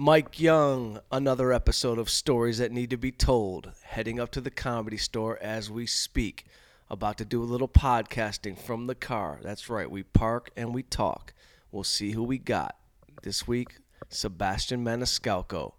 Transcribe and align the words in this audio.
Mike 0.00 0.38
Young, 0.38 1.00
another 1.10 1.52
episode 1.52 1.98
of 1.98 2.08
Stories 2.08 2.58
That 2.58 2.70
Need 2.70 2.90
to 2.90 2.96
Be 2.96 3.10
Told, 3.10 3.72
heading 3.82 4.20
up 4.20 4.30
to 4.30 4.40
the 4.40 4.48
comedy 4.48 4.96
store 4.96 5.36
as 5.42 5.72
we 5.72 5.86
speak. 5.86 6.46
About 6.88 7.18
to 7.18 7.24
do 7.24 7.42
a 7.42 7.44
little 7.44 7.66
podcasting 7.66 8.56
from 8.56 8.86
the 8.86 8.94
car. 8.94 9.40
That's 9.42 9.68
right, 9.68 9.90
we 9.90 10.04
park 10.04 10.50
and 10.56 10.72
we 10.72 10.84
talk. 10.84 11.34
We'll 11.72 11.82
see 11.82 12.12
who 12.12 12.22
we 12.22 12.38
got. 12.38 12.76
This 13.24 13.48
week, 13.48 13.78
Sebastian 14.08 14.84
Maniscalco, 14.84 15.72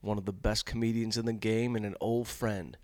one 0.00 0.18
of 0.18 0.24
the 0.24 0.32
best 0.32 0.66
comedians 0.66 1.16
in 1.16 1.26
the 1.26 1.32
game 1.32 1.76
and 1.76 1.86
an 1.86 1.94
old 2.00 2.26
friend. 2.26 2.76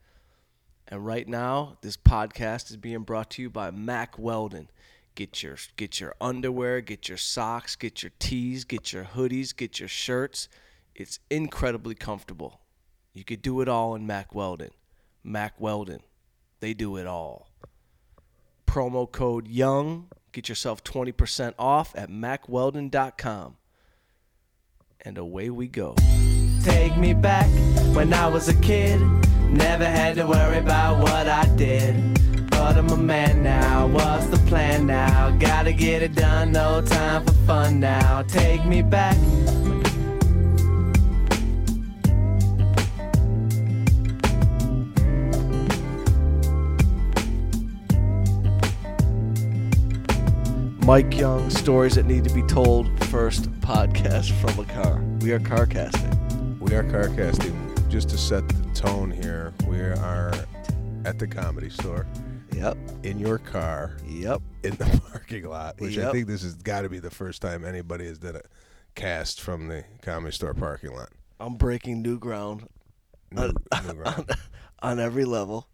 And 0.87 1.05
right 1.05 1.27
now, 1.27 1.79
this 1.81 1.97
podcast 1.97 2.71
is 2.71 2.77
being 2.77 3.03
brought 3.03 3.31
to 3.31 3.43
you 3.43 3.51
by 3.51 3.73
Mack 3.73 4.21
Weldon. 4.21 4.71
Get 5.17 5.43
your 5.43 5.57
get 5.77 5.99
your 5.99 6.15
underwear, 6.21 6.81
get 6.81 7.09
your 7.09 7.19
socks, 7.19 7.75
get 7.75 8.05
your 8.05 8.13
tees, 8.21 8.63
get 8.63 8.93
your 8.93 9.03
hoodies, 9.03 9.57
get 9.57 9.81
your 9.81 9.89
shirts. 9.89 10.49
It's 10.97 11.19
incredibly 11.29 11.95
comfortable. 11.95 12.61
You 13.13 13.23
could 13.23 13.43
do 13.43 13.61
it 13.61 13.69
all 13.69 13.95
in 13.95 14.07
Mack 14.07 14.35
Weldon. 14.35 14.71
Mack 15.23 15.61
Weldon. 15.61 16.01
They 16.61 16.73
do 16.73 16.97
it 16.97 17.07
all. 17.07 17.51
Promo 18.67 19.11
code 19.11 19.47
YOUNG. 19.47 20.09
Get 20.33 20.49
yourself 20.49 20.83
20% 20.83 21.53
off 21.59 21.93
at 21.95 22.09
mackweldon.com. 22.09 23.57
And 25.03 25.19
away 25.19 25.51
we 25.51 25.69
go. 25.69 25.95
Take 26.65 26.97
me 26.97 27.13
back 27.13 27.47
when 27.95 28.15
I 28.15 28.27
was 28.29 28.49
a 28.49 28.55
kid. 28.55 28.99
Never 29.51 29.85
had 29.85 30.17
to 30.17 30.27
worry 30.27 30.59
about 30.59 31.03
what 31.03 31.29
I 31.29 31.47
did. 31.57 32.51
But 32.51 32.79
I'm 32.79 32.89
a 32.89 32.97
man 32.97 33.43
now. 33.43 33.87
What's 33.87 34.29
the 34.29 34.39
plan 34.49 34.87
now? 34.87 35.37
Gotta 35.39 35.73
get 35.73 36.03
it 36.03 36.15
done. 36.15 36.53
No 36.53 36.81
time 36.81 37.27
for 37.27 37.35
fun 37.47 37.81
now. 37.81 38.23
Take 38.23 38.65
me 38.65 38.81
back. 38.81 39.17
Mike 50.87 51.17
Young, 51.19 51.51
Stories 51.51 51.97
That 51.97 52.07
Need 52.07 52.25
to 52.25 52.31
Be 52.35 52.43
Told, 52.43 52.87
first 53.07 53.51
podcast 53.61 54.31
from 54.41 54.59
a 54.65 54.69
car. 54.73 55.03
We 55.21 55.33
are 55.33 55.41
car 55.41 55.67
casting. 55.67 56.59
We 56.61 56.75
are 56.75 56.85
car 56.85 57.09
casting. 57.09 57.55
Just 57.89 58.09
to 58.11 58.19
set 58.19 58.47
the 58.49 58.71
tone 58.73 59.11
here, 59.11 59.53
we 59.67 59.81
are 59.81 60.33
at 61.05 61.19
the 61.19 61.27
comedy 61.27 61.71
store 61.71 62.07
Yep. 62.55 62.77
in 63.03 63.19
your 63.19 63.39
car 63.39 63.97
Yep. 64.07 64.43
in 64.63 64.77
the 64.77 65.01
parking 65.11 65.45
lot, 65.49 65.81
which 65.81 65.99
I 65.99 66.13
think 66.13 66.27
this 66.29 66.43
has 66.43 66.55
got 66.55 66.83
to 66.83 66.89
be 66.89 66.99
the 67.01 67.11
first 67.11 67.43
time 67.43 67.65
anybody 67.65 68.07
has 68.07 68.19
done 68.19 68.37
a 68.37 68.43
cast 68.95 69.41
from 69.41 69.69
the 69.69 69.85
comedy 70.03 70.33
store 70.33 70.55
parking 70.55 70.93
lot. 70.95 71.11
I'm 71.41 71.57
breaking 71.57 72.01
new 72.03 72.19
ground 72.19 72.69
New, 73.33 73.51
new 73.87 73.95
ground. 73.95 74.31
on 74.81 75.01
every 75.01 75.25
level. 75.25 75.69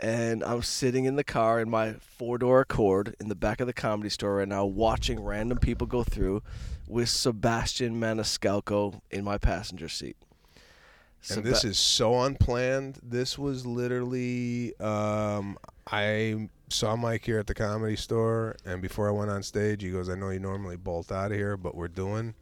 And 0.00 0.42
I'm 0.42 0.62
sitting 0.62 1.04
in 1.04 1.16
the 1.16 1.24
car 1.24 1.60
in 1.60 1.70
my 1.70 1.94
four 2.00 2.38
door 2.38 2.60
Accord 2.62 3.14
in 3.20 3.28
the 3.28 3.34
back 3.34 3.60
of 3.60 3.66
the 3.66 3.72
comedy 3.72 4.10
store 4.10 4.36
right 4.36 4.48
now, 4.48 4.64
watching 4.64 5.22
random 5.22 5.58
people 5.58 5.86
go 5.86 6.02
through 6.02 6.42
with 6.86 7.08
Sebastian 7.08 8.00
Maniscalco 8.00 9.00
in 9.10 9.24
my 9.24 9.38
passenger 9.38 9.88
seat. 9.88 10.16
And 11.30 11.44
this 11.44 11.64
is 11.64 11.78
so 11.78 12.20
unplanned. 12.20 12.98
This 13.02 13.38
was 13.38 13.64
literally 13.64 14.78
um, 14.78 15.56
I 15.90 16.48
saw 16.68 16.96
Mike 16.96 17.24
here 17.24 17.38
at 17.38 17.46
the 17.46 17.54
comedy 17.54 17.96
store, 17.96 18.56
and 18.64 18.82
before 18.82 19.08
I 19.08 19.12
went 19.12 19.30
on 19.30 19.42
stage, 19.42 19.82
he 19.82 19.90
goes, 19.90 20.08
"I 20.08 20.14
know 20.14 20.30
you 20.30 20.40
normally 20.40 20.76
bolt 20.76 21.12
out 21.12 21.30
of 21.30 21.36
here, 21.38 21.56
but 21.56 21.74
we're 21.74 21.88
doing 21.88 22.34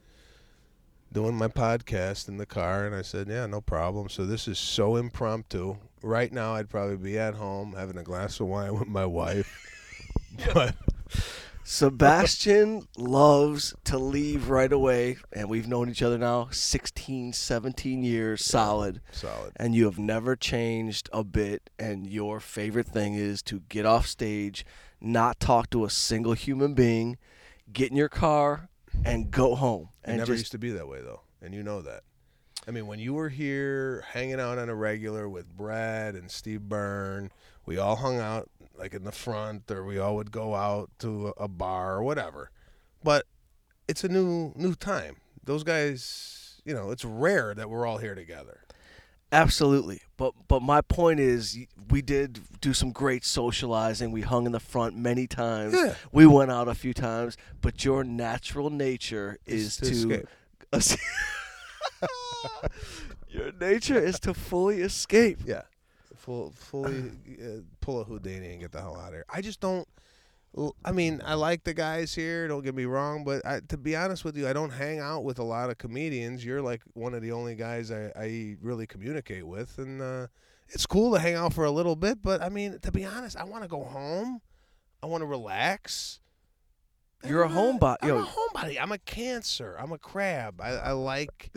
doing 1.12 1.37
my 1.37 1.48
podcast 1.48 2.28
in 2.28 2.39
the 2.39 2.47
car." 2.47 2.87
And 2.87 2.94
I 2.94 3.03
said, 3.03 3.28
"Yeah, 3.28 3.47
no 3.47 3.61
problem." 3.61 4.09
So 4.09 4.27
this 4.27 4.48
is 4.48 4.59
so 4.59 4.97
impromptu. 4.97 5.77
Right 6.03 6.33
now, 6.33 6.55
I'd 6.55 6.69
probably 6.69 6.97
be 6.97 7.19
at 7.19 7.34
home 7.34 7.75
having 7.77 7.97
a 7.97 8.03
glass 8.03 8.41
of 8.41 8.48
wine 8.48 8.78
with 8.78 8.89
my 8.89 9.06
wife, 9.06 9.48
but 10.54 10.75
Sebastian 11.65 12.88
loves 12.99 13.72
to 13.84 13.99
leave 13.99 14.49
right 14.49 14.72
away, 14.72 15.16
and 15.32 15.49
we've 15.49 15.69
known 15.69 15.88
each 15.88 16.03
other 16.03 16.19
now 16.19 16.49
16, 16.50 17.32
17 17.32 18.03
years 18.03 18.44
solid. 18.44 19.00
solid. 19.12 19.53
and 19.56 19.75
you 19.75 19.84
have 19.84 19.99
never 19.99 20.34
changed 20.34 21.09
a 21.12 21.22
bit 21.22 21.71
and 21.78 22.06
your 22.06 22.41
favorite 22.41 22.87
thing 22.87 23.15
is 23.15 23.43
to 23.43 23.60
get 23.69 23.87
off 23.87 24.06
stage 24.06 24.66
not 25.00 25.38
talk 25.38 25.71
to 25.71 25.84
a 25.84 25.91
single 25.91 26.32
human 26.32 26.75
being 26.75 27.16
get 27.72 27.91
in 27.91 27.97
your 27.97 28.09
car 28.09 28.69
and 29.05 29.31
go 29.31 29.55
home 29.55 29.88
It 30.03 30.10
and 30.10 30.16
never 30.19 30.32
just 30.32 30.41
used 30.41 30.53
to 30.53 30.59
be 30.59 30.71
that 30.72 30.88
way 30.88 31.00
though, 31.00 31.22
and 31.41 31.55
you 31.55 31.62
know 31.62 31.81
that. 31.82 32.03
I 32.67 32.71
mean, 32.71 32.87
when 32.87 32.99
you 33.00 33.15
were 33.15 33.28
here 33.28 34.05
hanging 34.12 34.39
out 34.41 34.59
on 34.59 34.69
a 34.69 34.75
regular 34.75 35.28
with 35.28 35.49
Brad 35.56 36.15
and 36.15 36.31
Steve 36.31 36.62
Byrne, 36.62 37.31
we 37.67 37.77
all 37.78 37.97
hung 37.97 38.19
out 38.21 38.49
like 38.77 38.95
in 38.95 39.05
the 39.05 39.12
front, 39.12 39.71
or 39.71 39.84
we 39.84 39.99
all 39.99 40.15
would 40.17 40.31
go 40.31 40.55
out 40.55 40.91
to 41.00 41.34
a 41.37 41.49
bar 41.49 41.97
or 41.97 42.03
whatever. 42.03 42.50
But 43.03 43.27
it's 43.89 44.05
a 44.05 44.09
new 44.09 44.53
new 44.55 44.75
time. 44.75 45.17
Those 45.45 45.65
guys, 45.65 46.61
you 46.65 46.73
know, 46.73 46.91
it's 46.93 47.05
rare 47.05 47.53
that 47.55 47.69
we're 47.69 47.84
all 47.87 47.99
here 47.99 48.15
together. 48.15 48.61
absolutely 49.33 50.03
but 50.19 50.34
but 50.47 50.61
my 50.62 50.81
point 50.83 51.19
is 51.19 51.59
we 51.91 52.03
did 52.03 52.39
do 52.61 52.73
some 52.75 52.93
great 52.93 53.25
socializing 53.25 54.12
we 54.12 54.21
hung 54.21 54.44
in 54.47 54.53
the 54.53 54.61
front 54.61 54.94
many 54.94 55.27
times 55.27 55.73
Yeah. 55.75 55.94
we 56.12 56.27
went 56.27 56.50
out 56.50 56.69
a 56.69 56.75
few 56.75 56.93
times 56.93 57.37
but 57.62 57.83
your 57.83 58.05
natural 58.05 58.69
nature 58.69 59.39
is 59.47 59.77
to 59.79 59.87
escape. 59.87 60.29
your 63.28 63.52
nature 63.52 63.98
is 63.98 64.18
to 64.20 64.34
fully 64.34 64.80
escape 64.80 65.40
Yeah, 65.44 65.62
full 66.16 66.52
fully 66.52 67.12
uh, 67.42 67.60
pull 67.80 68.00
a 68.00 68.04
Houdini 68.04 68.52
and 68.52 68.60
get 68.60 68.72
the 68.72 68.80
hell 68.80 68.96
out 68.96 69.08
of 69.08 69.14
here. 69.14 69.24
I 69.28 69.40
just 69.40 69.60
don't. 69.60 69.86
I 70.84 70.92
mean, 70.92 71.22
I 71.24 71.32
like 71.32 71.64
the 71.64 71.72
guys 71.72 72.14
here. 72.14 72.46
Don't 72.46 72.62
get 72.62 72.74
me 72.74 72.84
wrong, 72.84 73.24
but 73.24 73.44
I, 73.46 73.60
to 73.68 73.78
be 73.78 73.96
honest 73.96 74.22
with 74.22 74.36
you, 74.36 74.46
I 74.46 74.52
don't 74.52 74.68
hang 74.68 74.98
out 74.98 75.24
with 75.24 75.38
a 75.38 75.42
lot 75.42 75.70
of 75.70 75.78
comedians. 75.78 76.44
You're 76.44 76.60
like 76.60 76.82
one 76.92 77.14
of 77.14 77.22
the 77.22 77.32
only 77.32 77.54
guys 77.54 77.90
I, 77.90 78.12
I 78.14 78.56
really 78.60 78.86
communicate 78.86 79.46
with, 79.46 79.78
and 79.78 80.02
uh, 80.02 80.26
it's 80.69 80.84
cool 80.84 81.14
to 81.14 81.20
hang 81.20 81.36
out 81.36 81.54
for 81.54 81.64
a 81.64 81.70
little 81.70 81.96
bit. 81.96 82.22
But 82.22 82.42
I 82.42 82.50
mean, 82.50 82.78
to 82.82 82.92
be 82.92 83.04
honest, 83.06 83.36
I 83.36 83.44
want 83.44 83.62
to 83.62 83.69
go 83.69 83.82
home. 83.82 84.42
I 85.02 85.06
want 85.06 85.22
to 85.22 85.26
relax. 85.26 86.20
You're 87.27 87.44
a 87.44 87.49
homebody. 87.49 87.97
I'm 88.03 88.09
Yo. 88.09 88.22
a 88.22 88.27
homebody. 88.27 88.78
I'm 88.81 88.93
a 88.93 88.99
cancer. 88.99 89.77
I'm 89.78 89.93
a 89.93 89.99
crab. 89.99 90.60
I, 90.60 90.71
I 90.71 90.93
like 90.93 91.50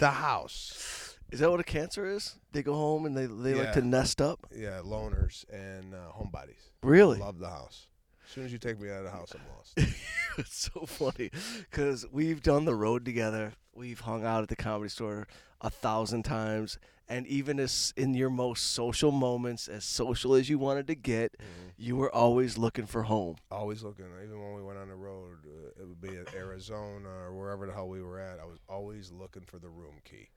the 0.00 0.10
house. 0.10 1.16
Is 1.30 1.40
that 1.40 1.50
what 1.50 1.60
a 1.60 1.64
cancer 1.64 2.06
is? 2.06 2.38
They 2.52 2.62
go 2.62 2.74
home 2.74 3.06
and 3.06 3.16
they 3.16 3.26
they 3.26 3.54
like 3.54 3.72
to 3.72 3.82
nest 3.82 4.20
up. 4.20 4.46
Yeah, 4.54 4.80
loners 4.84 5.44
and 5.50 5.94
uh, 5.94 6.12
homebodies. 6.14 6.70
Really? 6.82 7.18
Love 7.18 7.38
the 7.38 7.48
house. 7.48 7.86
As 8.26 8.32
soon 8.32 8.44
as 8.44 8.52
you 8.52 8.58
take 8.58 8.80
me 8.80 8.90
out 8.90 8.98
of 8.98 9.04
the 9.04 9.10
house, 9.10 9.32
I'm 9.34 9.40
lost. 9.56 9.94
it's 10.38 10.70
so 10.74 10.86
funny 10.86 11.30
because 11.70 12.06
we've 12.10 12.42
done 12.42 12.64
the 12.64 12.74
road 12.74 13.04
together. 13.04 13.52
We've 13.74 14.00
hung 14.00 14.24
out 14.24 14.42
at 14.42 14.48
the 14.48 14.56
comedy 14.56 14.90
store 14.90 15.26
a 15.60 15.70
thousand 15.70 16.24
times, 16.24 16.78
and 17.08 17.26
even 17.26 17.58
as 17.58 17.94
in 17.96 18.14
your 18.14 18.30
most 18.30 18.72
social 18.72 19.10
moments, 19.10 19.68
as 19.68 19.84
social 19.84 20.34
as 20.34 20.48
you 20.50 20.58
wanted 20.58 20.86
to 20.88 20.94
get, 20.94 21.36
you 21.76 21.96
were 21.96 22.14
always 22.14 22.58
looking 22.58 22.86
for 22.86 23.04
home. 23.04 23.36
always 23.50 23.82
looking. 23.82 24.06
Even 24.22 24.40
when 24.40 24.54
we 24.54 24.62
went 24.62 24.78
on 24.78 24.88
the 24.88 24.94
road, 24.94 25.38
uh, 25.46 25.82
it 25.82 25.86
would 25.88 26.00
be 26.00 26.08
in 26.08 26.24
Arizona 26.34 27.08
or 27.08 27.34
wherever 27.34 27.66
the 27.66 27.72
hell 27.72 27.88
we 27.88 28.02
were 28.02 28.18
at. 28.18 28.40
I 28.40 28.44
was 28.44 28.58
always 28.68 29.10
looking 29.10 29.42
for 29.42 29.58
the 29.58 29.68
room 29.68 29.94
key. 30.04 30.28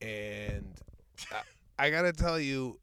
And 0.00 0.74
I, 1.30 1.86
I 1.86 1.90
got 1.90 2.02
to 2.02 2.12
tell 2.12 2.38
you, 2.38 2.78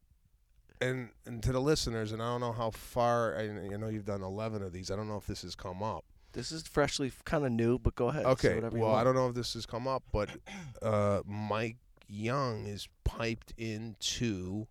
and 0.80 1.10
and 1.26 1.42
to 1.42 1.52
the 1.52 1.60
listeners, 1.60 2.12
and 2.12 2.22
I 2.22 2.26
don't 2.26 2.40
know 2.40 2.52
how 2.52 2.70
far. 2.70 3.36
I, 3.36 3.42
you 3.42 3.78
know, 3.78 3.88
you've 3.88 4.04
done 4.04 4.22
eleven 4.22 4.62
of 4.62 4.72
these. 4.72 4.90
I 4.90 4.96
don't 4.96 5.08
know 5.08 5.16
if 5.16 5.26
this 5.26 5.42
has 5.42 5.54
come 5.54 5.82
up. 5.82 6.04
This 6.32 6.52
is 6.52 6.62
freshly 6.66 7.12
kind 7.24 7.44
of 7.44 7.52
new, 7.52 7.78
but 7.78 7.94
go 7.94 8.08
ahead. 8.08 8.24
Okay. 8.24 8.60
Well, 8.60 8.94
I 8.94 9.04
don't 9.04 9.14
know 9.14 9.28
if 9.28 9.34
this 9.34 9.54
has 9.54 9.66
come 9.66 9.86
up, 9.86 10.02
but 10.12 10.30
uh, 10.82 11.20
Mike 11.26 11.76
Young 12.08 12.66
is 12.66 12.88
piped 13.04 13.52
into 13.56 14.66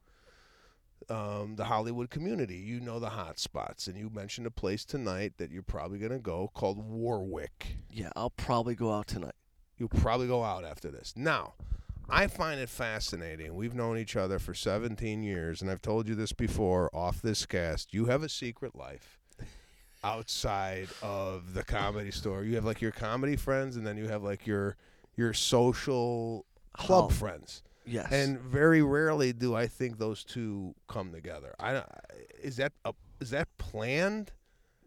um, 1.09 1.55
the 1.55 1.65
Hollywood 1.65 2.09
community. 2.09 2.57
You 2.57 2.79
know 2.79 2.99
the 2.99 3.09
hot 3.09 3.39
spots, 3.39 3.87
and 3.87 3.97
you 3.97 4.09
mentioned 4.09 4.47
a 4.47 4.51
place 4.51 4.85
tonight 4.85 5.33
that 5.37 5.51
you're 5.51 5.63
probably 5.63 5.99
going 5.99 6.11
to 6.11 6.19
go 6.19 6.49
called 6.53 6.77
Warwick. 6.77 7.77
Yeah, 7.89 8.09
I'll 8.15 8.29
probably 8.31 8.75
go 8.75 8.91
out 8.91 9.07
tonight. 9.07 9.35
You'll 9.77 9.89
probably 9.89 10.27
go 10.27 10.43
out 10.43 10.63
after 10.63 10.91
this. 10.91 11.13
Now, 11.15 11.53
I 12.07 12.27
find 12.27 12.59
it 12.59 12.69
fascinating. 12.69 13.55
We've 13.55 13.73
known 13.73 13.97
each 13.97 14.15
other 14.15 14.37
for 14.37 14.53
17 14.53 15.23
years, 15.23 15.61
and 15.61 15.71
I've 15.71 15.81
told 15.81 16.07
you 16.07 16.15
this 16.15 16.33
before 16.33 16.93
off 16.93 17.21
this 17.21 17.45
cast. 17.45 17.93
You 17.93 18.05
have 18.05 18.21
a 18.21 18.29
secret 18.29 18.75
life 18.75 19.20
outside 20.03 20.87
of 21.01 21.53
the 21.53 21.63
comedy 21.63 22.11
store. 22.11 22.43
You 22.43 22.55
have 22.55 22.65
like 22.65 22.81
your 22.81 22.91
comedy 22.91 23.35
friends, 23.35 23.75
and 23.77 23.85
then 23.85 23.97
you 23.97 24.07
have 24.07 24.23
like 24.23 24.45
your 24.47 24.75
your 25.15 25.33
social 25.33 26.45
club 26.73 27.05
Oh. 27.05 27.09
friends. 27.09 27.63
Yes. 27.85 28.11
And 28.11 28.39
very 28.39 28.81
rarely 28.81 29.33
do 29.33 29.55
I 29.55 29.67
think 29.67 29.97
those 29.97 30.23
two 30.23 30.75
come 30.87 31.11
together. 31.11 31.53
I 31.59 31.83
is 32.41 32.57
that 32.57 32.73
a, 32.85 32.93
is 33.19 33.31
that 33.31 33.47
planned? 33.57 34.31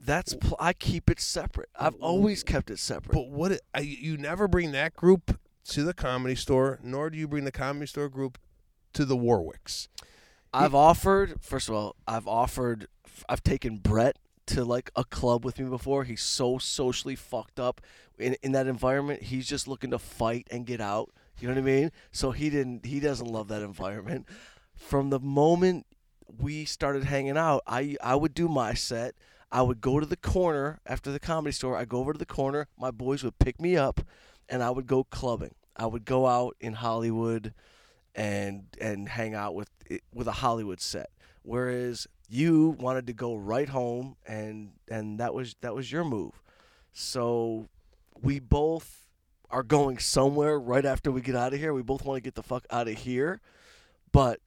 That's 0.00 0.34
pl- 0.34 0.56
I 0.61 0.72
keep 0.75 1.08
it 1.11 1.19
separate. 1.20 1.70
I've 1.78 1.94
always 1.96 2.43
kept 2.43 2.70
it 2.70 2.78
separate. 2.78 3.12
But 3.14 3.28
what 3.28 3.58
I, 3.75 3.81
you 3.81 4.17
never 4.17 4.46
bring 4.49 4.72
that 4.72 4.94
group 4.94 5.38
to 5.70 5.82
the 5.82 5.94
comedy 5.94 6.34
store, 6.34 6.78
nor 6.82 7.08
do 7.10 7.17
you 7.19 7.26
bring 7.26 7.44
the 7.44 7.52
comedy 7.52 7.87
store 7.87 8.08
group 8.08 8.38
to 8.93 9.05
the 9.05 9.17
Warwicks. 9.17 9.88
I've 10.52 10.75
offered. 10.75 11.40
First 11.40 11.69
of 11.69 11.75
all, 11.75 11.96
I've 12.06 12.28
offered. 12.28 12.87
I've 13.28 13.43
taken 13.43 13.78
Brett 13.78 14.17
to 14.46 14.64
like 14.64 14.91
a 14.96 15.05
club 15.05 15.44
with 15.44 15.58
me 15.58 15.69
before. 15.69 16.05
He's 16.05 16.23
so 16.23 16.58
socially 16.58 17.17
fucked 17.17 17.58
up 17.58 17.81
in 18.19 18.37
in 18.43 18.52
that 18.52 18.67
environment. 18.67 19.23
He's 19.23 19.46
just 19.46 19.69
looking 19.69 19.91
to 19.91 19.99
fight 19.99 20.46
and 20.50 20.67
get 20.67 20.81
out. 20.81 21.11
You 21.38 21.49
know 21.49 21.55
what 21.55 21.61
I 21.61 21.64
mean? 21.64 21.93
So 22.12 22.31
he 22.31 22.50
didn't. 22.50 22.87
He 22.87 23.00
doesn't 23.00 23.26
love 23.26 23.49
that 23.49 23.62
environment. 23.62 24.26
From 24.75 25.11
the 25.11 25.20
moment 25.20 25.87
we 26.26 26.64
started 26.64 27.05
hanging 27.05 27.37
out, 27.37 27.62
I 27.67 27.96
I 28.02 28.14
would 28.17 28.35
do 28.35 28.49
my 28.49 28.75
set. 28.75 29.14
I 29.50 29.62
would 29.62 29.81
go 29.81 30.00
to 30.00 30.06
the 30.06 30.17
corner 30.17 30.81
after 30.85 31.12
the 31.12 31.20
comedy 31.20 31.52
store. 31.52 31.76
I 31.76 31.85
go 31.85 31.99
over 31.99 32.12
to 32.12 32.19
the 32.19 32.26
corner. 32.26 32.67
My 32.79 32.91
boys 32.91 33.23
would 33.23 33.38
pick 33.38 33.61
me 33.61 33.76
up, 33.76 34.00
and 34.49 34.62
I 34.62 34.70
would 34.70 34.87
go 34.87 35.05
clubbing. 35.05 35.55
I 35.76 35.87
would 35.87 36.05
go 36.05 36.26
out 36.26 36.56
in 36.61 36.75
Hollywood, 36.75 37.55
and 38.14 38.64
and 38.81 39.08
hang 39.08 39.35
out 39.35 39.55
with 39.55 39.70
with 40.12 40.29
a 40.29 40.32
Hollywood 40.32 40.81
set. 40.81 41.11
Whereas 41.43 42.06
you 42.28 42.70
wanted 42.78 43.06
to 43.06 43.12
go 43.12 43.34
right 43.36 43.68
home, 43.68 44.16
and 44.26 44.72
and 44.88 45.20
that 45.20 45.34
was 45.34 45.56
that 45.60 45.74
was 45.74 45.90
your 45.90 46.04
move. 46.04 46.42
So 46.92 47.68
we 48.22 48.40
both 48.40 49.08
are 49.50 49.62
going 49.62 49.98
somewhere 49.98 50.58
right 50.58 50.84
after 50.84 51.10
we 51.10 51.20
get 51.20 51.36
out 51.36 51.52
of 51.52 51.58
here. 51.58 51.72
We 51.74 51.82
both 51.82 52.04
want 52.04 52.16
to 52.16 52.20
get 52.20 52.34
the 52.34 52.42
fuck 52.42 52.66
out 52.70 52.88
of 52.88 52.94
here, 52.94 53.40
but 54.12 54.40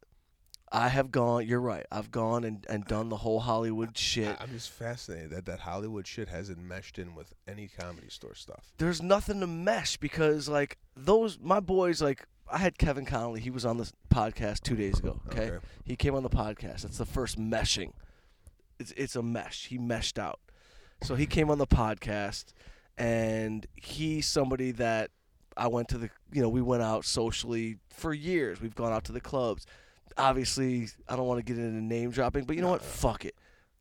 I 0.71 0.89
have 0.89 1.11
gone. 1.11 1.47
You're 1.47 1.61
right. 1.61 1.85
I've 1.91 2.11
gone 2.11 2.43
and, 2.43 2.65
and 2.69 2.83
done 2.85 3.09
the 3.09 3.17
whole 3.17 3.39
Hollywood 3.39 3.97
shit. 3.97 4.35
I'm 4.39 4.51
just 4.51 4.69
fascinated 4.69 5.31
that 5.31 5.45
that 5.45 5.59
Hollywood 5.59 6.05
shit 6.05 6.27
hasn't 6.27 6.59
meshed 6.59 6.99
in 6.99 7.15
with 7.15 7.33
any 7.47 7.67
comedy 7.67 8.09
store 8.09 8.35
stuff. 8.35 8.73
There's 8.77 9.01
nothing 9.01 9.39
to 9.39 9.47
mesh 9.47 9.97
because 9.97 10.49
like 10.49 10.77
those 10.95 11.39
my 11.41 11.61
boys 11.61 12.01
like 12.01 12.27
I 12.51 12.57
had 12.57 12.77
Kevin 12.77 13.05
Connolly. 13.05 13.39
He 13.39 13.49
was 13.49 13.65
on 13.65 13.77
the 13.77 13.89
podcast 14.09 14.61
two 14.61 14.75
days 14.75 14.99
ago. 14.99 15.21
Okay? 15.27 15.51
Okay. 15.51 15.65
he 15.85 15.95
came 15.95 16.15
on 16.15 16.23
the 16.23 16.29
podcast. 16.29 16.81
That's 16.81 16.97
the 16.97 17.05
first 17.05 17.39
meshing. 17.39 17.91
It's 18.79 18.91
it's 18.97 19.15
a 19.15 19.23
mesh. 19.23 19.67
He 19.67 19.77
meshed 19.77 20.19
out. 20.19 20.39
So 21.03 21.15
he 21.15 21.25
came 21.27 21.49
on 21.49 21.59
the 21.59 21.67
podcast, 21.67 22.45
and 22.97 23.65
he's 23.75 24.27
somebody 24.27 24.71
that 24.71 25.11
I 25.55 25.67
went 25.67 25.87
to 25.89 25.97
the 25.97 26.09
you 26.31 26.41
know 26.41 26.49
we 26.49 26.61
went 26.61 26.83
out 26.83 27.05
socially 27.05 27.77
for 27.89 28.13
years. 28.13 28.61
We've 28.61 28.75
gone 28.75 28.91
out 28.91 29.05
to 29.05 29.11
the 29.11 29.21
clubs. 29.21 29.65
Obviously, 30.17 30.87
I 31.07 31.15
don't 31.15 31.27
want 31.27 31.39
to 31.39 31.43
get 31.53 31.61
into 31.61 31.81
name 31.81 32.11
dropping, 32.11 32.45
but 32.45 32.55
you 32.55 32.61
know 32.61 32.69
what? 32.69 32.81
Fuck 32.81 33.25
it. 33.25 33.35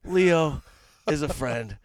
Leo 0.04 0.62
is 1.08 1.22
a 1.22 1.28
friend. 1.28 1.76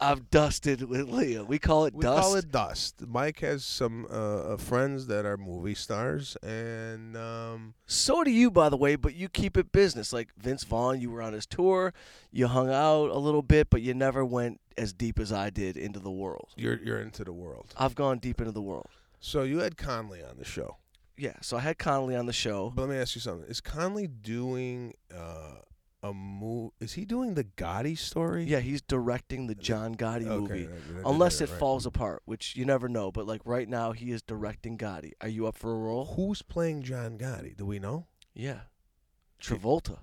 I've 0.00 0.30
dusted 0.30 0.82
with 0.88 1.08
Leo. 1.10 1.44
We 1.44 1.58
call 1.58 1.84
it 1.84 1.94
We 1.94 2.02
dust. 2.02 2.22
call 2.22 2.34
it 2.36 2.50
dust. 2.50 3.02
Mike 3.06 3.40
has 3.40 3.62
some 3.64 4.06
uh, 4.10 4.54
uh, 4.54 4.56
friends 4.56 5.06
that 5.08 5.26
are 5.26 5.36
movie 5.36 5.74
stars, 5.74 6.34
and 6.42 7.14
um, 7.16 7.74
So 7.86 8.24
do 8.24 8.30
you, 8.30 8.50
by 8.50 8.70
the 8.70 8.76
way, 8.76 8.96
but 8.96 9.14
you 9.14 9.28
keep 9.28 9.56
it 9.58 9.70
business. 9.70 10.10
Like 10.12 10.28
Vince 10.38 10.64
Vaughn, 10.64 10.98
you 11.00 11.10
were 11.10 11.20
on 11.20 11.34
his 11.34 11.44
tour, 11.44 11.92
you 12.30 12.46
hung 12.46 12.70
out 12.70 13.10
a 13.10 13.18
little 13.18 13.42
bit, 13.42 13.68
but 13.68 13.82
you 13.82 13.92
never 13.92 14.24
went 14.24 14.60
as 14.78 14.94
deep 14.94 15.18
as 15.20 15.30
I 15.30 15.50
did 15.50 15.76
into 15.76 16.00
the 16.00 16.10
world. 16.10 16.48
you're 16.56 16.82
you're 16.82 17.00
into 17.00 17.22
the 17.24 17.32
world. 17.32 17.74
I've 17.76 17.94
gone 17.94 18.18
deep 18.18 18.40
into 18.40 18.52
the 18.52 18.62
world. 18.62 18.88
So 19.20 19.42
you 19.42 19.58
had 19.58 19.76
Connolly 19.76 20.22
on 20.22 20.38
the 20.38 20.44
show, 20.44 20.78
Yeah, 21.16 21.34
so 21.42 21.56
I 21.56 21.60
had 21.60 21.78
Connolly 21.78 22.16
on 22.16 22.26
the 22.26 22.32
show. 22.32 22.72
but 22.74 22.82
let 22.82 22.90
me 22.90 22.96
ask 22.96 23.14
you 23.14 23.20
something: 23.20 23.48
Is 23.48 23.60
Connolly 23.60 24.06
doing 24.06 24.94
uh, 25.14 25.56
a 26.02 26.12
move? 26.12 26.72
Is 26.80 26.94
he 26.94 27.04
doing 27.04 27.34
the 27.34 27.44
Gotti 27.44 27.96
story? 27.96 28.44
Yeah, 28.44 28.60
he's 28.60 28.80
directing 28.82 29.46
the 29.46 29.54
John 29.54 29.94
Gotti 29.94 30.26
Okay, 30.26 30.40
movie. 30.40 30.60
Did 30.66 31.04
Unless 31.04 31.38
that 31.38 31.44
it 31.44 31.50
right. 31.52 31.58
falls 31.60 31.86
apart, 31.86 32.22
which 32.24 32.56
you 32.56 32.64
never 32.64 32.88
know. 32.88 33.12
But 33.12 33.26
like 33.26 33.42
right 33.44 33.68
now, 33.68 33.92
he 33.92 34.10
is 34.10 34.22
directing 34.22 34.78
Gotti. 34.78 35.12
Are 35.20 35.28
you 35.28 35.46
up 35.46 35.56
for 35.56 35.72
a 35.72 35.78
role? 35.78 36.06
Who's 36.16 36.42
playing 36.42 36.82
John 36.82 37.18
Gotti? 37.18 37.56
Do 37.56 37.66
we 37.66 37.78
know? 37.78 38.06
Yeah, 38.34 38.60
Travolta. 39.40 39.98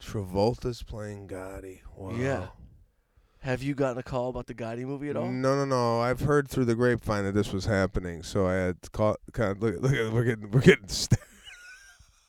Travolta's 0.00 0.82
playing 0.82 1.28
Gotti. 1.28 1.80
Wow. 1.96 2.16
Yeah. 2.16 2.46
Have 3.42 3.62
you 3.62 3.74
gotten 3.74 3.98
a 3.98 4.02
call 4.04 4.28
about 4.30 4.46
the 4.46 4.54
Gotti 4.54 4.84
movie 4.86 5.10
at 5.10 5.16
all? 5.16 5.26
No, 5.28 5.56
no, 5.56 5.64
no. 5.64 6.00
I've 6.00 6.20
heard 6.20 6.48
through 6.48 6.66
the 6.66 6.76
grapevine 6.76 7.24
that 7.24 7.32
this 7.32 7.52
was 7.52 7.64
happening, 7.64 8.22
so 8.22 8.46
I 8.46 8.54
had 8.54 8.82
to 8.82 8.90
call. 8.90 9.16
Kind 9.32 9.50
of, 9.50 9.62
look, 9.62 9.80
look, 9.80 9.92
at- 9.92 10.12
we're 10.12 10.22
getting, 10.24 10.48
we're 10.52 10.60
getting, 10.60 10.86
sta- 10.86 11.16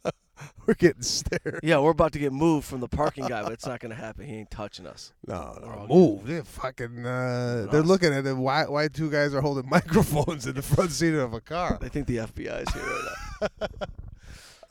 we're 0.66 0.74
getting 0.74 1.04
stared. 1.04 1.60
Yeah, 1.62 1.78
we're 1.80 1.92
about 1.92 2.14
to 2.14 2.20
get 2.20 2.34
moved 2.34 2.66
from 2.66 2.80
the 2.80 2.88
parking 2.88 3.28
guy, 3.28 3.44
but 3.44 3.52
it's 3.52 3.68
not 3.68 3.80
gonna 3.80 3.94
happen. 3.94 4.26
He 4.26 4.34
ain't 4.38 4.50
touching 4.50 4.88
us. 4.88 5.14
No, 5.28 5.58
no, 5.62 5.86
move. 5.88 6.26
They're 6.28 6.44
fucking. 6.44 7.06
Uh, 7.06 7.68
they're 7.72 7.84
looking 7.84 8.12
at 8.12 8.26
it. 8.26 8.34
Why? 8.36 8.66
Why 8.66 8.88
two 8.88 9.12
guys 9.12 9.36
are 9.36 9.42
holding 9.42 9.70
microphones 9.70 10.48
in 10.48 10.56
the 10.56 10.62
front 10.64 10.92
seat 10.92 11.14
of 11.14 11.34
a 11.34 11.42
car? 11.42 11.78
I 11.80 11.90
think 11.90 12.08
the 12.08 12.18
FBI 12.18 12.68
is 12.68 12.74
here 12.74 12.84
right 12.84 13.50
now. 13.62 13.78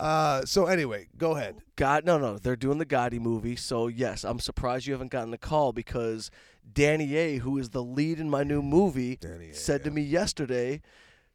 Uh, 0.01 0.45
so 0.45 0.67
anyway, 0.67 1.09
go 1.17 1.37
ahead. 1.37 1.57
God, 1.77 2.05
no, 2.05 2.19
no, 2.19 2.39
they're 2.39 2.57
doing 2.57 2.79
the 2.79 2.87
Gotti 2.87 3.21
movie. 3.21 3.57
So 3.57 3.87
yes, 3.89 4.25
I'm 4.25 4.39
surprised 4.39 4.87
you 4.87 4.93
haven't 4.95 5.11
gotten 5.11 5.33
a 5.35 5.39
call 5.39 5.73
because 5.73 6.31
Danny 6.73 7.17
A, 7.17 7.37
who 7.39 7.59
is 7.59 7.71
the 7.71 7.83
lead 7.83 8.19
in 8.21 8.29
my 8.31 8.43
new 8.45 8.63
movie, 8.63 9.17
Danny 9.17 9.53
said 9.53 9.85
to 9.85 9.91
me 9.91 10.03
yesterday, 10.03 10.81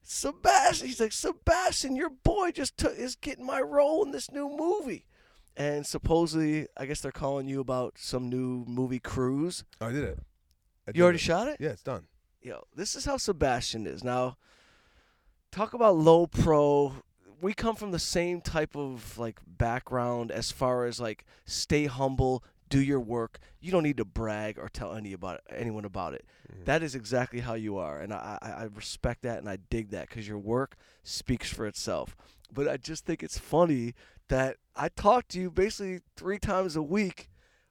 Sebastian, 0.04 0.88
he's 0.88 1.00
like, 1.00 1.12
Sebastian, 1.12 1.96
your 1.96 2.10
boy 2.10 2.52
just 2.52 2.78
took 2.78 2.96
is 2.98 3.16
getting 3.16 3.46
my 3.46 3.60
role 3.60 4.04
in 4.06 4.12
this 4.12 4.32
new 4.32 4.50
movie. 4.50 5.06
And 5.56 5.86
supposedly, 5.86 6.68
I 6.78 6.86
guess 6.86 7.02
they're 7.02 7.12
calling 7.12 7.48
you 7.48 7.60
about 7.60 7.98
some 7.98 8.30
new 8.30 8.64
movie 8.68 9.00
cruise. 9.00 9.64
Oh, 9.82 9.88
I 9.88 9.92
did 9.92 10.04
it. 10.04 10.20
I 10.88 10.92
did 10.92 10.98
You 10.98 11.04
already 11.04 11.18
it. 11.18 11.22
shot 11.22 11.48
it? 11.48 11.58
Yeah, 11.60 11.72
it's 11.72 11.84
done. 11.84 12.06
Yo, 12.42 12.64
this 12.76 12.96
is 12.96 13.06
how 13.06 13.18
Sebastian 13.18 13.86
is. 13.88 14.04
Now, 14.04 14.38
talk 15.52 15.74
about 15.74 15.98
low 15.98 16.28
pro. 16.28 16.94
We 17.42 17.54
come 17.54 17.76
from 17.76 17.92
the 17.92 18.00
same 18.00 18.42
type 18.42 18.76
of 18.76 19.18
like 19.18 19.40
background 19.46 20.32
as 20.32 20.52
far 20.52 20.86
as 20.86 21.00
like 21.00 21.26
stay 21.46 21.86
humble, 21.86 22.44
do 22.70 22.82
your 22.82 23.00
work. 23.00 23.40
You 23.60 23.72
don't 23.72 23.84
need 23.84 23.98
to 23.98 24.06
brag 24.06 24.58
or 24.58 24.70
tell 24.70 24.94
any 24.96 25.14
about 25.14 25.42
anyone 25.50 25.86
about 25.86 26.14
it. 26.14 26.26
Mm-hmm. 26.52 26.64
That 26.66 26.84
is 26.84 26.96
exactly 26.96 27.40
how 27.42 27.54
you 27.54 27.78
are, 27.78 28.00
and 28.00 28.14
I, 28.14 28.38
I, 28.42 28.50
I 28.50 28.64
respect 28.74 29.22
that 29.24 29.38
and 29.40 29.50
I 29.50 29.58
dig 29.70 29.92
that 29.92 30.10
because 30.10 30.28
your 30.28 30.40
work 30.40 30.76
speaks 31.04 31.50
for 31.52 31.66
itself. 31.68 32.16
But 32.52 32.68
I 32.68 32.78
just 32.78 33.06
think 33.06 33.22
it's 33.24 33.38
funny 33.38 33.94
that 34.30 34.58
I 34.76 34.90
talk 34.90 35.28
to 35.30 35.40
you 35.40 35.52
basically 35.52 36.00
three 36.16 36.40
times 36.40 36.76
a 36.76 36.82
week. 36.84 37.30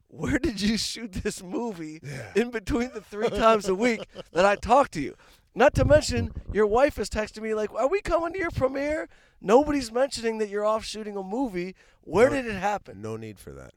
Where 0.09 0.39
did 0.39 0.61
you 0.61 0.77
shoot 0.77 1.11
this 1.11 1.43
movie 1.43 1.99
Yeah. 2.01 2.31
in 2.35 2.49
between 2.51 2.91
the 2.93 3.01
three 3.01 3.29
times 3.29 3.67
a 3.67 3.75
week 3.75 4.07
that 4.31 4.45
I 4.45 4.55
talk 4.55 4.89
to 4.91 5.01
you? 5.01 5.15
Not 5.57 5.73
to 5.73 5.85
mention, 5.85 6.31
your 6.53 6.67
wife 6.67 6.99
is 6.99 7.09
texting 7.09 7.41
me 7.41 7.55
like, 7.55 7.71
"Are 7.73 7.87
we 7.87 7.99
coming 8.01 8.31
to 8.33 8.37
your 8.37 8.51
premiere?" 8.51 9.09
Nobody's 9.41 9.91
mentioning 9.91 10.37
that 10.37 10.49
you're 10.49 10.63
off 10.63 10.85
shooting 10.85 11.17
a 11.17 11.23
movie. 11.23 11.75
Where 12.01 12.29
No. 12.29 12.35
did 12.35 12.45
it 12.45 12.59
happen? 12.59 13.01
No 13.01 13.17
need 13.17 13.39
for 13.39 13.51
that. 13.53 13.73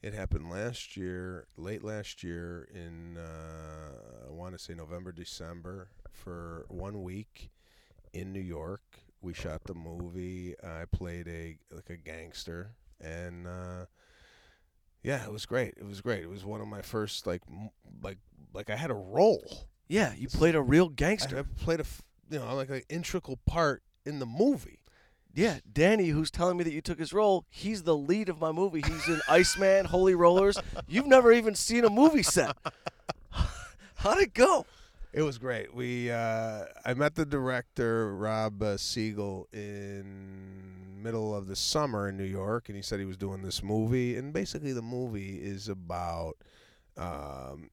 It 0.00 0.14
happened 0.14 0.48
last 0.48 0.96
year, 0.96 1.48
late 1.56 1.82
last 1.82 2.22
year, 2.22 2.68
in 2.72 3.16
uh, 3.16 4.28
I 4.28 4.30
want 4.30 4.56
to 4.56 4.60
say 4.60 4.74
November, 4.74 5.10
December, 5.10 5.88
for 6.12 6.66
one 6.68 7.02
week 7.02 7.50
in 8.12 8.32
New 8.32 8.38
York. 8.40 8.82
We 9.20 9.34
shot 9.34 9.64
the 9.64 9.74
movie. 9.74 10.54
I 10.62 10.84
played 10.84 11.26
a 11.26 11.58
like 11.72 11.90
a 11.90 11.96
gangster, 11.96 12.76
and 13.00 13.48
uh, 13.48 13.86
yeah, 15.02 15.24
it 15.24 15.32
was 15.32 15.46
great. 15.46 15.74
It 15.78 15.84
was 15.84 16.00
great. 16.00 16.22
It 16.22 16.30
was 16.30 16.44
one 16.44 16.60
of 16.60 16.68
my 16.68 16.82
first 16.82 17.26
like 17.26 17.42
m- 17.50 17.70
like 18.00 18.18
like 18.52 18.70
I 18.70 18.76
had 18.76 18.92
a 18.92 18.94
role. 18.94 19.66
Yeah, 19.88 20.12
you 20.16 20.28
played 20.28 20.54
a 20.54 20.62
real 20.62 20.88
gangster. 20.88 21.38
I 21.38 21.42
played 21.62 21.80
a 21.80 21.84
you 22.30 22.38
know 22.38 22.54
like 22.54 22.70
an 22.70 22.82
integral 22.88 23.38
part 23.46 23.82
in 24.04 24.18
the 24.18 24.26
movie. 24.26 24.80
Yeah, 25.34 25.58
Danny, 25.70 26.08
who's 26.08 26.30
telling 26.30 26.56
me 26.56 26.64
that 26.64 26.72
you 26.72 26.80
took 26.80 26.98
his 26.98 27.12
role, 27.12 27.44
he's 27.50 27.82
the 27.82 27.96
lead 27.96 28.28
of 28.28 28.40
my 28.40 28.52
movie. 28.52 28.82
He's 28.86 29.08
in 29.08 29.20
Iceman, 29.28 29.84
Holy 29.86 30.14
Rollers. 30.14 30.56
You've 30.86 31.08
never 31.08 31.32
even 31.32 31.56
seen 31.56 31.84
a 31.84 31.90
movie 31.90 32.22
set. 32.22 32.56
How'd 33.96 34.18
it 34.18 34.32
go? 34.32 34.64
It 35.12 35.22
was 35.22 35.38
great. 35.38 35.74
We 35.74 36.10
uh, 36.10 36.64
I 36.84 36.94
met 36.94 37.14
the 37.14 37.26
director 37.26 38.14
Rob 38.14 38.62
uh, 38.62 38.76
Siegel 38.76 39.48
in 39.52 41.02
middle 41.02 41.36
of 41.36 41.46
the 41.46 41.54
summer 41.54 42.08
in 42.08 42.16
New 42.16 42.24
York, 42.24 42.68
and 42.68 42.76
he 42.76 42.82
said 42.82 42.98
he 42.98 43.04
was 43.04 43.16
doing 43.16 43.42
this 43.42 43.62
movie. 43.62 44.16
And 44.16 44.32
basically, 44.32 44.72
the 44.72 44.82
movie 44.82 45.36
is 45.40 45.68
about 45.68 46.36
um, 46.96 47.70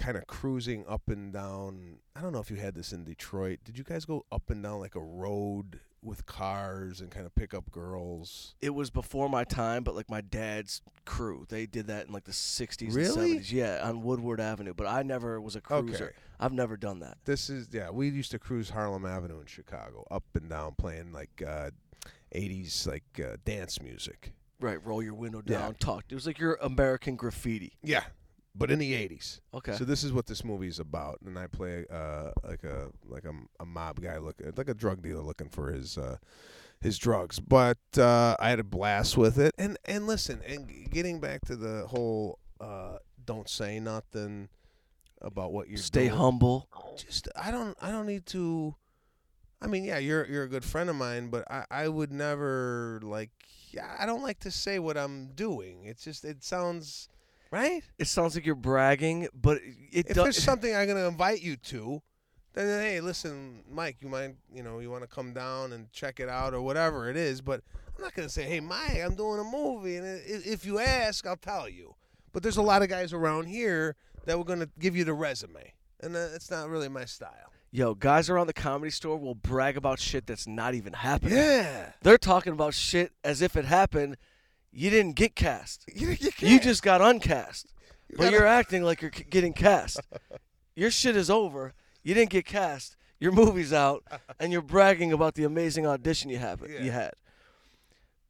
kind 0.00 0.16
of 0.16 0.26
cruising 0.26 0.84
up 0.88 1.08
and 1.08 1.32
down. 1.32 1.98
I 2.16 2.20
don't 2.22 2.32
know 2.32 2.40
if 2.40 2.50
you 2.50 2.56
had 2.56 2.74
this 2.74 2.92
in 2.92 3.04
Detroit. 3.04 3.60
Did 3.64 3.76
you 3.78 3.84
guys 3.84 4.04
go 4.04 4.24
up 4.32 4.50
and 4.50 4.62
down 4.62 4.80
like 4.80 4.94
a 4.94 5.00
road 5.00 5.80
with 6.02 6.24
cars 6.24 7.02
and 7.02 7.10
kind 7.10 7.26
of 7.26 7.34
pick 7.34 7.52
up 7.52 7.70
girls? 7.70 8.54
It 8.62 8.70
was 8.70 8.88
before 8.90 9.28
my 9.28 9.44
time, 9.44 9.84
but 9.84 9.94
like 9.94 10.08
my 10.10 10.22
dad's 10.22 10.80
crew, 11.04 11.44
they 11.50 11.66
did 11.66 11.86
that 11.88 12.06
in 12.06 12.12
like 12.12 12.24
the 12.24 12.32
60s 12.32 12.94
Really? 12.96 13.32
and 13.32 13.40
70s. 13.40 13.52
Yeah, 13.52 13.80
on 13.86 14.02
Woodward 14.02 14.40
Avenue. 14.40 14.72
But 14.74 14.86
I 14.86 15.02
never 15.02 15.40
was 15.40 15.54
a 15.56 15.60
cruiser. 15.60 16.04
Okay. 16.06 16.14
I've 16.40 16.52
never 16.54 16.76
done 16.78 17.00
that. 17.00 17.18
This 17.26 17.50
is 17.50 17.68
yeah. 17.70 17.90
We 17.90 18.08
used 18.08 18.30
to 18.30 18.38
cruise 18.38 18.70
Harlem 18.70 19.04
Avenue 19.04 19.40
in 19.40 19.46
Chicago, 19.46 20.06
up 20.10 20.24
and 20.34 20.48
down, 20.48 20.74
playing 20.78 21.12
like 21.12 21.42
uh, 21.46 21.70
'80s 22.34 22.86
like 22.86 23.04
uh, 23.22 23.36
dance 23.44 23.80
music. 23.82 24.32
Right, 24.58 24.82
roll 24.84 25.02
your 25.02 25.14
window 25.14 25.42
Yeah. 25.44 25.58
down, 25.58 25.74
talk. 25.74 26.04
It 26.10 26.14
was 26.14 26.26
like 26.26 26.38
your 26.38 26.58
American 26.62 27.16
graffiti. 27.16 27.72
Yeah, 27.82 28.04
but 28.54 28.70
in 28.70 28.78
the 28.78 28.92
'80s. 28.92 29.40
Okay. 29.54 29.72
So 29.72 29.84
this 29.84 30.02
is 30.04 30.12
what 30.12 30.26
this 30.26 30.44
movie 30.44 30.68
is 30.68 30.78
about, 30.78 31.20
and 31.24 31.38
I 31.38 31.46
play 31.46 31.86
uh, 31.90 32.30
like 32.46 32.64
a 32.64 32.88
like 33.06 33.24
a, 33.24 33.32
a 33.60 33.66
mob 33.66 34.00
guy 34.00 34.18
looking 34.18 34.52
like 34.56 34.68
a 34.68 34.74
drug 34.74 35.02
dealer 35.02 35.22
looking 35.22 35.48
for 35.48 35.72
his 35.72 35.96
uh, 35.98 36.16
his 36.80 36.98
drugs. 36.98 37.38
But 37.40 37.78
uh, 37.96 38.36
I 38.38 38.50
had 38.50 38.60
a 38.60 38.64
blast 38.64 39.16
with 39.16 39.38
it, 39.38 39.54
and 39.58 39.76
and 39.84 40.06
listen, 40.06 40.40
and 40.46 40.68
getting 40.90 41.20
back 41.20 41.44
to 41.46 41.56
the 41.56 41.86
whole 41.86 42.38
uh, 42.60 42.98
don't 43.24 43.48
say 43.48 43.78
nothing 43.80 44.48
about 45.22 45.52
what 45.52 45.68
you're 45.68 45.78
Stay 45.78 46.08
doing. 46.08 46.18
humble. 46.18 46.68
Just 46.96 47.28
I 47.36 47.50
don't 47.50 47.76
I 47.80 47.90
don't 47.90 48.06
need 48.06 48.26
to. 48.26 48.74
I 49.62 49.66
mean, 49.66 49.84
yeah, 49.84 49.98
you're 49.98 50.26
you're 50.26 50.44
a 50.44 50.48
good 50.48 50.64
friend 50.64 50.88
of 50.88 50.96
mine, 50.96 51.28
but 51.28 51.44
I, 51.50 51.64
I 51.70 51.88
would 51.88 52.10
never 52.12 52.98
like. 53.02 53.30
Yeah, 53.72 53.94
I 53.98 54.04
don't 54.06 54.22
like 54.22 54.40
to 54.40 54.50
say 54.50 54.80
what 54.80 54.96
I'm 54.96 55.28
doing. 55.34 55.84
It's 55.84 56.02
just 56.02 56.24
it 56.24 56.42
sounds 56.42 57.08
right. 57.50 57.82
It 57.98 58.06
sounds 58.06 58.34
like 58.34 58.46
you're 58.46 58.54
bragging, 58.54 59.28
but 59.34 59.58
it 59.58 60.06
If 60.08 60.14
does. 60.14 60.24
there's 60.24 60.42
something 60.42 60.74
I'm 60.74 60.86
gonna 60.88 61.08
invite 61.08 61.42
you 61.42 61.56
to, 61.56 62.02
then 62.54 62.66
hey, 62.82 63.00
listen, 63.00 63.62
Mike, 63.70 63.96
you 64.00 64.08
mind 64.08 64.36
you 64.52 64.62
know 64.62 64.78
you 64.80 64.90
want 64.90 65.02
to 65.02 65.08
come 65.08 65.32
down 65.32 65.72
and 65.72 65.90
check 65.92 66.20
it 66.20 66.28
out 66.28 66.54
or 66.54 66.60
whatever 66.62 67.08
it 67.10 67.16
is. 67.16 67.40
But 67.40 67.62
I'm 67.96 68.02
not 68.02 68.14
gonna 68.14 68.28
say, 68.28 68.44
hey, 68.44 68.60
Mike, 68.60 68.98
I'm 69.04 69.14
doing 69.14 69.40
a 69.40 69.44
movie, 69.44 69.96
and 69.96 70.06
i- 70.06 70.22
if 70.26 70.64
you 70.64 70.78
ask, 70.78 71.26
I'll 71.26 71.36
tell 71.36 71.68
you. 71.68 71.94
But 72.32 72.42
there's 72.42 72.56
a 72.56 72.62
lot 72.62 72.82
of 72.82 72.88
guys 72.88 73.12
around 73.12 73.46
here 73.46 73.96
that 74.24 74.38
were 74.38 74.44
gonna 74.44 74.68
give 74.78 74.96
you 74.96 75.04
the 75.04 75.14
resume, 75.14 75.74
and 76.00 76.14
uh, 76.16 76.28
it's 76.34 76.50
not 76.50 76.68
really 76.68 76.88
my 76.88 77.04
style. 77.04 77.52
Yo, 77.72 77.94
guys 77.94 78.28
around 78.28 78.48
the 78.48 78.52
comedy 78.52 78.90
store 78.90 79.16
will 79.16 79.34
brag 79.36 79.76
about 79.76 80.00
shit 80.00 80.26
that's 80.26 80.46
not 80.48 80.74
even 80.74 80.92
happening. 80.92 81.36
Yeah. 81.38 81.92
They're 82.02 82.18
talking 82.18 82.52
about 82.52 82.74
shit 82.74 83.12
as 83.22 83.42
if 83.42 83.56
it 83.56 83.64
happened. 83.64 84.16
You 84.72 84.90
didn't 84.90 85.16
get 85.16 85.34
cast. 85.34 85.84
You, 85.92 86.08
you, 86.10 86.16
You 86.20 86.30
can't. 86.32 86.62
just 86.62 86.82
got 86.82 87.00
uncast. 87.00 87.66
But 88.10 88.18
gotta- 88.18 88.30
you're 88.32 88.46
acting 88.46 88.82
like 88.82 89.02
you're 89.02 89.10
getting 89.10 89.52
cast. 89.52 90.00
Your 90.76 90.90
shit 90.90 91.16
is 91.16 91.28
over. 91.28 91.74
You 92.02 92.14
didn't 92.14 92.30
get 92.30 92.46
cast. 92.46 92.96
Your 93.18 93.32
movie's 93.32 93.72
out, 93.72 94.02
and 94.40 94.50
you're 94.52 94.62
bragging 94.62 95.12
about 95.12 95.34
the 95.34 95.44
amazing 95.44 95.86
audition 95.86 96.30
you 96.30 96.38
have 96.38 96.62
you 96.66 96.90
had. 96.90 97.12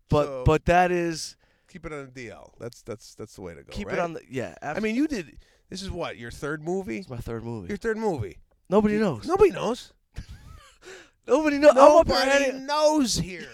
But 0.09 0.27
So- 0.27 0.43
but 0.45 0.65
that 0.65 0.91
is 0.91 1.37
keep 1.69 1.87
it 1.87 1.93
on 1.93 2.11
the 2.13 2.27
DL. 2.29 2.53
That's 2.59 2.83
that's 2.83 3.15
that's 3.15 3.35
the 3.37 3.43
way 3.43 3.55
to 3.55 3.63
go. 3.63 3.71
keep 3.71 3.87
right? 3.89 3.99
it 3.99 4.01
on 4.01 4.15
the 4.15 4.23
yeah. 4.29 4.55
Absolutely. 4.63 4.77
I 4.77 4.81
mean, 4.93 4.97
you 4.97 5.07
did. 5.07 5.37
This 5.69 5.83
is 5.83 5.91
what 5.91 6.17
your 6.17 6.33
third 6.33 6.65
movie. 6.65 6.99
it's 6.99 7.09
my 7.09 7.19
third 7.19 7.45
movie. 7.45 7.69
Your 7.69 7.77
third 7.77 7.97
movie. 7.99 8.39
Nobody 8.69 8.99
knows. 8.99 9.27
Nobody 9.27 9.51
knows. 9.53 9.93
Nobody 11.29 11.59
knows. 11.59 11.73
I'm 11.73 11.79
up 11.99 12.09
Nobody 12.09 12.53
knows 12.53 13.17
here. 13.17 13.47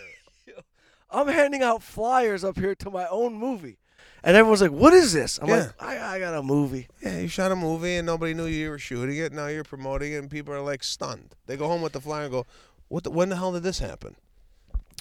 I'm 1.17 1.29
handing 1.29 1.63
out 1.63 1.83
flyers 1.83 2.45
up 2.45 2.59
here 2.59 2.75
to 2.75 2.91
my 2.91 3.07
own 3.09 3.35
movie, 3.35 3.79
and 4.23 4.37
everyone's 4.37 4.61
like, 4.61 4.71
"What 4.71 4.93
is 4.93 5.13
this?" 5.13 5.39
I'm 5.41 5.49
Yeah. 5.49 5.57
like, 5.57 5.83
I, 5.83 6.17
"I 6.17 6.19
got 6.19 6.35
a 6.35 6.43
movie." 6.43 6.89
Yeah, 7.03 7.19
you 7.21 7.29
shot 7.29 7.53
a 7.53 7.57
movie 7.57 7.97
and 7.97 8.05
nobody 8.07 8.35
knew 8.35 8.47
you 8.47 8.69
were 8.71 8.79
shooting 8.79 9.17
it. 9.17 9.33
Now 9.33 9.47
you're 9.47 9.65
promoting 9.65 10.13
it 10.13 10.17
and 10.19 10.31
people 10.31 10.53
are 10.53 10.61
like 10.61 10.85
stunned. 10.85 11.35
They 11.47 11.57
go 11.57 11.69
home 11.69 11.81
with 11.83 11.93
the 11.95 12.01
flyer 12.01 12.25
and 12.25 12.33
go, 12.33 12.47
"What? 12.89 13.05
The, 13.05 13.11
when 13.11 13.31
the 13.31 13.37
hell 13.37 13.53
did 13.53 13.63
this 13.63 13.79
happen?" 13.79 14.17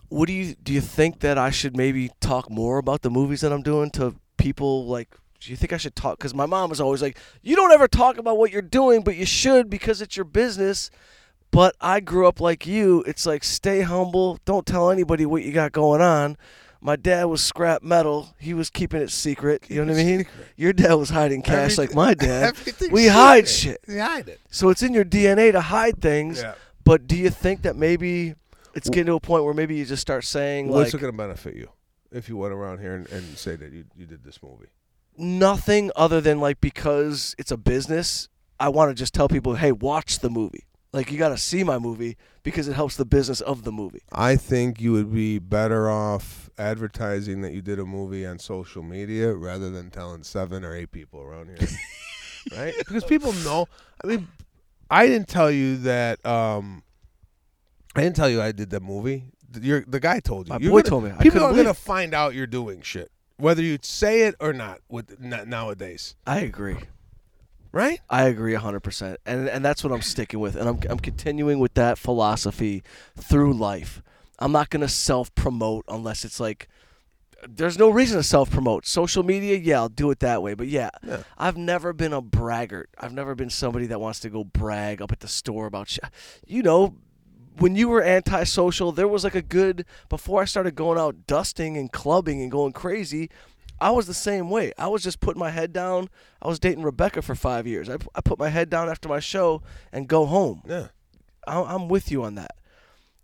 What 0.10 0.28
do 0.28 0.34
you 0.34 0.56
do? 0.56 0.72
You 0.72 0.82
think 0.82 1.20
that 1.20 1.38
I 1.38 1.50
should 1.50 1.76
maybe 1.76 2.12
talk 2.22 2.50
more 2.50 2.78
about 2.78 3.02
the 3.02 3.10
movies 3.10 3.42
that 3.42 3.52
I'm 3.52 3.64
doing 3.64 3.90
to 3.92 4.16
people? 4.38 4.86
Like, 4.86 5.10
do 5.40 5.50
you 5.50 5.58
think 5.58 5.74
I 5.74 5.78
should 5.78 5.96
talk? 5.96 6.18
Because 6.20 6.34
my 6.34 6.46
mom 6.46 6.72
is 6.72 6.80
always 6.80 7.02
like, 7.02 7.18
"You 7.42 7.56
don't 7.56 7.72
ever 7.72 7.88
talk 7.88 8.18
about 8.18 8.38
what 8.38 8.52
you're 8.52 8.62
doing, 8.62 9.02
but 9.02 9.16
you 9.16 9.26
should 9.26 9.70
because 9.70 10.02
it's 10.02 10.16
your 10.16 10.24
business." 10.26 10.90
But 11.56 11.76
I 11.80 12.02
grew 12.02 12.28
up 12.28 12.42
like 12.42 12.68
you. 12.68 13.02
It's 13.08 13.26
like 13.26 13.44
stay 13.46 13.82
humble. 13.82 14.40
Don't 14.44 14.66
tell 14.66 14.92
anybody 14.92 15.26
what 15.26 15.44
you 15.44 15.54
got 15.54 15.72
going 15.72 16.02
on. 16.02 16.36
My 16.82 16.98
dad 16.98 17.24
was 17.26 17.42
scrap 17.42 17.82
metal. 17.82 18.36
He 18.38 18.54
was 18.54 18.70
keeping 18.70 19.02
it 19.02 19.10
secret. 19.10 19.64
you 19.70 19.78
know 19.78 19.94
what 19.94 20.00
I 20.00 20.04
mean? 20.04 20.20
secret. 20.20 20.48
Your 20.58 20.74
dad 20.74 20.96
was 20.96 21.10
hiding 21.10 21.42
cash 21.42 21.78
like 21.78 21.96
my 21.96 22.14
dad. 22.14 22.56
We 22.92 23.08
hide 23.08 23.48
secret. 23.48 23.80
shit. 23.88 23.96
You 23.96 24.02
hide 24.02 24.28
it. 24.28 24.42
So 24.50 24.68
it's 24.68 24.84
in 24.84 24.94
your 24.94 25.06
DNA 25.06 25.54
to 25.54 25.62
hide 25.62 26.02
things. 26.02 26.42
Yeah. 26.42 26.56
But 26.84 27.08
do 27.08 27.16
you 27.16 27.30
think 27.30 27.62
that 27.62 27.78
maybe 27.78 28.36
it's 28.76 28.90
getting 28.90 29.06
to 29.06 29.14
a 29.14 29.20
point 29.22 29.46
where 29.46 29.54
maybe 29.54 29.76
you 29.78 29.86
just 29.86 30.02
start 30.02 30.26
saying 30.26 30.68
What's 30.68 30.94
like 30.94 31.00
it 31.00 31.02
going 31.02 31.14
to 31.14 31.18
benefit 31.18 31.56
you 31.56 31.70
if 32.12 32.28
you 32.28 32.36
went 32.36 32.54
around 32.54 32.80
here 32.80 32.96
and, 32.96 33.10
and 33.10 33.38
say 33.38 33.56
that 33.56 33.72
you, 33.72 33.86
you 33.96 34.06
did 34.06 34.24
this 34.24 34.44
movie? 34.44 34.68
nothing 35.18 35.92
other 35.96 36.20
than 36.20 36.42
like 36.42 36.60
because 36.60 37.34
it's 37.38 37.52
a 37.52 37.58
business, 37.58 38.28
I 38.60 38.68
want 38.68 38.92
to 38.92 38.96
just 38.96 39.14
tell 39.14 39.30
people, 39.30 39.56
hey, 39.56 39.72
watch 39.72 40.20
the 40.20 40.30
movie. 40.30 40.66
Like 40.96 41.12
you 41.12 41.18
got 41.18 41.30
to 41.30 41.38
see 41.38 41.66
my 41.66 41.78
movie 41.78 42.16
because 42.42 42.70
it 42.70 42.74
helps 42.74 42.96
the 42.96 43.04
business 43.04 43.42
of 43.42 43.64
the 43.66 43.72
movie. 43.74 44.00
I 44.14 44.38
think 44.38 44.80
you 44.80 44.94
would 44.94 45.14
be 45.14 45.40
better 45.40 45.90
off 45.90 46.50
advertising 46.58 47.42
that 47.42 47.52
you 47.52 47.62
did 47.62 47.80
a 47.80 47.86
movie 47.86 48.25
on 48.25 48.40
social 48.40 48.82
media 48.82 49.34
rather 49.34 49.70
than 49.70 49.92
telling 49.92 50.24
seven 50.24 50.64
or 50.64 50.74
eight 50.74 50.94
people 50.94 51.20
around 51.22 51.48
here. 51.48 51.68
right? 52.58 52.74
Because 52.78 53.04
people 53.04 53.34
know. 53.34 53.68
I 54.02 54.08
mean, 54.08 54.30
I 54.90 55.06
didn't 55.08 55.28
tell 55.28 55.52
you 55.52 55.75
that. 55.80 56.25
Um, 56.25 56.82
I 57.94 58.02
didn't 58.02 58.16
tell 58.16 58.30
you 58.30 58.42
I 58.42 58.54
did 58.54 58.70
that 58.70 58.82
movie. 58.82 59.25
You're, 59.60 59.84
the 59.86 60.00
guy 60.00 60.22
told 60.22 60.48
you. 60.48 60.54
My 60.54 60.60
You're 60.62 60.72
boy 60.72 60.78
gonna- 60.80 60.90
told 60.90 61.04
me. 61.04 61.12
I 61.12 61.22
People 61.22 61.44
are 61.44 61.54
gonna 61.54 61.74
find 61.74 62.14
out 62.14 62.36
you're 62.36 62.48
doing 62.48 62.82
shit, 62.82 63.12
whether 63.36 63.62
you 63.62 63.80
say 63.82 64.22
it 64.22 64.36
or 64.40 64.54
not. 64.54 64.80
With 64.88 65.20
nowadays, 65.20 66.16
I 66.25 66.40
agree. 66.40 66.78
Right? 67.75 68.00
I 68.10 68.24
agree 68.24 68.53
100%. 68.53 69.17
And 69.25 69.50
and 69.50 69.63
that's 69.63 69.84
what 69.84 69.94
I'm 69.94 70.01
sticking 70.01 70.39
with 70.39 70.55
and 70.55 70.67
I'm 70.67 70.79
I'm 70.89 71.00
continuing 71.00 71.60
with 71.60 71.75
that 71.75 72.00
philosophy 72.00 72.82
through 73.15 73.53
life. 73.53 74.01
I'm 74.39 74.51
not 74.51 74.70
going 74.70 74.82
to 74.82 74.89
self-promote 74.89 75.86
unless 75.88 76.25
it's 76.25 76.39
like 76.39 76.67
there's 77.48 77.77
no 77.77 77.89
reason 77.89 78.17
to 78.17 78.24
self-promote. 78.24 78.88
Social 78.88 79.22
media, 79.24 79.58
yeah, 79.58 79.77
I'll 79.77 79.89
do 79.89 80.10
it 80.10 80.20
that 80.20 80.41
way. 80.41 80.55
But 80.55 80.67
yeah, 80.67 80.89
Yeah. 81.05 81.24
I've 81.38 81.58
never 81.58 81.94
been 81.94 82.13
a 82.13 82.22
braggart. 82.22 82.89
I've 82.98 83.13
never 83.13 83.36
been 83.36 83.50
somebody 83.51 83.86
that 83.88 84.01
wants 84.01 84.20
to 84.22 84.29
go 84.29 84.44
brag 84.44 85.01
up 85.01 85.12
at 85.12 85.20
the 85.20 85.27
store 85.27 85.67
about 85.67 85.89
shit. 85.89 86.05
You 86.48 86.63
know, 86.63 86.96
when 87.58 87.75
you 87.75 87.89
were 87.89 88.01
antisocial, 88.01 88.91
there 88.91 89.08
was 89.08 89.24
like 89.24 89.36
a 89.36 89.41
good 89.41 89.86
before 90.10 90.41
I 90.41 90.46
started 90.46 90.75
going 90.75 90.98
out 90.98 91.27
dusting 91.27 91.77
and 91.77 91.91
clubbing 91.91 92.41
and 92.41 92.50
going 92.50 92.74
crazy. 92.74 93.29
I 93.79 93.91
was 93.91 94.08
the 94.08 94.13
same 94.13 94.50
way. 94.50 94.72
I 94.77 94.88
was 94.88 95.03
just 95.03 95.20
putting 95.20 95.39
my 95.39 95.50
head 95.50 95.74
down. 95.74 96.10
I 96.41 96.48
was 96.48 96.60
dating 96.60 96.84
Rebecca 96.84 97.22
for 97.22 97.36
five 97.36 97.67
years. 97.67 97.89
I, 97.89 97.98
I 98.15 98.22
put 98.22 98.39
my 98.39 98.50
head 98.50 98.70
down 98.70 98.89
after 98.89 99.10
my 99.10 99.20
show 99.20 99.62
and 99.91 100.08
go 100.08 100.25
home. 100.25 100.62
Yeah. 100.65 100.88
I- 101.48 101.62
I'm 101.62 101.88
with 101.88 102.10
you 102.12 102.24
on 102.24 102.36
that. 102.36 102.55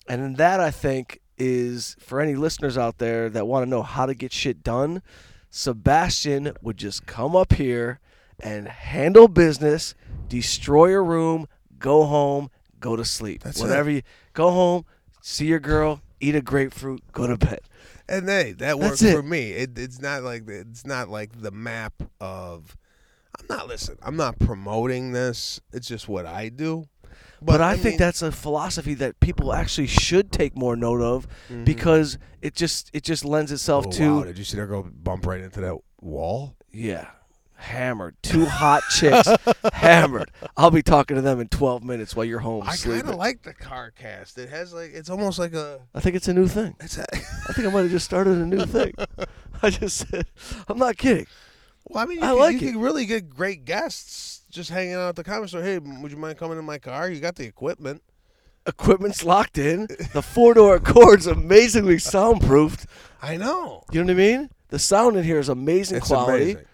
And 0.07 0.37
that 0.37 0.59
I 0.59 0.71
think 0.71 1.19
is 1.37 1.95
for 1.99 2.19
any 2.19 2.35
listeners 2.35 2.77
out 2.77 2.97
there 2.97 3.29
that 3.29 3.47
want 3.47 3.63
to 3.65 3.69
know 3.69 3.81
how 3.81 4.05
to 4.05 4.13
get 4.13 4.33
shit 4.33 4.61
done. 4.63 5.01
Sebastian 5.49 6.53
would 6.61 6.77
just 6.77 7.05
come 7.05 7.35
up 7.35 7.53
here 7.53 7.99
and 8.39 8.67
handle 8.67 9.27
business, 9.27 9.93
destroy 10.27 10.93
a 10.93 11.01
room, 11.01 11.47
go 11.77 12.05
home, 12.05 12.49
go 12.79 12.95
to 12.95 13.05
sleep. 13.05 13.43
That's 13.43 13.59
Whatever 13.61 13.89
you 13.91 14.01
go 14.33 14.49
home, 14.51 14.85
see 15.21 15.45
your 15.45 15.59
girl, 15.59 16.01
eat 16.19 16.35
a 16.35 16.41
grapefruit, 16.41 17.03
go 17.11 17.27
to 17.27 17.37
bed. 17.37 17.59
And 18.11 18.27
hey, 18.27 18.51
that 18.53 18.77
works 18.77 19.01
for 19.01 19.23
me. 19.23 19.51
It, 19.51 19.77
it's 19.79 20.01
not 20.01 20.23
like 20.23 20.45
the, 20.45 20.59
it's 20.59 20.85
not 20.85 21.09
like 21.09 21.41
the 21.41 21.51
map 21.51 21.93
of. 22.19 22.77
I'm 23.39 23.45
not 23.49 23.67
listen. 23.67 23.97
I'm 24.01 24.17
not 24.17 24.37
promoting 24.39 25.13
this. 25.13 25.61
It's 25.71 25.87
just 25.87 26.09
what 26.09 26.25
I 26.25 26.49
do. 26.49 26.85
But, 27.41 27.59
I, 27.59 27.73
think 27.73 27.93
mean, 27.93 27.97
that's 27.97 28.21
a 28.21 28.31
philosophy 28.31 28.93
that 28.95 29.19
people 29.19 29.51
actually 29.51 29.87
should 29.87 30.31
take 30.31 30.55
more 30.55 30.75
note 30.75 31.01
of 31.01 31.27
because 31.63 32.19
it 32.41 32.53
just 32.53 32.91
it 32.93 33.03
just 33.03 33.25
lends 33.25 33.51
itself 33.51 33.85
Mm-hmm. 33.85 34.03
Oh, 34.03 34.05
to 34.05 34.17
wow, 34.17 34.23
did 34.25 34.37
you 34.37 34.43
see 34.43 34.57
her 34.57 34.67
go 34.67 34.83
bump 34.83 35.25
right 35.25 35.41
into 35.41 35.59
that 35.61 35.77
wall? 36.01 36.55
Yeah. 36.69 37.07
Hammered. 37.61 38.15
Two 38.23 38.45
hot 38.45 38.81
chicks. 38.89 39.29
hammered. 39.73 40.31
I'll 40.57 40.71
be 40.71 40.81
talking 40.81 41.15
to 41.15 41.21
them 41.21 41.39
in 41.39 41.47
12 41.47 41.83
minutes 41.83 42.15
while 42.15 42.25
you're 42.25 42.39
home 42.39 42.63
I 42.67 42.75
kind 42.75 43.07
of 43.07 43.15
like 43.15 43.43
the 43.43 43.53
car 43.53 43.91
cast. 43.91 44.37
It 44.39 44.49
has 44.49 44.73
like 44.73 44.91
it's 44.93 45.09
almost 45.11 45.37
like 45.37 45.53
a. 45.53 45.79
I 45.93 45.99
think 45.99 46.15
it's 46.15 46.27
a 46.27 46.33
new 46.33 46.47
thing. 46.47 46.75
It's 46.79 46.97
a 46.97 47.05
I 47.13 47.53
think 47.53 47.67
I 47.67 47.71
might 47.71 47.83
have 47.83 47.91
just 47.91 48.05
started 48.05 48.37
a 48.39 48.45
new 48.45 48.65
thing. 48.65 48.93
I 49.61 49.69
just 49.69 49.97
said, 50.09 50.25
I'm 50.67 50.79
not 50.79 50.97
kidding. 50.97 51.27
well, 51.87 52.03
I 52.03 52.07
mean, 52.07 52.17
you, 52.17 52.23
I 52.23 52.29
can, 52.29 52.39
like 52.39 52.61
you 52.61 52.67
it. 52.69 52.71
can 52.71 52.81
really 52.81 53.05
get 53.05 53.29
great 53.29 53.63
guests 53.63 54.41
just 54.49 54.71
hanging 54.71 54.95
out 54.95 55.09
at 55.09 55.15
the 55.15 55.23
comedy 55.23 55.47
store. 55.49 55.61
Hey, 55.61 55.77
would 55.77 56.11
you 56.11 56.17
mind 56.17 56.37
coming 56.39 56.57
in 56.57 56.65
my 56.65 56.79
car? 56.79 57.09
You 57.11 57.19
got 57.21 57.35
the 57.35 57.45
equipment. 57.45 58.01
Equipment's 58.65 59.23
locked 59.23 59.57
in. 59.59 59.87
The 60.13 60.21
four 60.21 60.55
door 60.55 60.75
Accord's 60.75 61.27
amazingly 61.27 61.99
soundproofed. 61.99 62.85
I 63.21 63.37
know. 63.37 63.83
You 63.91 63.99
know 64.03 64.05
what 64.07 64.11
I 64.21 64.37
mean? 64.37 64.49
The 64.69 64.79
sound 64.79 65.15
in 65.17 65.23
here 65.23 65.39
is 65.39 65.49
amazing 65.49 65.97
It's 65.97 66.07
quality. 66.07 66.43
amazing. 66.53 66.65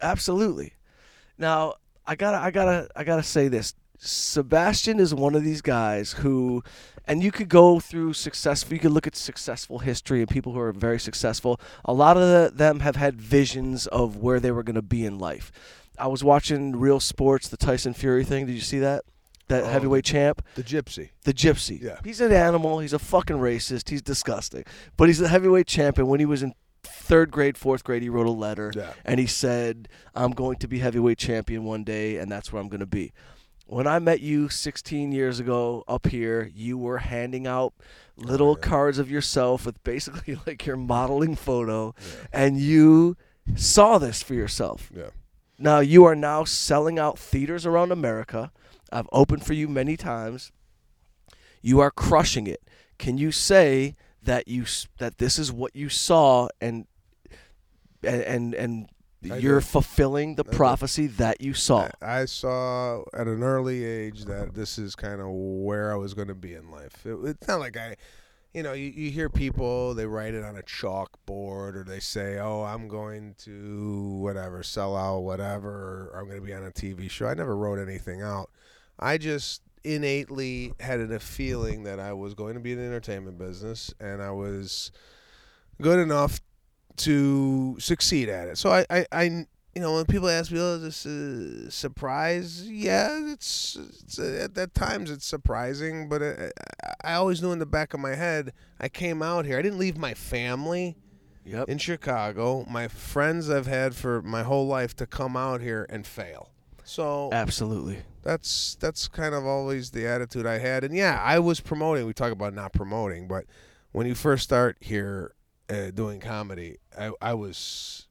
Absolutely. 0.00 0.74
Now, 1.38 1.74
I 2.06 2.14
gotta, 2.16 2.38
I 2.38 2.50
gotta, 2.50 2.88
I 2.96 3.04
gotta 3.04 3.22
say 3.22 3.48
this. 3.48 3.74
Sebastian 4.00 5.00
is 5.00 5.14
one 5.14 5.34
of 5.34 5.42
these 5.44 5.60
guys 5.60 6.12
who, 6.12 6.62
and 7.06 7.22
you 7.22 7.30
could 7.32 7.48
go 7.48 7.80
through 7.80 8.12
successful. 8.12 8.72
You 8.74 8.80
could 8.80 8.92
look 8.92 9.06
at 9.06 9.16
successful 9.16 9.80
history 9.80 10.20
and 10.20 10.28
people 10.28 10.52
who 10.52 10.60
are 10.60 10.72
very 10.72 11.00
successful. 11.00 11.60
A 11.84 11.92
lot 11.92 12.16
of 12.16 12.22
the, 12.22 12.52
them 12.56 12.80
have 12.80 12.96
had 12.96 13.20
visions 13.20 13.86
of 13.88 14.16
where 14.16 14.40
they 14.40 14.50
were 14.50 14.62
going 14.62 14.76
to 14.76 14.82
be 14.82 15.04
in 15.04 15.18
life. 15.18 15.50
I 15.98 16.06
was 16.06 16.22
watching 16.22 16.76
Real 16.76 17.00
Sports, 17.00 17.48
the 17.48 17.56
Tyson 17.56 17.92
Fury 17.94 18.24
thing. 18.24 18.46
Did 18.46 18.54
you 18.54 18.60
see 18.60 18.78
that? 18.78 19.04
That 19.48 19.64
Oh. 19.64 19.68
heavyweight 19.68 20.04
champ, 20.04 20.42
The 20.56 20.62
gypsy. 20.62 21.08
the 21.24 21.32
Gypsy. 21.32 21.82
Yeah. 21.82 21.98
He's 22.04 22.20
an 22.20 22.32
animal. 22.32 22.80
He's 22.80 22.92
a 22.92 22.98
fucking 22.98 23.36
racist. 23.38 23.88
He's 23.88 24.02
disgusting. 24.02 24.64
But 24.96 25.08
he's 25.08 25.20
a 25.22 25.28
heavyweight 25.28 25.66
champion. 25.66 26.06
When 26.06 26.20
he 26.20 26.26
was 26.26 26.42
in 26.42 26.52
third 27.08 27.30
grade, 27.30 27.56
fourth 27.56 27.82
grade, 27.84 28.02
he 28.02 28.08
wrote 28.08 28.26
a 28.26 28.30
letter 28.30 28.72
Yeah. 28.74 28.92
and 29.04 29.18
he 29.18 29.26
said, 29.26 29.88
"I'm 30.14 30.32
going 30.32 30.56
to 30.58 30.68
be 30.68 30.78
heavyweight 30.80 31.18
champion 31.18 31.64
one 31.64 31.82
day, 31.84 32.16
and 32.18 32.30
that's 32.30 32.52
where 32.52 32.60
I'm 32.60 32.68
going 32.68 32.80
to 32.80 32.86
be." 32.86 33.12
When 33.66 33.86
I 33.86 33.98
met 33.98 34.20
you 34.20 34.48
16 34.48 35.12
years 35.12 35.40
ago 35.40 35.84
up 35.86 36.06
here, 36.06 36.50
you 36.54 36.78
were 36.78 36.98
handing 36.98 37.46
out 37.46 37.74
little 38.16 38.56
yeah. 38.58 38.66
cards 38.66 38.98
of 38.98 39.10
yourself 39.10 39.66
with 39.66 39.82
basically 39.84 40.38
like 40.46 40.64
your 40.66 40.76
modeling 40.76 41.34
photo, 41.34 41.94
and 42.32 42.58
you 42.58 43.16
saw 43.56 43.98
this 43.98 44.22
for 44.22 44.34
yourself. 44.34 44.90
Yeah. 44.94 45.10
Now 45.58 45.80
you 45.80 46.04
are 46.04 46.14
now 46.14 46.44
selling 46.44 46.98
out 46.98 47.18
theaters 47.18 47.66
around 47.66 47.90
America. 47.90 48.52
I've 48.92 49.08
opened 49.12 49.44
for 49.44 49.54
you 49.54 49.68
many 49.68 49.96
times. 49.96 50.52
You 51.60 51.80
are 51.80 51.90
crushing 51.90 52.46
it. 52.46 52.62
Can 52.98 53.18
you 53.18 53.32
say 53.32 53.96
that 54.22 54.48
you 54.48 54.64
that 54.98 55.18
this 55.18 55.38
is 55.38 55.50
what 55.52 55.74
you 55.74 55.88
saw 55.88 56.48
and 56.60 56.86
and 58.02 58.22
and, 58.22 58.54
and 58.54 58.88
you're 59.20 59.60
fulfilling 59.60 60.36
the 60.36 60.44
prophecy 60.44 61.06
that 61.06 61.40
you 61.40 61.54
saw? 61.54 61.88
I, 62.00 62.20
I 62.20 62.24
saw 62.26 63.02
at 63.12 63.26
an 63.26 63.42
early 63.42 63.84
age 63.84 64.24
that 64.26 64.54
this 64.54 64.78
is 64.78 64.94
kind 64.94 65.20
of 65.20 65.28
where 65.30 65.92
I 65.92 65.96
was 65.96 66.14
going 66.14 66.28
to 66.28 66.34
be 66.34 66.54
in 66.54 66.70
life. 66.70 67.04
It, 67.04 67.18
it's 67.24 67.48
not 67.48 67.58
like 67.58 67.76
I, 67.76 67.96
you 68.54 68.62
know, 68.62 68.72
you, 68.72 68.86
you 68.86 69.10
hear 69.10 69.28
people 69.28 69.94
they 69.94 70.06
write 70.06 70.34
it 70.34 70.44
on 70.44 70.56
a 70.56 70.62
chalkboard 70.62 71.76
or 71.76 71.84
they 71.86 72.00
say, 72.00 72.38
"Oh, 72.38 72.62
I'm 72.62 72.88
going 72.88 73.34
to 73.38 74.18
whatever 74.20 74.62
sell 74.62 74.96
out 74.96 75.20
whatever," 75.20 76.10
or 76.12 76.18
"I'm 76.18 76.26
going 76.26 76.40
to 76.40 76.46
be 76.46 76.54
on 76.54 76.64
a 76.64 76.70
TV 76.70 77.10
show." 77.10 77.26
I 77.26 77.34
never 77.34 77.56
wrote 77.56 77.78
anything 77.78 78.22
out. 78.22 78.50
I 78.98 79.18
just 79.18 79.62
innately 79.84 80.72
had 80.80 81.00
a 81.00 81.20
feeling 81.20 81.84
that 81.84 82.00
I 82.00 82.12
was 82.12 82.34
going 82.34 82.54
to 82.54 82.60
be 82.60 82.72
in 82.72 82.78
the 82.78 82.84
entertainment 82.84 83.38
business 83.38 83.94
and 84.00 84.20
I 84.20 84.32
was 84.32 84.90
good 85.80 86.00
enough 86.00 86.40
to 86.98 87.76
succeed 87.78 88.28
at 88.28 88.48
it. 88.48 88.58
So 88.58 88.70
I, 88.70 88.84
I, 88.90 89.06
I 89.12 89.22
you 89.74 89.82
know, 89.82 89.94
when 89.94 90.06
people 90.06 90.28
ask 90.28 90.50
me, 90.50 90.58
"Oh, 90.60 90.74
is 90.76 90.82
this 90.82 91.06
a 91.06 91.70
surprise?" 91.70 92.68
Yeah, 92.68 93.32
it's, 93.32 93.76
it's 93.76 94.18
uh, 94.18 94.48
at, 94.50 94.58
at 94.58 94.74
times 94.74 95.10
it's 95.10 95.26
surprising, 95.26 96.08
but 96.08 96.22
uh, 96.22 96.34
I, 97.04 97.12
I 97.12 97.14
always 97.14 97.40
knew 97.42 97.52
in 97.52 97.58
the 97.58 97.66
back 97.66 97.94
of 97.94 98.00
my 98.00 98.14
head, 98.14 98.52
I 98.80 98.88
came 98.88 99.22
out 99.22 99.44
here. 99.44 99.58
I 99.58 99.62
didn't 99.62 99.78
leave 99.78 99.96
my 99.96 100.14
family 100.14 100.96
Yep. 101.44 101.68
in 101.70 101.78
Chicago, 101.78 102.66
my 102.68 102.88
friends 102.88 103.48
I've 103.48 103.66
had 103.66 103.94
for 103.94 104.20
my 104.20 104.42
whole 104.42 104.66
life 104.66 104.94
to 104.96 105.06
come 105.06 105.34
out 105.34 105.62
here 105.62 105.86
and 105.88 106.06
fail. 106.06 106.50
So 106.84 107.30
Absolutely. 107.32 108.00
that's 108.22 108.76
that's 108.80 109.08
kind 109.08 109.34
of 109.34 109.46
always 109.46 109.90
the 109.90 110.06
attitude 110.06 110.44
I 110.46 110.58
had. 110.58 110.84
And 110.84 110.94
yeah, 110.94 111.22
I 111.24 111.38
was 111.38 111.60
promoting. 111.60 112.06
We 112.06 112.12
talk 112.12 112.32
about 112.32 112.52
not 112.52 112.72
promoting, 112.72 113.28
but 113.28 113.44
when 113.92 114.06
you 114.06 114.14
first 114.14 114.44
start 114.44 114.76
here 114.80 115.32
uh, 115.70 115.90
doing 115.90 116.20
comedy, 116.20 116.76
I, 116.98 117.10
I 117.20 117.34
was 117.34 118.06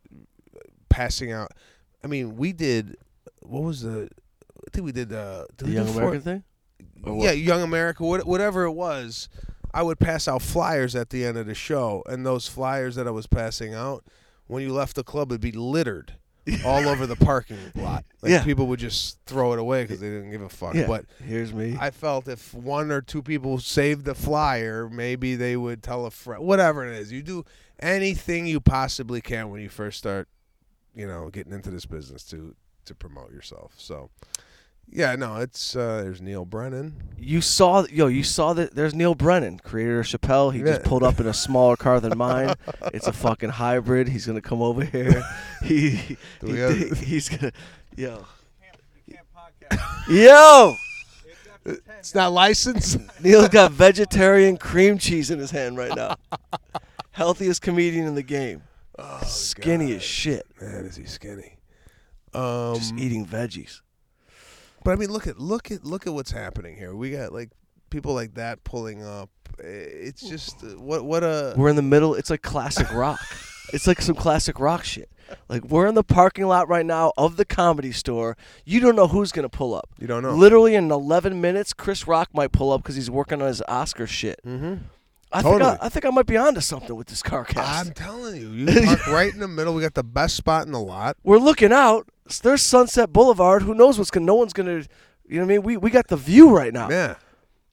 passing 0.90 1.32
out. 1.32 1.52
I 2.04 2.08
mean, 2.08 2.38
we 2.38 2.54
did. 2.54 2.98
What 3.42 3.64
was 3.64 3.82
the? 3.82 4.10
I 4.56 4.70
think 4.72 4.86
we 4.86 4.92
did 4.92 5.14
uh, 5.14 5.46
did 5.56 5.58
The 5.58 5.66
we 5.66 5.72
Young 5.76 5.86
do 5.88 5.92
four- 5.94 6.02
American 6.04 6.22
thing? 6.22 6.44
Or 7.04 7.14
what? 7.16 7.24
yeah, 7.26 7.32
Young 7.32 7.62
America, 7.62 8.04
what- 8.04 8.26
whatever 8.28 8.64
it 8.64 8.72
was, 8.72 9.30
I 9.74 9.82
would 9.84 10.00
pass 10.00 10.28
out 10.28 10.42
flyers 10.42 10.96
at 10.96 11.10
the 11.10 11.26
end 11.26 11.38
of 11.38 11.46
the 11.48 11.54
show, 11.56 12.04
and 12.08 12.26
those 12.26 12.48
flyers 12.48 12.96
that 12.96 13.08
I 13.08 13.12
was 13.12 13.28
passing 13.28 13.74
out, 13.74 14.04
when 14.48 14.64
you 14.64 14.74
left 14.74 14.96
the 14.96 15.04
club, 15.04 15.32
would 15.32 15.42
be 15.42 15.52
littered 15.52 16.16
all 16.66 16.88
over 16.88 17.06
the 17.06 17.16
parking 17.16 17.58
lot. 17.76 18.06
Like 18.22 18.32
Yeah. 18.32 18.44
people 18.44 18.68
would 18.68 18.80
just 18.80 19.20
throw 19.26 19.54
it 19.54 19.60
away 19.60 19.84
because 19.84 20.00
they 20.00 20.10
didn't 20.10 20.32
give 20.32 20.42
a 20.42 20.50
fuck. 20.50 20.76
Yeah. 20.76 20.88
But 20.88 21.06
Here's 21.24 21.54
me. 21.54 21.78
I 21.80 21.92
felt 21.92 22.28
if 22.28 22.54
one 22.54 22.92
or 22.92 23.02
two 23.02 23.22
people 23.22 23.60
saved 23.60 24.06
the 24.06 24.16
flyer, 24.16 24.90
maybe 24.90 25.36
they 25.36 25.56
would 25.58 25.84
tell 25.84 26.06
a 26.06 26.12
friend. 26.12 26.44
Whatever 26.44 26.86
it 26.86 26.98
is, 27.00 27.12
you 27.12 27.22
do 27.22 27.44
anything 27.80 28.46
you 28.48 28.60
possibly 28.60 29.22
can 29.22 29.50
when 29.50 29.62
you 29.62 29.70
first 29.70 29.98
start, 29.98 30.28
you 30.96 31.06
know, 31.08 31.30
getting 31.30 31.54
into 31.54 31.70
this 31.72 31.86
business 31.86 32.24
to 32.26 32.56
to 32.86 32.96
promote 32.96 33.32
yourself. 33.32 33.74
So. 33.78 34.10
Yeah, 34.90 35.16
no, 35.16 35.36
it's 35.38 35.76
uh, 35.76 36.02
there's 36.04 36.22
Neal 36.22 36.46
Brennan. 36.46 36.96
you 37.20 37.42
saw 37.42 37.86
yo 37.92 38.08
you 38.08 38.24
saw 38.24 38.54
that 38.54 38.74
there's 38.74 38.96
neal 38.96 39.16
brennan 39.16 39.60
creator 39.60 40.00
of 40.00 40.06
chappelle. 40.08 40.54
He 40.54 40.62
just 40.62 40.84
pulled 40.84 41.04
up 41.04 41.20
in 41.20 41.28
a 41.28 41.34
smaller 41.46 41.76
car 41.76 42.00
than 42.00 42.18
mine. 42.18 42.56
It's 42.94 43.06
a 43.08 43.14
fucking 43.14 43.50
hybrid. 43.50 44.08
He's 44.08 44.26
gonna 44.26 44.42
come 44.42 44.62
over 44.62 44.84
here. 44.84 45.24
He, 45.64 46.18
Do 46.40 46.48
we 46.48 46.54
he- 46.54 46.60
have- 46.60 47.00
he's 47.00 47.30
gonna 47.30 47.52
yo. 47.96 48.26
Yo! 50.10 50.76
It's 51.66 52.16
not 52.16 52.32
licensed. 52.32 52.98
neal's 53.24 53.50
got 53.50 53.72
vegetarian 53.74 54.56
cream 54.56 54.98
cheese 54.98 55.30
in 55.32 55.40
his 55.40 55.52
hand 55.52 55.78
right 55.78 55.94
now. 55.94 56.16
Healthiest 57.12 57.62
comedian 57.62 58.08
in 58.08 58.16
the 58.16 58.24
game. 58.24 58.64
Oh, 58.98 59.20
skinny 59.26 59.94
as 59.96 60.04
shit. 60.04 60.46
Man, 60.62 60.86
is 60.86 60.96
he 60.96 61.06
skinny? 61.06 61.58
Um, 62.34 62.76
just 62.76 62.94
eating 62.96 63.26
veggies 63.26 63.82
but 64.88 64.94
I 64.94 64.96
mean, 64.96 65.12
look 65.12 65.28
at 65.28 65.38
look 65.38 65.70
at 65.70 65.84
look 65.84 66.08
at 66.08 66.14
what's 66.14 66.32
happening 66.32 66.78
here. 66.78 66.96
We 66.96 67.12
got 67.12 67.34
like 67.34 67.50
people 67.90 68.14
like 68.14 68.36
that 68.36 68.64
pulling 68.64 69.04
up. 69.04 69.30
It's 69.60 70.22
just 70.22 70.64
uh, 70.64 70.80
what 70.80 71.04
what 71.04 71.26
a 71.26 71.56
We're 71.58 71.68
in 71.68 71.76
the 71.76 71.82
middle. 71.82 72.16
It's 72.16 72.30
like 72.30 72.42
classic 72.42 72.90
rock. 72.94 73.20
it's 73.74 73.86
like 73.86 74.02
some 74.02 74.16
classic 74.16 74.62
rock 74.62 74.86
shit. 74.86 75.12
Like 75.50 75.66
we're 75.66 75.88
in 75.88 75.96
the 75.96 76.06
parking 76.06 76.46
lot 76.46 76.70
right 76.70 76.86
now 76.86 77.12
of 77.18 77.36
the 77.36 77.44
comedy 77.44 77.92
store. 77.92 78.38
You 78.64 78.80
don't 78.80 78.96
know 78.96 79.08
who's 79.10 79.34
gonna 79.34 79.50
pull 79.50 79.76
up. 79.76 79.90
you 80.00 80.08
don't 80.08 80.24
know. 80.24 80.34
Literally 80.34 80.74
in 80.74 80.90
11 80.90 81.42
minutes, 81.42 81.74
Chris 81.74 82.08
Rock 82.08 82.30
might 82.34 82.54
pull 82.54 82.72
up 82.72 82.82
because 82.82 82.96
he's 82.96 83.12
working 83.12 83.42
on 83.42 83.50
his 83.50 83.62
Oscar 83.68 84.08
shit. 84.08 84.40
mm-hmm. 84.46 84.76
I 85.32 85.42
think 85.42 85.62
I, 85.62 85.78
I 85.82 85.90
think 85.90 86.06
I 86.06 86.10
might 86.10 86.26
be 86.26 86.38
onto 86.38 86.62
something 86.62 86.96
with 86.96 87.08
this 87.08 87.22
car 87.22 87.44
cast. 87.44 87.88
I'm 87.88 87.94
telling 87.94 88.40
you, 88.40 88.52
you 88.52 88.86
park 88.86 89.08
right 89.08 89.34
in 89.34 89.40
the 89.40 89.48
middle. 89.48 89.74
We 89.74 89.82
got 89.82 89.94
the 89.94 90.04
best 90.04 90.36
spot 90.36 90.66
in 90.66 90.72
the 90.72 90.80
lot. 90.80 91.18
we're 91.24 91.38
looking 91.38 91.74
out. 91.74 92.08
There's 92.44 92.62
Sunset 92.62 93.12
Boulevard. 93.12 93.62
Who 93.64 93.74
knows 93.74 93.98
what's 93.98 94.12
gonna? 94.12 94.26
No 94.26 94.36
one's 94.36 94.54
gonna. 94.54 94.84
You 95.28 95.40
know 95.40 95.40
what 95.40 95.44
I 95.44 95.46
mean? 95.46 95.64
We 95.64 95.78
we 95.78 95.90
got 95.90 96.08
the 96.08 96.18
view 96.18 96.56
right 96.56 96.74
now. 96.74 96.90
Yeah, 96.90 97.16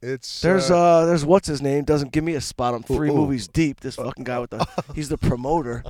it's 0.03 0.43
There's 0.43 0.71
uh, 0.71 0.79
uh 0.79 1.07
there's 1.07 1.25
what's 1.25 1.49
his 1.49 1.63
name 1.63 1.85
doesn't 1.85 2.13
give 2.13 2.25
me 2.25 2.35
a 2.35 2.41
spot. 2.41 2.75
I'm 2.75 2.83
three 2.83 3.11
ooh. 3.11 3.15
movies 3.15 3.49
deep. 3.49 3.81
This 3.81 3.97
fucking 3.97 4.25
guy 4.25 4.39
with 4.39 4.51
the 4.51 4.67
he's 4.95 5.09
the 5.09 5.19
promoter. 5.19 5.85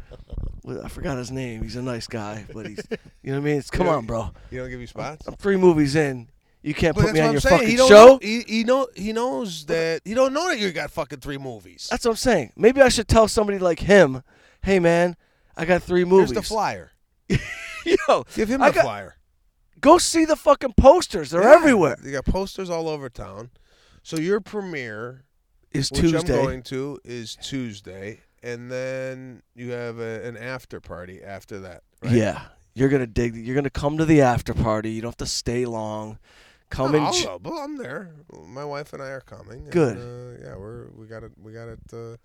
I 0.82 0.88
forgot 0.88 1.18
his 1.18 1.30
name. 1.30 1.62
He's 1.62 1.76
a 1.76 1.82
nice 1.82 2.06
guy, 2.06 2.44
but 2.52 2.66
he's 2.66 2.80
you 3.22 3.32
know 3.32 3.38
what 3.38 3.42
I 3.42 3.44
mean. 3.44 3.58
It's 3.58 3.70
come 3.70 3.88
on, 3.88 4.06
bro. 4.06 4.30
you 4.50 4.60
don't 4.60 4.70
give 4.70 4.78
me 4.78 4.86
spots. 4.86 5.26
I'm 5.26 5.34
three 5.34 5.56
movies 5.56 5.96
in. 5.96 6.28
You 6.64 6.72
can't 6.74 6.96
put 6.96 7.12
me 7.12 7.20
on 7.20 7.26
I'm 7.26 7.32
your 7.32 7.40
saying. 7.42 7.56
fucking 7.58 7.68
He 7.70 7.76
don't 7.76 7.88
show. 7.88 8.06
know. 8.06 8.18
He, 8.22 8.40
he 8.48 8.64
know 8.64 8.88
he 8.96 9.12
knows 9.12 9.66
that 9.66 10.00
he 10.04 10.14
don't 10.14 10.32
know 10.32 10.48
that 10.48 10.58
you 10.58 10.72
got 10.72 10.90
fucking 10.90 11.20
three 11.20 11.36
movies. 11.38 11.86
That's 11.90 12.04
what 12.06 12.12
I'm 12.12 12.16
saying. 12.16 12.52
Maybe 12.56 12.80
I 12.80 12.88
should 12.88 13.06
tell 13.06 13.28
somebody 13.28 13.58
like 13.58 13.80
him, 13.80 14.22
"Hey 14.62 14.78
man, 14.80 15.14
I 15.56 15.66
got 15.66 15.82
three 15.82 16.04
movies." 16.04 16.30
Here's 16.30 16.36
movies." 16.36 16.48
the 16.48 16.54
flyer. 16.54 16.90
Yo, 18.08 18.24
Give 18.34 18.48
him 18.48 18.60
the 18.60 18.70
got- 18.70 18.82
flyer. 18.84 19.16
go 19.80 19.98
see 19.98 20.24
the 20.24 20.36
fucking 20.36 20.72
posters. 20.78 21.30
They're 21.30 21.42
Yeah, 21.42 21.54
everywhere. 21.54 21.98
You 22.02 22.12
got 22.12 22.24
posters 22.24 22.70
all 22.70 22.88
over 22.88 23.10
town. 23.10 23.50
So 24.02 24.16
your 24.16 24.40
premiere 24.40 25.24
which 25.74 25.90
Tuesday. 25.90 26.38
I'm 26.38 26.44
going 26.44 26.62
to 26.64 26.98
is 27.04 27.36
Tuesday, 27.36 28.20
and 28.42 28.70
then 28.70 29.42
you 29.54 29.72
have 29.72 29.98
a, 29.98 30.26
an 30.26 30.36
after 30.38 30.80
party 30.80 31.22
after 31.22 31.60
that. 31.60 31.82
Right? 32.02 32.12
Yeah, 32.12 32.42
you're 32.74 32.88
gonna 32.88 33.06
dig. 33.06 33.36
You're 33.36 33.54
gonna 33.54 33.68
come 33.70 33.98
to 33.98 34.06
the 34.06 34.22
after 34.22 34.54
party. 34.54 34.92
You 34.92 35.02
don't 35.02 35.10
have 35.10 35.16
to 35.18 35.26
stay 35.26 35.66
long. 35.66 36.18
Come 36.74 36.92
No, 36.92 36.98
and 36.98 37.06
I'll, 37.28 37.38
well, 37.42 37.58
I'm 37.58 37.76
there. 37.76 38.10
My 38.48 38.64
wife 38.64 38.92
and 38.92 39.02
I 39.02 39.08
are 39.10 39.20
coming. 39.20 39.62
and, 39.62 39.70
Good. 39.70 39.96
uh, 39.96 40.44
yeah, 40.44 40.56
we're 40.56 40.88
we 40.90 41.06
got 41.06 41.22
it. 41.22 41.32
We 41.40 41.52
got 41.52 41.68
it. 41.68 41.78
Uh, 41.92 42.16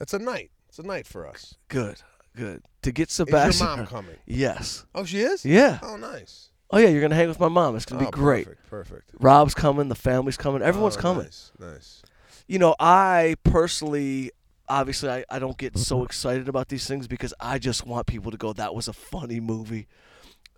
it's 0.00 0.12
a 0.12 0.18
night. 0.18 0.50
It's 0.68 0.78
a 0.78 0.82
night 0.82 1.06
for 1.06 1.26
us. 1.26 1.54
good, 1.68 2.02
good. 2.34 2.62
To 2.82 2.90
get 2.92 3.10
Sebastian. 3.10 3.50
Is 3.50 3.60
your 3.60 3.76
mom 3.76 3.86
coming? 3.86 4.16
Yes. 4.26 4.84
Oh, 4.94 5.04
she 5.04 5.20
is. 5.20 5.44
Yeah. 5.44 5.78
Oh, 5.82 5.96
nice. 5.96 6.50
Oh 6.72 6.78
yeah, 6.78 6.88
you're 6.88 7.02
gonna 7.02 7.14
hang 7.14 7.28
with 7.28 7.38
my 7.38 7.48
mom. 7.48 7.76
It's 7.76 7.84
gonna 7.84 8.02
oh, 8.02 8.06
be 8.06 8.10
great. 8.10 8.46
Perfect. 8.46 8.70
Perfect. 8.70 9.10
Rob's 9.20 9.54
coming. 9.54 9.88
The 9.88 9.94
family's 9.94 10.36
coming. 10.38 10.62
Everyone's 10.62 10.96
Oh, 10.96 11.00
coming. 11.00 11.24
Nice. 11.24 11.52
Nice. 11.58 12.02
You 12.48 12.58
know, 12.58 12.74
I 12.80 13.36
personally, 13.44 14.32
obviously, 14.68 15.10
I, 15.10 15.24
I 15.30 15.38
don't 15.38 15.56
get 15.58 15.78
so 15.78 16.02
excited 16.02 16.48
about 16.48 16.68
these 16.70 16.86
things 16.88 17.06
because 17.06 17.32
I 17.38 17.58
just 17.58 17.86
want 17.86 18.06
people 18.06 18.30
to 18.32 18.36
go. 18.38 18.52
That 18.52 18.74
was 18.74 18.88
a 18.88 18.92
funny 18.92 19.38
movie. 19.38 19.86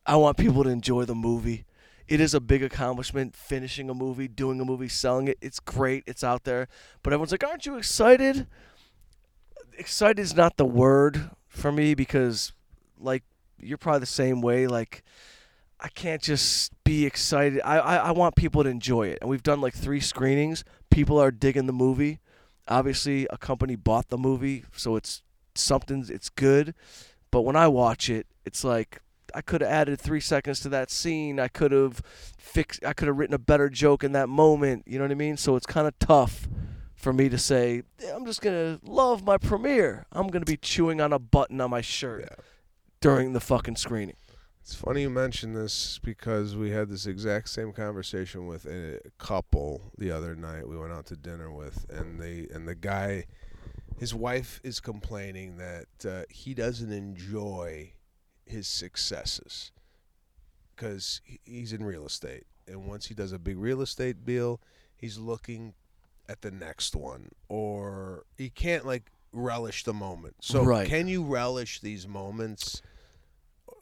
I 0.06 0.16
want 0.16 0.36
people 0.38 0.62
to 0.64 0.70
enjoy 0.70 1.04
the 1.04 1.14
movie. 1.14 1.64
It 2.06 2.20
is 2.20 2.34
a 2.34 2.40
big 2.40 2.62
accomplishment 2.62 3.34
finishing 3.34 3.88
a 3.88 3.94
movie, 3.94 4.28
doing 4.28 4.60
a 4.60 4.64
movie, 4.64 4.88
selling 4.88 5.28
it. 5.28 5.38
It's 5.40 5.60
great. 5.60 6.04
It's 6.06 6.22
out 6.22 6.44
there. 6.44 6.68
But 7.02 7.12
everyone's 7.12 7.32
like, 7.32 7.44
"Aren't 7.44 7.66
you 7.66 7.76
excited?" 7.76 8.46
Excited 9.76 10.20
is 10.20 10.36
not 10.36 10.56
the 10.56 10.64
word 10.64 11.30
for 11.48 11.72
me 11.72 11.94
because, 11.94 12.52
like, 12.98 13.24
you're 13.58 13.78
probably 13.78 14.00
the 14.00 14.06
same 14.06 14.40
way. 14.40 14.66
Like, 14.66 15.02
I 15.80 15.88
can't 15.88 16.22
just 16.22 16.72
be 16.84 17.04
excited. 17.04 17.60
I, 17.64 17.78
I, 17.78 17.96
I 17.96 18.10
want 18.12 18.36
people 18.36 18.62
to 18.62 18.70
enjoy 18.70 19.08
it. 19.08 19.18
And 19.20 19.28
we've 19.28 19.42
done 19.42 19.60
like 19.60 19.74
three 19.74 20.00
screenings. 20.00 20.64
People 20.90 21.18
are 21.18 21.30
digging 21.30 21.66
the 21.66 21.72
movie. 21.72 22.20
Obviously, 22.68 23.26
a 23.30 23.36
company 23.36 23.76
bought 23.76 24.08
the 24.08 24.16
movie, 24.16 24.64
so 24.74 24.96
it's 24.96 25.22
something, 25.54 26.06
it's 26.08 26.28
good. 26.28 26.74
But 27.30 27.42
when 27.42 27.56
I 27.56 27.68
watch 27.68 28.08
it, 28.08 28.26
it's 28.44 28.64
like 28.64 29.00
I 29.34 29.40
could 29.40 29.60
have 29.60 29.70
added 29.70 30.00
three 30.00 30.20
seconds 30.20 30.60
to 30.60 30.68
that 30.70 30.90
scene. 30.90 31.40
I 31.40 31.48
could 31.48 31.72
have 31.72 32.00
fixed, 32.38 32.84
I 32.84 32.92
could 32.92 33.08
have 33.08 33.18
written 33.18 33.34
a 33.34 33.38
better 33.38 33.68
joke 33.68 34.04
in 34.04 34.12
that 34.12 34.28
moment. 34.28 34.84
You 34.86 34.98
know 34.98 35.04
what 35.04 35.10
I 35.10 35.14
mean? 35.16 35.36
So 35.36 35.56
it's 35.56 35.66
kind 35.66 35.86
of 35.88 35.98
tough 35.98 36.48
for 36.94 37.12
me 37.12 37.28
to 37.28 37.36
say, 37.38 37.82
I'm 38.14 38.24
just 38.24 38.40
gonna 38.40 38.78
love 38.82 39.24
my 39.24 39.36
premiere. 39.36 40.06
I'm 40.12 40.28
gonna 40.28 40.44
be 40.44 40.56
chewing 40.56 41.00
on 41.00 41.12
a 41.12 41.18
button 41.18 41.60
on 41.60 41.70
my 41.70 41.80
shirt 41.80 42.28
Yeah. 42.30 42.36
during 43.00 43.32
the 43.32 43.40
fucking 43.40 43.76
screening. 43.76 44.16
It's 44.62 44.74
funny 44.74 45.02
you 45.02 45.10
mention 45.10 45.52
this 45.52 45.98
because 46.02 46.56
we 46.56 46.70
had 46.70 46.88
this 46.88 47.04
exact 47.06 47.50
same 47.50 47.72
conversation 47.74 48.46
with 48.46 48.64
a 48.64 49.00
couple 49.18 49.92
the 49.98 50.10
other 50.10 50.34
night. 50.34 50.66
We 50.66 50.78
went 50.78 50.92
out 50.92 51.04
to 51.06 51.16
dinner 51.16 51.50
with, 51.52 51.84
and 51.90 52.18
they 52.18 52.46
and 52.50 52.66
the 52.66 52.74
guy, 52.74 53.26
his 53.98 54.14
wife 54.14 54.60
is 54.64 54.80
complaining 54.80 55.58
that 55.58 55.86
uh, 56.10 56.22
he 56.30 56.54
doesn't 56.54 56.90
enjoy 56.90 57.92
his 58.46 58.66
successes 58.68 59.70
because 60.74 61.20
he's 61.44 61.72
in 61.72 61.84
real 61.84 62.04
estate, 62.06 62.44
and 62.66 62.86
once 62.86 63.06
he 63.06 63.14
does 63.14 63.32
a 63.32 63.38
big 63.38 63.58
real 63.58 63.80
estate 63.80 64.24
deal, 64.24 64.60
he's 64.96 65.18
looking 65.18 65.74
at 66.28 66.42
the 66.42 66.50
next 66.50 66.96
one, 66.96 67.30
or 67.48 68.24
he 68.36 68.50
can't 68.50 68.84
like 68.86 69.10
relish 69.32 69.84
the 69.84 69.92
moment. 69.92 70.36
So, 70.40 70.62
Right. 70.62 70.88
can 70.88 71.06
you 71.08 71.22
relish 71.24 71.80
these 71.80 72.06
moments? 72.08 72.82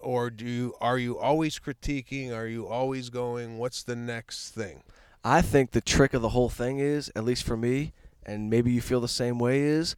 or 0.01 0.31
do 0.31 0.45
you 0.45 0.75
are 0.81 0.99
you 0.99 1.17
always 1.17 1.61
critiquing 1.61 2.33
are 2.35 2.47
you 2.49 2.67
always 2.67 3.09
going 3.09 3.57
what's 3.59 3.85
the 3.85 3.95
next 3.95 4.51
thing 4.51 4.83
I 5.25 5.43
think 5.43 5.71
the 5.71 5.81
trick 5.81 6.13
of 6.15 6.23
the 6.23 6.31
whole 6.31 6.49
thing 6.49 6.81
is, 6.81 7.09
at 7.15 7.25
least 7.25 7.45
for 7.45 7.57
me, 7.57 7.93
and 8.25 8.51
maybe 8.51 8.73
you 8.73 8.81
feel 8.81 9.01
the 9.01 9.07
same 9.07 9.39
way, 9.39 9.61
is 9.61 9.95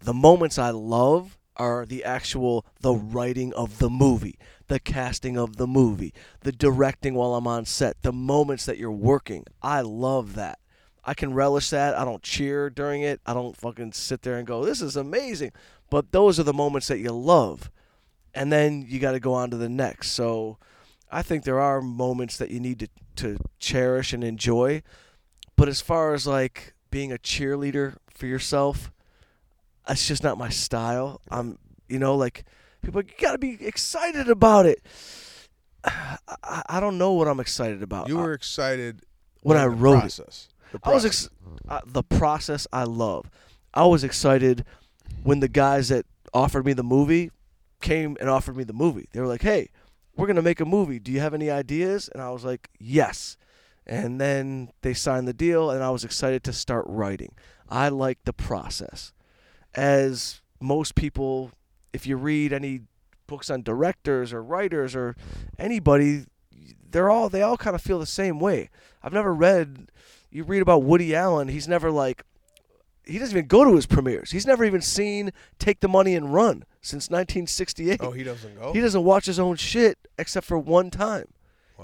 the 0.00 0.14
moments 0.14 0.56
I 0.58 0.70
love 0.70 1.37
are 1.58 1.84
the 1.84 2.04
actual 2.04 2.64
the 2.80 2.94
writing 2.94 3.52
of 3.54 3.78
the 3.78 3.90
movie, 3.90 4.38
the 4.68 4.78
casting 4.78 5.36
of 5.36 5.56
the 5.56 5.66
movie, 5.66 6.12
the 6.40 6.52
directing 6.52 7.14
while 7.14 7.34
I'm 7.34 7.46
on 7.46 7.64
set, 7.64 8.02
the 8.02 8.12
moments 8.12 8.64
that 8.66 8.78
you're 8.78 8.90
working. 8.90 9.44
I 9.62 9.80
love 9.80 10.34
that. 10.34 10.58
I 11.04 11.14
can 11.14 11.32
relish 11.32 11.70
that. 11.70 11.96
I 11.96 12.04
don't 12.04 12.22
cheer 12.22 12.68
during 12.68 13.02
it. 13.02 13.20
I 13.24 13.32
don't 13.32 13.56
fucking 13.56 13.92
sit 13.92 14.22
there 14.22 14.36
and 14.36 14.46
go, 14.46 14.64
"This 14.64 14.82
is 14.82 14.96
amazing." 14.96 15.52
But 15.90 16.12
those 16.12 16.38
are 16.38 16.44
the 16.44 16.52
moments 16.52 16.88
that 16.88 16.98
you 16.98 17.12
love. 17.12 17.70
And 18.34 18.52
then 18.52 18.84
you 18.86 18.98
got 18.98 19.12
to 19.12 19.20
go 19.20 19.32
on 19.32 19.50
to 19.50 19.56
the 19.56 19.70
next. 19.70 20.10
So 20.10 20.58
I 21.10 21.22
think 21.22 21.44
there 21.44 21.60
are 21.60 21.80
moments 21.80 22.36
that 22.36 22.50
you 22.50 22.60
need 22.60 22.80
to, 22.80 22.88
to 23.16 23.38
cherish 23.58 24.12
and 24.12 24.22
enjoy. 24.22 24.82
But 25.56 25.68
as 25.68 25.80
far 25.80 26.14
as 26.14 26.26
like 26.26 26.74
being 26.90 27.10
a 27.10 27.18
cheerleader 27.18 27.96
for 28.10 28.26
yourself, 28.26 28.92
that's 29.88 30.06
just 30.06 30.22
not 30.22 30.38
my 30.38 30.48
style. 30.50 31.20
I'm, 31.30 31.58
you 31.88 31.98
know, 31.98 32.14
like 32.16 32.44
people, 32.82 33.02
you 33.02 33.10
got 33.18 33.32
to 33.32 33.38
be 33.38 33.56
excited 33.60 34.28
about 34.28 34.66
it. 34.66 34.80
I, 35.84 36.62
I 36.68 36.80
don't 36.80 36.98
know 36.98 37.12
what 37.12 37.28
I'm 37.28 37.40
excited 37.40 37.82
about. 37.82 38.08
you 38.08 38.18
I- 38.18 38.22
were 38.22 38.32
excited 38.32 39.02
when 39.42 39.56
I 39.56 39.66
wrote 39.66 39.96
it. 39.98 40.00
process. 40.00 40.48
The 40.72 40.80
I 40.84 40.90
was 40.92 41.04
ex- 41.06 41.30
uh, 41.68 41.80
the 41.86 42.02
process 42.02 42.66
I 42.72 42.84
love. 42.84 43.30
I 43.72 43.86
was 43.86 44.04
excited 44.04 44.64
when 45.22 45.40
the 45.40 45.48
guys 45.48 45.88
that 45.88 46.04
offered 46.34 46.66
me 46.66 46.74
the 46.74 46.82
movie 46.82 47.30
came 47.80 48.16
and 48.20 48.28
offered 48.28 48.56
me 48.56 48.64
the 48.64 48.74
movie. 48.74 49.08
They 49.12 49.20
were 49.20 49.26
like, 49.26 49.40
"Hey, 49.40 49.70
we're 50.16 50.26
gonna 50.26 50.42
make 50.42 50.60
a 50.60 50.66
movie. 50.66 50.98
Do 50.98 51.10
you 51.10 51.20
have 51.20 51.32
any 51.32 51.50
ideas?" 51.50 52.10
And 52.12 52.20
I 52.22 52.28
was 52.30 52.44
like, 52.44 52.68
"Yes." 52.78 53.38
And 53.86 54.20
then 54.20 54.70
they 54.82 54.92
signed 54.92 55.26
the 55.26 55.32
deal, 55.32 55.70
and 55.70 55.82
I 55.82 55.88
was 55.88 56.04
excited 56.04 56.44
to 56.44 56.52
start 56.52 56.84
writing. 56.86 57.34
I 57.70 57.88
like 57.88 58.18
the 58.24 58.34
process. 58.34 59.12
As 59.74 60.40
most 60.60 60.94
people, 60.94 61.52
if 61.92 62.06
you 62.06 62.16
read 62.16 62.52
any 62.52 62.82
books 63.26 63.50
on 63.50 63.62
directors 63.62 64.32
or 64.32 64.42
writers 64.42 64.96
or 64.96 65.14
anybody, 65.58 66.24
they're 66.90 67.10
all 67.10 67.28
they 67.28 67.42
all 67.42 67.56
kind 67.56 67.76
of 67.76 67.82
feel 67.82 67.98
the 67.98 68.06
same 68.06 68.40
way. 68.40 68.70
I've 69.02 69.12
never 69.12 69.34
read 69.34 69.90
you 70.30 70.42
read 70.42 70.62
about 70.62 70.82
Woody 70.82 71.14
Allen, 71.14 71.48
he's 71.48 71.68
never 71.68 71.90
like 71.90 72.24
he 73.04 73.18
doesn't 73.18 73.36
even 73.36 73.48
go 73.48 73.64
to 73.64 73.74
his 73.74 73.86
premieres. 73.86 74.32
He's 74.32 74.46
never 74.46 74.64
even 74.64 74.82
seen 74.82 75.32
Take 75.58 75.80
the 75.80 75.88
Money 75.88 76.14
and 76.14 76.34
Run 76.34 76.64
since 76.82 77.08
1968. 77.08 78.00
oh 78.02 78.10
he 78.10 78.22
doesn't 78.22 78.58
go 78.58 78.72
He 78.72 78.80
doesn't 78.80 79.04
watch 79.04 79.26
his 79.26 79.38
own 79.38 79.56
shit 79.56 79.98
except 80.18 80.46
for 80.46 80.58
one 80.58 80.90
time. 80.90 81.26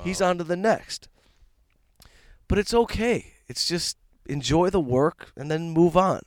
He's 0.03 0.21
on 0.21 0.39
to 0.39 0.45
the 0.45 0.57
next. 0.57 1.09
But 2.49 2.59
it's 2.59 2.75
okay. 2.75 3.35
It's 3.47 3.69
just 3.69 3.97
enjoy 4.27 4.71
the 4.71 4.81
work 4.81 5.31
and 5.37 5.51
then 5.51 5.71
move 5.71 5.97
on. 5.97 6.23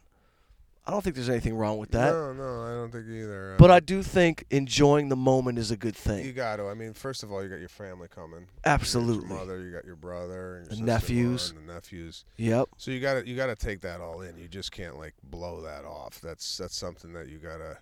I 0.88 0.92
don't 0.92 1.04
think 1.04 1.18
there's 1.18 1.28
anything 1.30 1.56
wrong 1.58 1.78
with 1.80 1.92
that. 1.92 2.14
no 2.14 2.32
no 2.32 2.62
i 2.64 2.70
don't 2.72 2.92
think 2.92 3.08
either 3.10 3.56
But 3.60 3.70
Uh, 3.70 3.74
I 3.76 3.80
do 3.82 4.02
think 4.02 4.46
enjoying 4.50 5.10
the 5.10 5.18
moment 5.18 5.60
is 5.60 5.70
a 5.70 5.76
good 5.78 5.96
thing. 5.98 6.20
you 6.20 6.24
thing. 6.28 6.36
got 6.36 6.56
to 6.56 6.68
i 6.70 6.74
mean 6.74 6.94
first 6.94 7.24
of 7.24 7.32
all 7.32 7.44
you 7.44 7.50
got 7.50 7.60
your 7.60 7.68
family 7.68 8.08
coming 8.08 8.42
You 8.42 8.48
Absolutely. 8.64 9.28
got 9.28 9.30
your 9.30 9.38
mother 9.40 9.60
you 9.64 9.72
got 9.74 9.86
your 9.86 9.98
brother 9.98 10.56
and 10.56 10.66
your 10.66 10.70
The 10.88 10.94
sister-in-law 10.94 10.94
nephews. 10.94 11.50
and 11.52 11.60
the 11.70 11.74
nephews 11.74 12.26
Yep. 12.38 12.70
so 12.78 12.92
you 12.92 13.02
got 13.02 13.16
to 13.16 13.28
you 13.28 13.36
got 13.36 13.48
to 13.48 13.56
take 13.56 13.82
that 13.82 14.00
all 14.00 14.22
in 14.22 14.38
you 14.38 14.48
just 14.48 14.72
can't 14.72 14.98
like 14.98 15.14
blow 15.24 15.62
that 15.64 15.84
off 15.84 16.22
that's 16.22 16.58
that's 16.58 16.76
something 16.78 17.12
that 17.14 17.28
you 17.28 17.38
got 17.38 17.58
to 17.58 17.78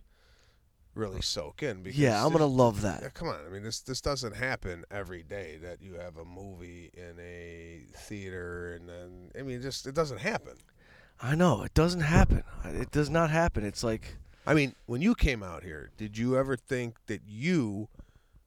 really 0.96 1.22
soak 1.22 1.62
in 1.62 1.84
because 1.84 2.00
Yeah, 2.00 2.26
I'm 2.26 2.32
gonna 2.32 2.46
love 2.46 2.82
that. 2.84 3.02
Yeah, 3.02 3.10
come 3.10 3.28
on. 3.28 3.36
I 3.46 3.50
mean, 3.50 3.64
this 3.64 3.82
this 3.82 4.00
doesn't 4.00 4.34
happen 4.34 4.86
every 4.90 5.24
day 5.24 5.58
that 5.62 5.82
you 5.82 5.96
have 5.96 6.16
a 6.16 6.24
movie 6.24 6.90
in 6.94 7.20
a 7.20 7.82
theater, 7.98 8.76
and 8.76 8.88
then 8.88 9.30
I 9.38 9.42
mean, 9.44 9.62
just 9.62 9.86
it 9.88 9.94
doesn't 9.94 10.20
happen. 10.20 10.54
I 11.22 11.36
know 11.36 11.64
it 11.64 11.74
doesn't 11.74 12.02
happen. 12.02 12.44
It 12.66 12.92
does 12.92 13.10
not 13.10 13.30
happen. 13.30 13.66
It's 13.66 13.84
like 13.84 14.18
I 14.48 14.54
mean, 14.54 14.76
when 14.86 15.02
you 15.02 15.16
came 15.16 15.42
out 15.42 15.64
here, 15.64 15.90
did 15.98 16.18
you 16.18 16.38
ever 16.38 16.56
think 16.56 16.98
that 17.08 17.22
you 17.28 17.88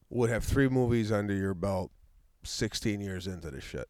would 0.09 0.29
have 0.29 0.45
three 0.45 0.69
movies 0.69 1.11
under 1.11 1.33
your 1.33 1.53
belt, 1.53 1.91
16 2.43 3.01
years 3.01 3.27
into 3.27 3.51
the 3.51 3.59
shit? 3.59 3.89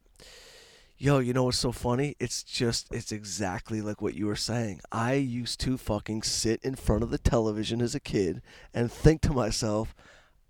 Yo, 0.97 1.19
you 1.19 1.33
know 1.33 1.43
what's 1.43 1.59
so 1.59 1.71
funny? 1.71 2.15
It's 2.19 2.43
just, 2.43 2.87
it's 2.91 3.11
exactly 3.11 3.79
like 3.79 4.01
what 4.01 4.15
you 4.15 4.25
were 4.25 4.35
saying. 4.35 4.81
I 4.91 5.13
used 5.13 5.59
to 5.61 5.77
fucking 5.77 6.23
sit 6.23 6.61
in 6.63 6.75
front 6.75 7.03
of 7.03 7.11
the 7.11 7.19
television 7.19 7.79
as 7.79 7.93
a 7.93 7.99
kid 7.99 8.41
and 8.73 8.91
think 8.91 9.21
to 9.21 9.31
myself, 9.31 9.95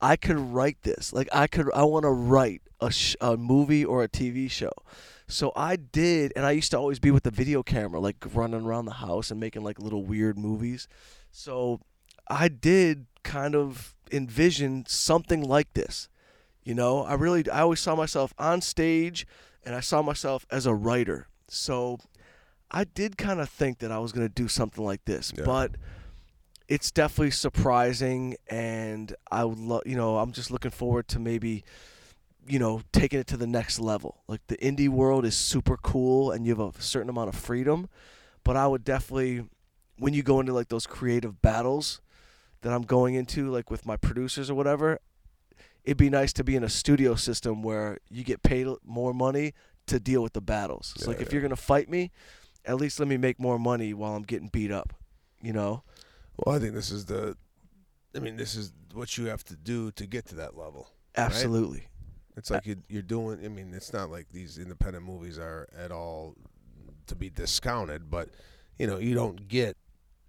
I 0.02 0.16
could 0.16 0.40
write 0.40 0.82
this. 0.84 1.12
Like, 1.12 1.28
I 1.34 1.46
could, 1.48 1.70
I 1.74 1.84
want 1.84 2.04
to 2.04 2.10
write 2.10 2.62
a, 2.80 2.90
sh- 2.90 3.18
a 3.20 3.36
movie 3.36 3.84
or 3.84 4.02
a 4.02 4.10
TV 4.10 4.50
show. 4.50 4.72
So 5.30 5.52
I 5.56 5.76
did, 5.76 6.34
and 6.36 6.46
I 6.46 6.52
used 6.52 6.72
to 6.72 6.78
always 6.78 7.00
be 7.00 7.12
with 7.12 7.24
the 7.24 7.32
video 7.32 7.62
camera, 7.64 8.00
like 8.00 8.18
running 8.34 8.66
around 8.66 8.86
the 8.86 8.94
house 8.94 9.30
and 9.32 9.40
making 9.40 9.64
like 9.64 9.80
little 9.80 10.04
weird 10.04 10.38
movies. 10.38 10.88
So 11.32 11.80
I 12.28 12.48
did 12.48 13.06
kind 13.24 13.56
of 13.56 13.96
envision 14.12 14.86
something 14.88 15.42
like 15.44 15.74
this. 15.74 16.10
You 16.64 16.74
know, 16.74 17.04
I 17.04 17.14
really, 17.14 17.50
I 17.50 17.62
always 17.62 17.80
saw 17.80 17.96
myself 17.96 18.34
on 18.38 18.62
stage 18.62 19.26
and 19.64 19.76
I 19.76 19.80
saw 19.82 20.02
myself 20.02 20.46
as 20.50 20.66
a 20.66 20.74
writer. 20.74 21.28
So 21.48 22.00
I 22.72 22.84
did 22.84 23.18
kind 23.18 23.40
of 23.40 23.50
think 23.50 23.80
that 23.80 23.92
I 23.92 24.00
was 24.00 24.12
going 24.12 24.28
to 24.28 24.34
do 24.34 24.48
something 24.48 24.84
like 24.84 25.06
this, 25.06 25.32
Yeah. 25.38 25.46
but 25.46 25.72
it's 26.68 26.92
definitely 26.92 27.32
surprising 27.32 28.36
and 28.48 29.16
I 29.32 29.46
would 29.46 29.58
love, 29.60 29.84
you 29.86 29.96
know, 29.96 30.18
I'm 30.18 30.32
just 30.32 30.52
looking 30.52 30.72
forward 30.72 31.08
to 31.10 31.20
maybe 31.20 31.64
you 32.50 32.60
know, 32.60 32.82
taking 32.92 33.20
it 33.20 33.28
to 33.28 33.38
the 33.38 33.48
next 33.48 33.80
level. 33.80 34.22
Like 34.28 34.42
the 34.48 34.58
indie 34.58 34.90
world 34.90 35.26
is 35.26 35.36
super 35.36 35.78
cool 35.78 36.32
and 36.32 36.46
you 36.46 36.56
have 36.56 36.78
a 36.78 36.82
certain 36.82 37.10
amount 37.10 37.30
of 37.30 37.36
freedom, 37.36 37.90
but 38.44 38.56
I 38.56 38.68
would 38.68 38.84
definitely 38.84 39.46
when 39.98 40.14
you 40.14 40.24
go 40.24 40.40
into 40.40 40.54
like 40.54 40.70
those 40.70 40.88
creative 40.88 41.42
battles 41.42 42.02
that 42.62 42.74
I'm 42.74 42.84
going 42.84 43.16
into 43.16 43.50
like 43.50 43.70
with 43.70 43.86
my 43.86 43.98
producers 43.98 44.50
or 44.50 44.56
whatever, 44.56 45.00
it'd 45.84 45.98
be 45.98 46.10
nice 46.10 46.34
to 46.34 46.44
be 46.44 46.56
in 46.56 46.64
a 46.64 46.70
studio 46.70 47.16
system 47.16 47.62
where 47.62 48.00
you 48.10 48.24
get 48.24 48.42
paid 48.42 48.68
more 48.84 49.14
money 49.14 49.54
to 49.88 50.00
deal 50.00 50.24
with 50.24 50.34
the 50.34 50.42
battles. 50.42 50.94
It's 50.96 51.04
Yeah, 51.06 51.10
like 51.12 51.22
if 51.22 51.28
yeah. 51.28 51.34
you're 51.34 51.42
gonna 51.42 51.56
fight 51.56 51.90
me, 51.90 52.12
at 52.66 52.78
least 52.78 53.00
let 53.00 53.08
me 53.08 53.18
make 53.18 53.40
more 53.40 53.60
money 53.60 53.94
while 53.94 54.16
I'm 54.16 54.24
getting 54.24 54.48
beat 54.48 54.72
up. 54.72 54.94
You 55.42 55.54
know? 55.54 55.84
Well, 56.38 56.56
I 56.56 56.60
think 56.60 56.74
this 56.74 56.92
is 56.92 57.06
the, 57.06 57.36
I 58.16 58.20
mean, 58.20 58.38
this 58.38 58.56
is 58.56 58.72
what 58.94 59.18
you 59.18 59.26
have 59.26 59.44
to 59.46 59.56
do 59.56 59.92
to 59.92 60.06
get 60.06 60.26
to 60.28 60.36
that 60.36 60.58
level. 60.58 60.90
Absolutely. 61.16 61.88
It's 62.40 62.50
like 62.50 62.66
you, 62.66 62.78
you're 62.90 63.02
doing. 63.04 63.46
I 63.46 63.48
mean, 63.50 63.72
it's 63.74 63.94
not 63.94 64.10
like 64.10 64.28
these 64.32 64.58
independent 64.58 65.06
movies 65.06 65.38
are 65.38 65.68
at 65.78 65.92
all 65.92 66.36
to 67.08 67.16
be 67.16 67.30
discounted, 67.30 68.10
but 68.10 68.30
you 68.78 68.88
know, 68.88 68.98
you 68.98 69.14
don't 69.14 69.48
get 69.48 69.78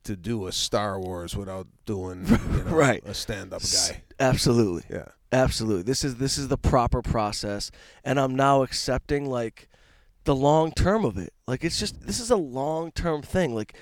to 0.05 0.17
do 0.17 0.47
a 0.47 0.53
Star 0.53 0.99
Wars 1.01 1.37
without 1.37 1.67
doing 1.87 2.27
you 2.27 2.37
know, 2.65 2.71
Right. 2.71 3.03
a 3.05 3.15
stand-up 3.15 3.63
guy. 3.63 4.03
Absolutely. 4.19 4.85
Yeah. 4.95 5.07
Absolutely. 5.33 5.83
This 5.83 6.05
is 6.05 6.17
this 6.17 6.37
is 6.39 6.49
the 6.49 6.57
proper 6.59 7.03
process 7.03 7.71
and 8.03 8.19
I'm 8.19 8.35
now 8.35 8.63
accepting 8.63 9.27
like 9.27 9.69
the 10.25 10.35
long 10.35 10.73
term 10.73 11.05
of 11.05 11.17
it. 11.19 11.33
Like 11.47 11.63
it's 11.65 11.79
just 11.79 12.07
this 12.07 12.19
is 12.19 12.31
a 12.31 12.37
long 12.37 12.91
term 12.93 13.23
thing. 13.23 13.55
Like 13.55 13.75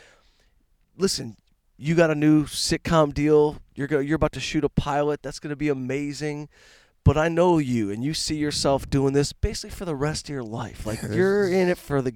listen, 0.96 1.36
you 1.76 1.94
got 1.94 2.10
a 2.10 2.14
new 2.14 2.44
sitcom 2.44 3.14
deal. 3.14 3.62
You're 3.74 3.86
go, 3.86 4.00
you're 4.00 4.16
about 4.16 4.32
to 4.32 4.40
shoot 4.40 4.64
a 4.64 4.68
pilot. 4.68 5.22
That's 5.22 5.38
going 5.38 5.50
to 5.50 5.56
be 5.56 5.68
amazing. 5.68 6.48
But 7.04 7.16
I 7.16 7.28
know 7.28 7.56
you 7.56 7.90
and 7.90 8.04
you 8.04 8.12
see 8.12 8.36
yourself 8.36 8.90
doing 8.90 9.14
this 9.14 9.32
basically 9.32 9.70
for 9.70 9.86
the 9.86 9.94
rest 9.94 10.28
of 10.28 10.34
your 10.34 10.42
life. 10.42 10.84
Like 10.84 11.00
you're 11.02 11.48
in 11.48 11.68
it 11.68 11.78
for 11.78 12.02
the 12.02 12.14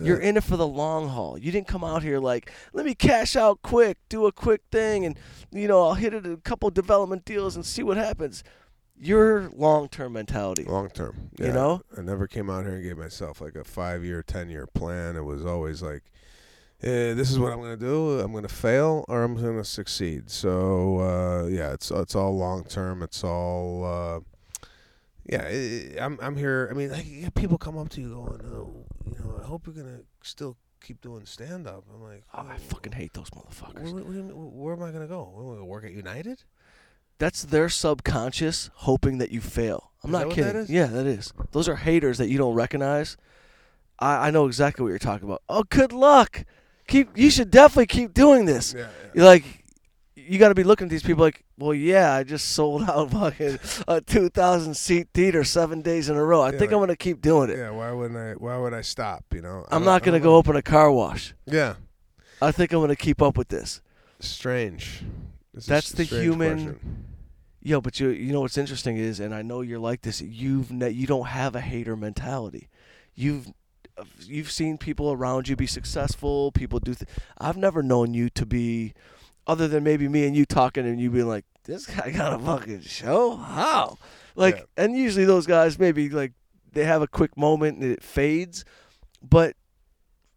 you're 0.00 0.20
in 0.20 0.36
it 0.36 0.44
for 0.44 0.56
the 0.56 0.66
long 0.66 1.08
haul. 1.08 1.36
You 1.36 1.50
didn't 1.50 1.66
come 1.66 1.82
out 1.82 2.04
here 2.04 2.20
like, 2.20 2.52
let 2.72 2.86
me 2.86 2.94
cash 2.94 3.34
out 3.34 3.62
quick, 3.62 3.98
do 4.08 4.26
a 4.26 4.32
quick 4.32 4.62
thing, 4.70 5.04
and 5.04 5.18
you 5.50 5.66
know 5.66 5.82
I'll 5.82 5.94
hit 5.94 6.14
it 6.14 6.24
a 6.24 6.36
couple 6.36 6.70
development 6.70 7.24
deals 7.24 7.56
and 7.56 7.66
see 7.66 7.82
what 7.82 7.96
happens. 7.96 8.44
Your 9.00 9.48
long 9.54 9.88
term 9.88 10.14
mentality. 10.14 10.64
long 10.64 10.90
term. 10.90 11.30
You 11.38 11.52
know? 11.52 11.82
I 11.96 12.02
never 12.02 12.26
came 12.26 12.50
out 12.50 12.64
here 12.64 12.74
and 12.74 12.82
gave 12.82 12.98
myself 12.98 13.40
like 13.40 13.54
a 13.54 13.64
five 13.64 14.04
year, 14.04 14.22
ten 14.22 14.50
year 14.50 14.66
plan. 14.66 15.16
It 15.16 15.24
was 15.24 15.44
always 15.44 15.82
like, 15.82 16.02
uh, 16.80 17.14
this 17.14 17.30
is 17.30 17.38
what 17.40 17.52
I'm 17.52 17.58
going 17.58 17.76
to 17.76 17.84
do. 17.84 18.20
I'm 18.20 18.30
going 18.30 18.46
to 18.46 18.54
fail 18.54 19.04
or 19.08 19.24
I'm 19.24 19.34
going 19.34 19.56
to 19.56 19.64
succeed. 19.64 20.30
So 20.30 21.00
uh, 21.00 21.46
yeah, 21.48 21.72
it's 21.72 21.90
it's 21.90 22.14
all 22.14 22.36
long 22.36 22.64
term. 22.64 23.02
It's 23.02 23.24
all 23.24 23.84
uh, 23.84 24.68
yeah. 25.24 26.04
I'm 26.04 26.18
I'm 26.22 26.36
here. 26.36 26.68
I 26.70 26.74
mean, 26.74 26.90
like, 26.90 27.34
people 27.34 27.58
come 27.58 27.76
up 27.76 27.88
to 27.90 28.00
you 28.00 28.10
going, 28.10 28.40
oh, 28.44 28.86
you 29.04 29.18
know, 29.18 29.40
I 29.42 29.46
hope 29.46 29.66
you're 29.66 29.74
going 29.74 29.98
to 29.98 30.04
still 30.22 30.56
keep 30.80 31.00
doing 31.00 31.26
stand 31.26 31.66
up. 31.66 31.84
I'm 31.92 32.00
like, 32.00 32.22
oh, 32.32 32.46
I 32.48 32.56
fucking 32.56 32.92
hate 32.92 33.12
those 33.12 33.30
motherfuckers. 33.30 33.92
Where, 33.92 34.04
where, 34.04 34.22
where 34.32 34.74
am 34.74 34.82
I 34.84 34.90
going 34.90 35.02
to 35.02 35.08
go? 35.08 35.32
Am 35.36 35.40
I 35.40 35.54
going 35.56 35.66
work 35.66 35.84
at 35.84 35.92
United? 35.92 36.44
That's 37.18 37.42
their 37.42 37.68
subconscious 37.68 38.70
hoping 38.74 39.18
that 39.18 39.32
you 39.32 39.40
fail. 39.40 39.90
I'm 40.04 40.10
is 40.10 40.12
not 40.12 40.30
kidding. 40.30 40.66
That 40.66 40.70
yeah, 40.70 40.86
that 40.86 41.06
is. 41.06 41.32
Those 41.50 41.68
are 41.68 41.74
haters 41.74 42.18
that 42.18 42.28
you 42.28 42.38
don't 42.38 42.54
recognize. 42.54 43.16
I, 43.98 44.28
I 44.28 44.30
know 44.30 44.46
exactly 44.46 44.84
what 44.84 44.90
you're 44.90 45.00
talking 45.00 45.26
about. 45.26 45.42
Oh, 45.48 45.64
good 45.68 45.92
luck 45.92 46.44
keep. 46.88 47.16
You 47.16 47.30
should 47.30 47.50
definitely 47.50 47.86
keep 47.86 48.12
doing 48.14 48.44
this. 48.46 48.74
Yeah, 48.74 48.80
yeah. 48.80 49.10
You're 49.14 49.24
like, 49.24 49.44
you 50.16 50.38
got 50.38 50.48
to 50.48 50.54
be 50.54 50.64
looking 50.64 50.86
at 50.86 50.90
these 50.90 51.02
people 51.04 51.22
like, 51.22 51.44
well, 51.56 51.72
yeah, 51.74 52.12
I 52.12 52.22
just 52.24 52.50
sold 52.50 52.82
out 52.90 53.10
fucking 53.12 53.58
a 53.86 54.00
two 54.00 54.28
thousand 54.28 54.74
seat 54.76 55.08
theater 55.14 55.44
seven 55.44 55.80
days 55.82 56.08
in 56.08 56.16
a 56.16 56.24
row. 56.24 56.40
I 56.42 56.46
Yeah, 56.46 56.58
think 56.58 56.70
like- 56.70 56.72
I'm 56.72 56.80
gonna 56.82 56.96
keep 56.96 57.20
doing 57.20 57.50
it. 57.50 57.58
Yeah, 57.58 57.70
why 57.70 57.92
wouldn't 57.92 58.18
I? 58.18 58.32
Why 58.32 58.56
would 58.58 58.74
I 58.74 58.80
stop? 58.80 59.24
You 59.32 59.42
know, 59.42 59.64
I'm 59.70 59.84
don't- 59.84 60.02
gonna 60.02 60.20
go 60.20 60.30
know. 60.32 60.36
open 60.36 60.56
a 60.56 60.62
car 60.62 60.90
wash. 60.90 61.34
Yeah, 61.46 61.74
I 62.42 62.50
think 62.52 62.72
I'm 62.72 62.80
gonna 62.80 62.96
keep 62.96 63.22
up 63.22 63.36
with 63.38 63.48
this. 63.48 63.80
strange. 64.20 65.02
This 65.54 65.66
That's 65.66 65.90
the 65.92 66.04
strange 66.04 66.22
human- 66.24 66.64
question. 66.64 67.04
Yo, 67.60 67.80
but 67.80 67.98
you 67.98 68.10
you 68.10 68.32
know 68.32 68.40
what's 68.42 68.56
interesting 68.56 68.96
is, 68.96 69.18
and 69.20 69.34
I 69.34 69.42
know 69.42 69.60
you're 69.62 69.80
like 69.80 70.02
this. 70.02 70.20
You've 70.20 70.70
ne- 70.70 70.90
you 70.90 71.06
don't 71.06 71.26
have 71.26 71.56
a 71.56 71.60
hater 71.60 71.96
mentality. 71.96 72.68
You've 73.14 73.48
you've 74.20 74.50
seen 74.50 74.78
people 74.78 75.12
around 75.12 75.48
you 75.48 75.56
be 75.56 75.66
successful. 75.66 76.52
People 76.52 76.78
do. 76.80 76.94
Th- 76.94 77.08
I've 77.38 77.56
never 77.56 77.82
known 77.82 78.14
you 78.14 78.30
to 78.30 78.46
be, 78.46 78.94
other 79.46 79.68
than 79.68 79.84
maybe 79.84 80.08
me 80.08 80.26
and 80.26 80.36
you 80.36 80.44
talking 80.44 80.86
and 80.86 81.00
you 81.00 81.10
being 81.10 81.28
like, 81.28 81.44
"This 81.64 81.86
guy 81.86 82.10
got 82.10 82.34
a 82.34 82.38
fucking 82.38 82.82
show? 82.82 83.36
How?" 83.36 83.98
Like, 84.36 84.56
Yeah. 84.56 84.84
and 84.84 84.96
usually 84.96 85.24
those 85.24 85.46
guys 85.46 85.78
maybe 85.78 86.08
like 86.08 86.32
they 86.72 86.84
have 86.84 87.02
a 87.02 87.08
quick 87.08 87.36
moment 87.36 87.78
and 87.78 87.90
it 87.92 88.02
fades, 88.02 88.64
but 89.22 89.56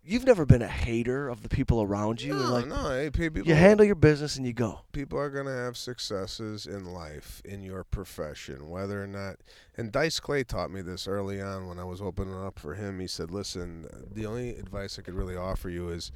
you've 0.03 0.25
never 0.25 0.45
been 0.45 0.61
a 0.61 0.67
hater 0.67 1.29
of 1.29 1.43
the 1.43 1.49
people 1.49 1.81
around 1.81 2.21
you. 2.21 2.33
No, 2.33 2.51
like, 2.51 2.67
no. 2.67 2.89
Hey, 2.89 3.09
people, 3.09 3.43
you 3.43 3.53
handle 3.53 3.85
your 3.85 3.95
business 3.95 4.37
and 4.37 4.45
you 4.45 4.53
go. 4.53 4.81
people 4.91 5.19
are 5.19 5.29
gonna 5.29 5.55
have 5.55 5.77
successes 5.77 6.65
in 6.65 6.85
life 6.85 7.41
in 7.45 7.61
your 7.61 7.83
profession, 7.83 8.69
whether 8.69 9.01
or 9.03 9.07
not. 9.07 9.37
And 9.77 9.91
Dice 9.91 10.19
Clay 10.19 10.43
taught 10.43 10.71
me 10.71 10.81
this 10.81 11.07
early 11.07 11.41
on 11.41 11.67
when 11.67 11.79
I 11.79 11.83
was 11.83 12.01
opening 12.01 12.35
up 12.35 12.59
for 12.59 12.75
him. 12.75 12.99
He 12.99 13.07
said, 13.07 13.31
"Listen, 13.31 13.87
the 14.11 14.25
only 14.25 14.55
advice 14.55 14.97
I 14.97 15.01
could 15.01 15.15
really 15.15 15.35
offer 15.35 15.69
you 15.69 15.89
is." 15.89 16.11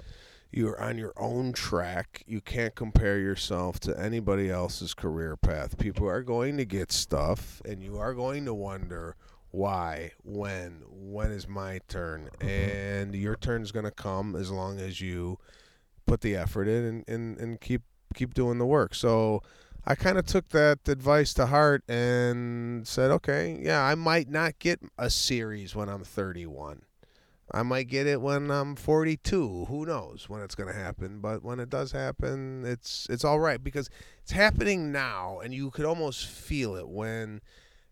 You're 0.51 0.79
on 0.79 0.97
your 0.97 1.11
own 1.17 1.51
track. 1.51 2.23
You 2.27 2.39
can't 2.39 2.75
compare 2.75 3.19
yourself 3.19 3.77
to 3.81 3.99
anybody 3.99 4.49
else's 4.49 4.93
career 4.93 5.35
path. 5.35 5.77
People 5.77 6.07
are 6.07 6.21
going 6.21 6.55
to 6.55 6.63
get 6.63 6.93
stuff, 6.93 7.61
and 7.65 7.83
you 7.83 7.97
are 7.97 8.13
going 8.13 8.45
to 8.45 8.53
wonder 8.53 9.17
why, 9.51 10.11
when, 10.23 10.83
when 11.11 11.31
is 11.31 11.47
my 11.47 11.79
turn? 11.87 12.29
Mm-hmm. 12.39 12.47
And 12.47 13.15
your 13.15 13.35
turn 13.35 13.61
is 13.61 13.71
going 13.71 13.85
to 13.85 13.91
come 13.91 14.35
as 14.35 14.51
long 14.51 14.79
as 14.79 15.01
you 15.01 15.37
put 16.05 16.21
the 16.21 16.35
effort 16.35 16.67
in 16.67 16.83
and, 16.83 17.03
and, 17.07 17.37
and 17.37 17.61
keep 17.61 17.81
keep 18.13 18.33
doing 18.33 18.57
the 18.57 18.65
work. 18.65 18.95
So 18.95 19.41
I 19.85 19.95
kind 19.95 20.17
of 20.17 20.25
took 20.25 20.49
that 20.49 20.87
advice 20.87 21.33
to 21.35 21.47
heart 21.47 21.83
and 21.87 22.87
said, 22.87 23.11
okay, 23.11 23.59
yeah, 23.61 23.83
I 23.83 23.95
might 23.95 24.29
not 24.29 24.57
get 24.57 24.79
a 24.97 25.09
series 25.09 25.75
when 25.75 25.89
I'm 25.89 26.03
31. 26.03 26.83
I 27.51 27.61
might 27.61 27.87
get 27.87 28.07
it 28.07 28.21
when 28.21 28.49
I'm 28.49 28.75
42. 28.75 29.65
Who 29.65 29.85
knows 29.85 30.27
when 30.27 30.41
it's 30.41 30.55
going 30.55 30.73
to 30.73 30.79
happen? 30.79 31.19
But 31.19 31.43
when 31.43 31.59
it 31.59 31.69
does 31.69 31.91
happen, 31.91 32.63
it's 32.65 33.05
it's 33.09 33.23
all 33.23 33.39
right 33.39 33.63
because 33.63 33.89
it's 34.23 34.31
happening 34.31 34.91
now, 34.91 35.39
and 35.43 35.53
you 35.53 35.69
could 35.69 35.85
almost 35.85 36.25
feel 36.25 36.75
it 36.75 36.87
when 36.87 37.41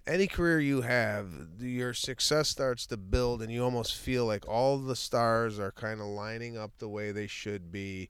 any 0.06 0.28
career 0.28 0.60
you 0.60 0.82
have, 0.82 1.28
your 1.60 1.94
success 1.94 2.50
starts 2.50 2.86
to 2.88 2.98
build, 2.98 3.42
and 3.42 3.52
you 3.52 3.64
almost 3.64 3.96
feel 3.96 4.26
like 4.26 4.48
all 4.48 4.78
the 4.78 4.96
stars 4.96 5.60
are 5.60 5.72
kind 5.72 6.00
of 6.02 6.08
lining 6.08 6.58
up 6.58 6.72
the 6.80 6.90
way 6.90 7.12
they 7.12 7.28
should 7.28 7.72
be 7.72 8.10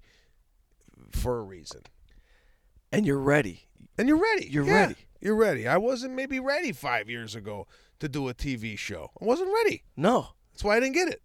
for 1.12 1.40
a 1.40 1.44
reason. 1.44 1.82
And 2.92 3.06
you're 3.06 3.20
ready. 3.20 3.68
And 3.98 4.08
you're 4.08 4.22
ready. 4.22 4.48
You're 4.48 4.66
Yeah, 4.66 4.74
ready. 4.74 4.96
You're 5.22 5.36
ready. 5.36 5.68
I 5.68 5.78
wasn't 5.78 6.14
maybe 6.16 6.40
ready 6.40 6.72
five 6.72 7.10
years 7.10 7.36
ago 7.36 7.68
to 8.00 8.10
do 8.10 8.28
a 8.28 8.34
TV 8.34 8.78
show. 8.78 9.12
I 9.22 9.26
wasn't 9.26 9.52
ready. 9.54 9.84
No, 9.96 10.30
That's 10.52 10.64
why 10.64 10.78
I 10.78 10.80
didn't 10.80 10.96
get 10.96 11.08
it. 11.10 11.22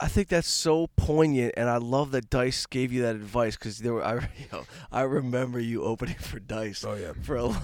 I 0.00 0.08
think 0.08 0.28
that's 0.28 0.48
so 0.48 0.88
poignant, 0.96 1.54
and 1.56 1.68
I 1.68 1.76
love 1.76 2.10
that 2.12 2.28
Dice 2.30 2.66
gave 2.66 2.92
you 2.92 3.02
that 3.02 3.14
advice 3.14 3.56
because 3.56 3.78
there 3.78 3.92
were, 3.92 4.04
I, 4.04 4.14
you 4.38 4.46
know, 4.52 4.64
I 4.90 5.02
remember 5.02 5.60
you 5.60 5.82
opening 5.84 6.16
for 6.16 6.40
Dice 6.40 6.84
Oh 6.84 6.94
yeah. 6.94 7.12
for 7.22 7.36
a, 7.36 7.56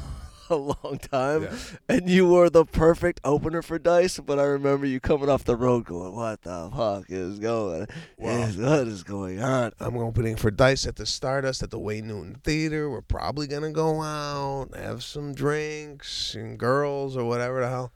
a 0.51 0.57
long 0.57 0.99
time, 1.11 1.43
Yeah. 1.45 1.57
and 1.89 2.09
you 2.09 2.29
were 2.29 2.49
the 2.51 2.65
perfect 2.65 3.21
opener 3.25 3.63
for 3.63 3.79
Dice. 3.79 4.19
But 4.19 4.39
I 4.39 4.45
remember 4.45 4.87
you 4.87 5.01
coming 5.01 5.29
off 5.29 5.45
the 5.45 5.57
road 5.57 5.85
going, 5.87 6.15
"What 6.15 6.43
the 6.43 6.71
fuck 6.75 7.05
is 7.11 7.39
going? 7.39 7.87
Wow. 8.19 8.31
is- 8.43 8.57
what 8.57 8.87
is 8.89 9.03
going 9.03 9.43
on?" 9.43 9.73
I'm 9.81 9.97
opening 9.99 10.37
for 10.37 10.51
Dice 10.51 10.87
at 10.87 10.97
the 10.97 11.07
Stardust 11.07 11.63
at 11.63 11.71
the 11.71 11.79
Wayne 11.79 12.09
Newton 12.09 12.37
Theater. 12.45 12.89
We're 12.91 13.01
probably 13.03 13.47
gonna 13.47 13.73
go 13.73 14.03
out, 14.03 14.69
have 14.77 15.03
some 15.03 15.35
drinks 15.35 16.35
and 16.35 16.59
girls 16.59 17.17
or 17.17 17.25
whatever 17.25 17.61
the 17.61 17.69
hell. 17.69 17.93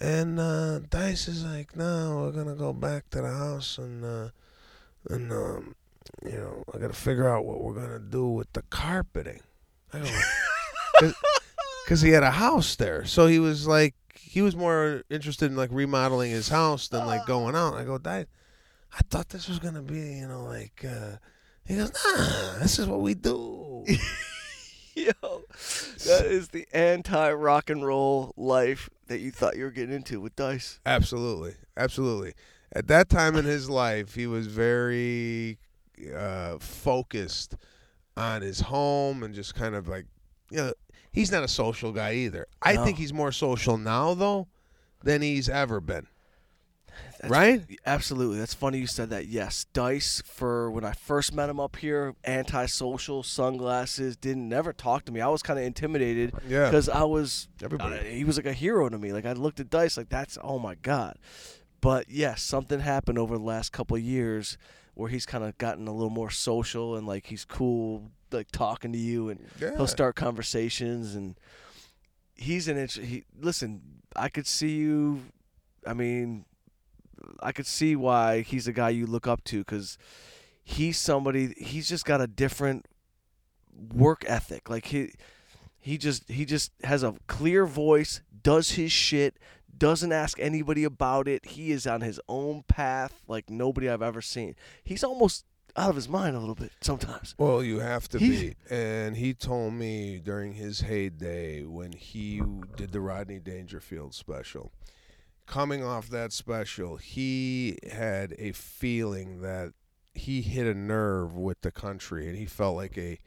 And 0.00 0.40
uh, 0.40 0.78
Dice 0.88 1.28
is 1.28 1.44
like, 1.44 1.76
"No, 1.76 2.22
we're 2.22 2.32
gonna 2.44 2.56
go 2.56 2.72
back 2.72 3.10
to 3.10 3.20
the 3.20 3.28
house 3.30 3.76
and 3.78 4.04
uh, 4.04 4.28
and 5.08 5.30
um, 5.30 5.74
you 6.24 6.32
know, 6.38 6.64
I 6.74 6.78
gotta 6.78 6.94
figure 6.94 7.28
out 7.28 7.44
what 7.44 7.62
we're 7.62 7.74
gonna 7.74 7.98
do 7.98 8.26
with 8.28 8.52
the 8.54 8.62
carpeting." 8.70 9.40
I 9.92 9.98
go, 10.00 11.10
because 11.90 12.02
he 12.02 12.10
had 12.10 12.22
a 12.22 12.30
house 12.30 12.76
there, 12.76 13.04
so 13.04 13.26
he 13.26 13.40
was 13.40 13.66
like, 13.66 13.96
he 14.14 14.42
was 14.42 14.54
more 14.54 15.02
interested 15.10 15.50
in 15.50 15.56
like 15.56 15.70
remodeling 15.72 16.30
his 16.30 16.48
house 16.48 16.86
than 16.86 17.04
like 17.04 17.26
going 17.26 17.56
out. 17.56 17.74
I 17.74 17.82
go, 17.82 17.98
Dice. 17.98 18.26
I 18.96 19.00
thought 19.10 19.30
this 19.30 19.48
was 19.48 19.58
gonna 19.58 19.82
be, 19.82 19.98
you 19.98 20.28
know, 20.28 20.44
like 20.44 20.84
uh 20.84 21.16
he 21.66 21.74
goes, 21.74 21.92
nah, 21.92 22.60
this 22.60 22.78
is 22.78 22.86
what 22.86 23.00
we 23.00 23.14
do. 23.14 23.84
Yo, 24.94 25.42
that 26.06 26.26
is 26.26 26.50
the 26.50 26.64
anti 26.72 27.32
rock 27.32 27.70
and 27.70 27.84
roll 27.84 28.34
life 28.36 28.88
that 29.08 29.18
you 29.18 29.32
thought 29.32 29.56
you 29.56 29.64
were 29.64 29.72
getting 29.72 29.96
into 29.96 30.20
with 30.20 30.36
Dice. 30.36 30.78
absolutely. 30.86 31.56
Absolutely. 31.76 32.34
At 32.72 32.86
that 32.86 33.08
time 33.08 33.34
in 33.34 33.46
his 33.46 33.68
life 33.68 34.14
he 34.14 34.28
was 34.28 34.46
very 34.46 35.58
uh 36.16 36.56
focused 36.60 37.56
on 38.16 38.42
his 38.42 38.60
home 38.60 39.24
and 39.24 39.34
just 39.34 39.56
kind 39.56 39.74
of 39.74 39.88
like 39.88 40.06
you 40.52 40.58
know, 40.58 40.72
he's 41.12 41.30
not 41.32 41.42
a 41.42 41.48
social 41.48 41.92
guy 41.92 42.14
either. 42.14 42.46
I 42.62 42.74
No. 42.74 42.84
think 42.84 42.98
he's 42.98 43.12
more 43.12 43.32
social 43.32 43.76
now 43.78 44.14
though 44.14 44.48
than 45.02 45.22
he's 45.22 45.48
ever 45.48 45.80
been. 45.80 46.06
That's- 47.20 47.30
right? 47.30 47.62
Absolutely. 47.86 48.38
That's 48.38 48.54
funny 48.54 48.78
you 48.78 48.86
said 48.86 49.10
that. 49.10 49.26
Yes. 49.26 49.64
Dice, 49.72 50.22
for 50.26 50.70
when 50.70 50.84
I 50.84 50.92
first 50.92 51.32
met 51.34 51.48
him 51.48 51.60
up 51.60 51.76
here, 51.76 52.14
antisocial, 52.24 53.22
sunglasses, 53.22 54.16
didn't 54.16 54.48
never 54.48 54.72
talk 54.72 55.04
to 55.04 55.12
me. 55.12 55.20
I 55.20 55.28
was 55.28 55.42
kind 55.42 55.58
of 55.58 55.64
intimidated 55.64 56.32
Yeah. 56.48 56.64
because 56.66 56.88
I 56.88 57.04
was, 57.04 57.48
Everybody. 57.62 57.98
uh, 57.98 58.02
he 58.02 58.24
was 58.24 58.36
like 58.36 58.46
a 58.46 58.52
hero 58.52 58.88
to 58.88 58.98
me. 58.98 59.12
Like 59.12 59.24
I 59.26 59.32
looked 59.32 59.60
at 59.60 59.70
Dice 59.70 59.96
like, 59.96 60.08
that's, 60.08 60.36
oh 60.42 60.58
my 60.58 60.74
God. 60.76 61.18
But 61.80 62.10
yes, 62.10 62.42
something 62.42 62.80
happened 62.80 63.18
over 63.18 63.38
the 63.38 63.44
last 63.44 63.70
couple 63.72 63.96
of 63.96 64.02
years 64.02 64.58
where 64.94 65.08
he's 65.08 65.24
kind 65.26 65.44
of 65.44 65.56
gotten 65.58 65.86
a 65.88 65.92
little 65.94 66.10
more 66.10 66.30
social 66.30 66.96
and 66.96 67.06
like 67.06 67.26
he's 67.26 67.44
cool, 67.44 68.10
like 68.32 68.50
talking 68.50 68.92
to 68.92 68.98
you 68.98 69.28
and 69.28 69.46
yeah. 69.60 69.76
he'll 69.76 69.86
start 69.86 70.16
conversations 70.16 71.14
and 71.14 71.38
he's 72.34 72.68
an 72.68 72.76
int- 72.76 72.92
he 72.92 73.24
listen 73.38 73.80
i 74.16 74.28
could 74.28 74.46
see 74.46 74.76
you 74.76 75.20
i 75.86 75.92
mean 75.92 76.44
i 77.42 77.52
could 77.52 77.66
see 77.66 77.94
why 77.94 78.40
he's 78.40 78.66
a 78.66 78.72
guy 78.72 78.88
you 78.88 79.06
look 79.06 79.26
up 79.26 79.44
to 79.44 79.58
because 79.58 79.98
he's 80.62 80.98
somebody 80.98 81.54
he's 81.58 81.88
just 81.88 82.04
got 82.04 82.20
a 82.20 82.26
different 82.26 82.86
work 83.94 84.24
ethic. 84.26 84.68
Like 84.68 84.86
he 84.86 85.12
he 85.78 85.98
just 85.98 86.28
he 86.30 86.44
just 86.44 86.72
has 86.84 87.02
a 87.02 87.14
clear 87.26 87.66
voice 87.66 88.20
does 88.42 88.72
his 88.72 88.92
shit 88.92 89.36
doesn't 89.76 90.12
ask 90.12 90.38
anybody 90.40 90.84
about 90.84 91.26
it. 91.26 91.46
He 91.46 91.70
is 91.70 91.86
on 91.86 92.02
his 92.02 92.20
own 92.28 92.64
path 92.68 93.22
like 93.26 93.48
nobody 93.48 93.88
i've 93.88 94.02
ever 94.02 94.20
seen. 94.20 94.54
He's 94.84 95.04
almost 95.04 95.44
out 95.76 95.90
of 95.90 95.96
his 95.96 96.08
mind 96.08 96.36
a 96.36 96.40
little 96.40 96.54
bit 96.54 96.72
sometimes 96.80 97.34
Well, 97.38 97.62
you 97.62 97.78
have 97.80 98.08
to 98.10 98.18
He's- 98.18 98.40
be. 98.40 98.56
And 98.74 99.16
he 99.16 99.34
told 99.34 99.74
me 99.74 100.18
during 100.18 100.54
his 100.54 100.80
heyday 100.82 101.64
when 101.64 101.92
he 101.92 102.42
did 102.76 102.92
the 102.92 103.00
Rodney 103.00 103.38
Dangerfield 103.38 104.14
special, 104.14 104.72
coming 105.46 105.82
off 105.84 106.08
that 106.10 106.32
special, 106.32 106.96
he 106.96 107.78
had 107.92 108.34
a 108.38 108.52
feeling 108.52 109.40
that 109.42 109.72
he 110.14 110.42
hit 110.42 110.66
a 110.66 110.74
nerve 110.74 111.34
with 111.36 111.60
the 111.62 111.70
country 111.70 112.28
and 112.28 112.36
he 112.36 112.46
felt 112.46 112.76
like 112.76 112.96
a 112.98 113.18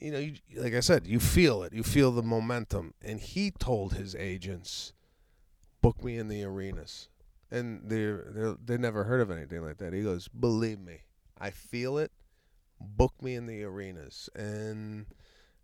you 0.00 0.12
know, 0.12 0.18
you, 0.20 0.34
like 0.54 0.74
I 0.74 0.80
said, 0.80 1.08
you 1.08 1.18
feel 1.18 1.64
it. 1.64 1.72
You 1.72 1.82
feel 1.82 2.12
the 2.12 2.22
momentum. 2.22 2.94
And 3.02 3.18
he 3.18 3.50
told 3.50 3.94
his 3.94 4.14
agents, 4.14 4.92
book 5.80 6.04
me 6.04 6.16
in 6.18 6.28
the 6.28 6.44
arenas. 6.44 7.08
And 7.50 7.80
they 7.90 8.04
they 8.28 8.54
they 8.64 8.76
never 8.76 9.04
heard 9.04 9.20
of 9.20 9.30
anything 9.32 9.64
like 9.64 9.78
that. 9.78 9.92
He 9.92 10.02
goes, 10.04 10.28
believe 10.28 10.78
me, 10.78 10.98
I 11.40 11.50
feel 11.50 11.98
it. 11.98 12.10
Book 12.80 13.14
me 13.22 13.34
in 13.34 13.46
the 13.46 13.64
arenas, 13.64 14.28
and 14.36 15.06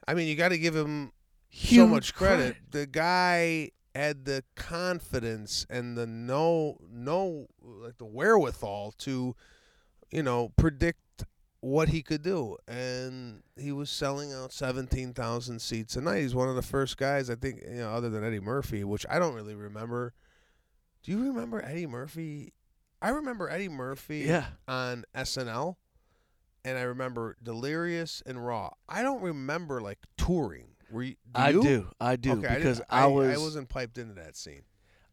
I 0.09 0.15
mean, 0.15 0.27
you 0.29 0.35
got 0.35 0.49
to 0.49 0.59
give 0.59 0.75
him 0.75 1.13
Huge 1.49 1.81
so 1.81 1.87
much 1.87 2.15
credit. 2.15 2.57
credit. 2.57 2.73
The 2.73 2.87
guy 2.87 3.71
had 3.95 4.25
the 4.25 4.43
confidence 4.57 5.65
and 5.71 5.97
the 5.97 6.07
no 6.07 6.77
no 6.91 7.47
like 7.63 7.97
the 7.99 8.05
wherewithal 8.05 8.93
to 8.99 9.37
you 10.11 10.23
know 10.23 10.49
predict 10.57 11.25
what 11.61 11.89
he 11.91 12.03
could 12.03 12.23
do 12.23 12.57
and 12.67 13.43
he 13.57 13.71
was 13.71 13.89
selling 13.89 14.33
out 14.33 14.53
17,000 14.53 15.61
seats 15.61 15.95
a 15.97 16.01
night 16.01 16.23
he's 16.23 16.35
one 16.35 16.49
of 16.49 16.57
the 16.57 16.63
first 16.63 16.97
guys 16.99 17.31
i 17.31 17.35
think 17.37 17.63
you 17.63 17.77
know 17.77 17.91
other 17.91 18.11
than 18.11 18.25
Eddie 18.25 18.41
Murphy 18.41 18.83
which 18.85 19.07
I 19.09 19.19
don't 19.21 19.33
really 19.35 19.55
remember 19.55 20.13
do 21.05 21.13
you 21.13 21.23
remember 21.25 21.65
Eddie 21.65 21.87
Murphy 21.87 22.53
I 23.05 23.11
remember 23.11 23.51
Eddie 23.51 23.69
Murphy 23.69 24.21
Yeah. 24.21 24.47
on 24.67 25.05
SNL 25.15 25.77
and 26.65 26.79
I 26.79 26.83
remember 26.83 27.37
Delirious 27.43 28.23
and 28.25 28.45
Raw 28.45 28.71
I 28.89 29.03
don't 29.03 29.21
remember 29.23 29.81
like 29.81 29.99
touring 30.17 30.69
were 30.91 31.03
you, 31.03 31.13
do 31.13 31.17
I 31.35 31.49
you? 31.51 31.63
do. 31.63 31.87
I 32.01 32.17
do 32.17 32.33
Okay, 32.33 32.55
because 32.57 32.79
didn't- 32.79 32.93
I, 32.93 33.07
was 33.07 33.37
I 33.37 33.41
wasn't 33.41 33.69
piped 33.69 33.99
into 33.99 34.15
that 34.15 34.37
scene. 34.37 34.63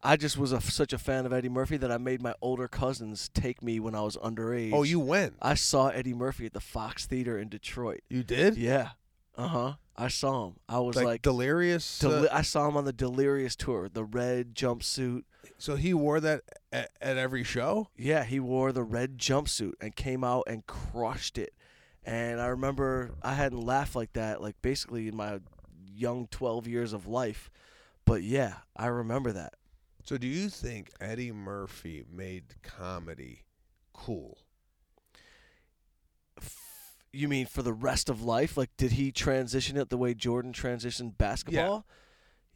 I 0.04 0.16
just 0.16 0.36
was 0.36 0.52
a, 0.52 0.60
such 0.60 0.92
a 0.92 0.98
fan 0.98 1.26
of 1.26 1.32
Eddie 1.32 1.48
Murphy 1.48 1.76
that 1.76 1.90
I 1.92 1.98
made 1.98 2.20
my 2.22 2.34
older 2.42 2.66
cousins 2.68 3.28
take 3.32 3.62
me 3.62 3.78
when 3.78 3.94
I 3.94 4.00
was 4.02 4.16
underage. 4.16 4.72
Oh, 4.72 4.82
you 4.82 4.98
went. 4.98 5.34
I 5.40 5.54
saw 5.54 5.88
Eddie 5.88 6.12
Murphy 6.14 6.46
at 6.46 6.52
the 6.54 6.60
Fox 6.60 7.06
Theater 7.06 7.38
in 7.38 7.48
Detroit. 7.48 8.00
You 8.10 8.22
did? 8.24 8.56
Yeah. 8.56 8.90
Uh 9.36 9.46
huh. 9.48 9.72
I 9.96 10.08
saw 10.08 10.48
him. 10.48 10.54
I 10.68 10.80
was 10.80 10.96
Like, 10.96 11.04
like, 11.04 11.22
delirious. 11.22 11.98
deli- 12.00 12.28
uh, 12.28 12.36
I 12.36 12.42
saw 12.42 12.66
him 12.68 12.76
on 12.76 12.84
the 12.84 12.92
Delirious 12.92 13.54
tour, 13.54 13.88
the 13.88 14.04
red 14.04 14.54
jumpsuit. 14.56 15.22
So 15.58 15.76
he 15.76 15.94
wore 15.94 16.20
that 16.20 16.42
at, 16.72 16.90
at 17.00 17.16
every 17.16 17.44
show. 17.44 17.88
Yeah, 17.96 18.24
he 18.24 18.40
wore 18.40 18.72
the 18.72 18.82
red 18.82 19.18
jumpsuit 19.18 19.72
and 19.80 19.94
came 19.94 20.24
out 20.24 20.44
and 20.46 20.66
crushed 20.66 21.38
it. 21.38 21.54
And 22.04 22.40
I 22.40 22.46
remember 22.46 23.12
I 23.22 23.34
hadn't 23.34 23.60
laughed 23.60 23.94
like 23.94 24.12
that, 24.14 24.40
like 24.40 24.60
basically 24.60 25.08
in 25.08 25.16
my 25.16 25.40
young 25.94 26.26
12 26.28 26.66
years 26.66 26.92
of 26.92 27.06
life. 27.06 27.50
But 28.04 28.22
yeah, 28.22 28.54
I 28.76 28.86
remember 28.86 29.32
that. 29.32 29.54
So 30.04 30.18
do 30.18 30.26
you 30.26 30.48
think 30.48 30.90
Eddie 31.00 31.30
Murphy 31.30 32.04
made 32.10 32.54
comedy 32.62 33.44
cool? 33.92 34.38
You 37.12 37.28
mean 37.28 37.46
for 37.46 37.62
the 37.62 37.74
rest 37.74 38.08
of 38.08 38.22
life? 38.22 38.56
Like, 38.56 38.70
did 38.76 38.92
he 38.92 39.12
transition 39.12 39.76
it 39.76 39.90
the 39.90 39.98
way 39.98 40.14
Jordan 40.14 40.52
transitioned 40.52 41.18
basketball? 41.18 41.84
Yeah. 41.86 41.94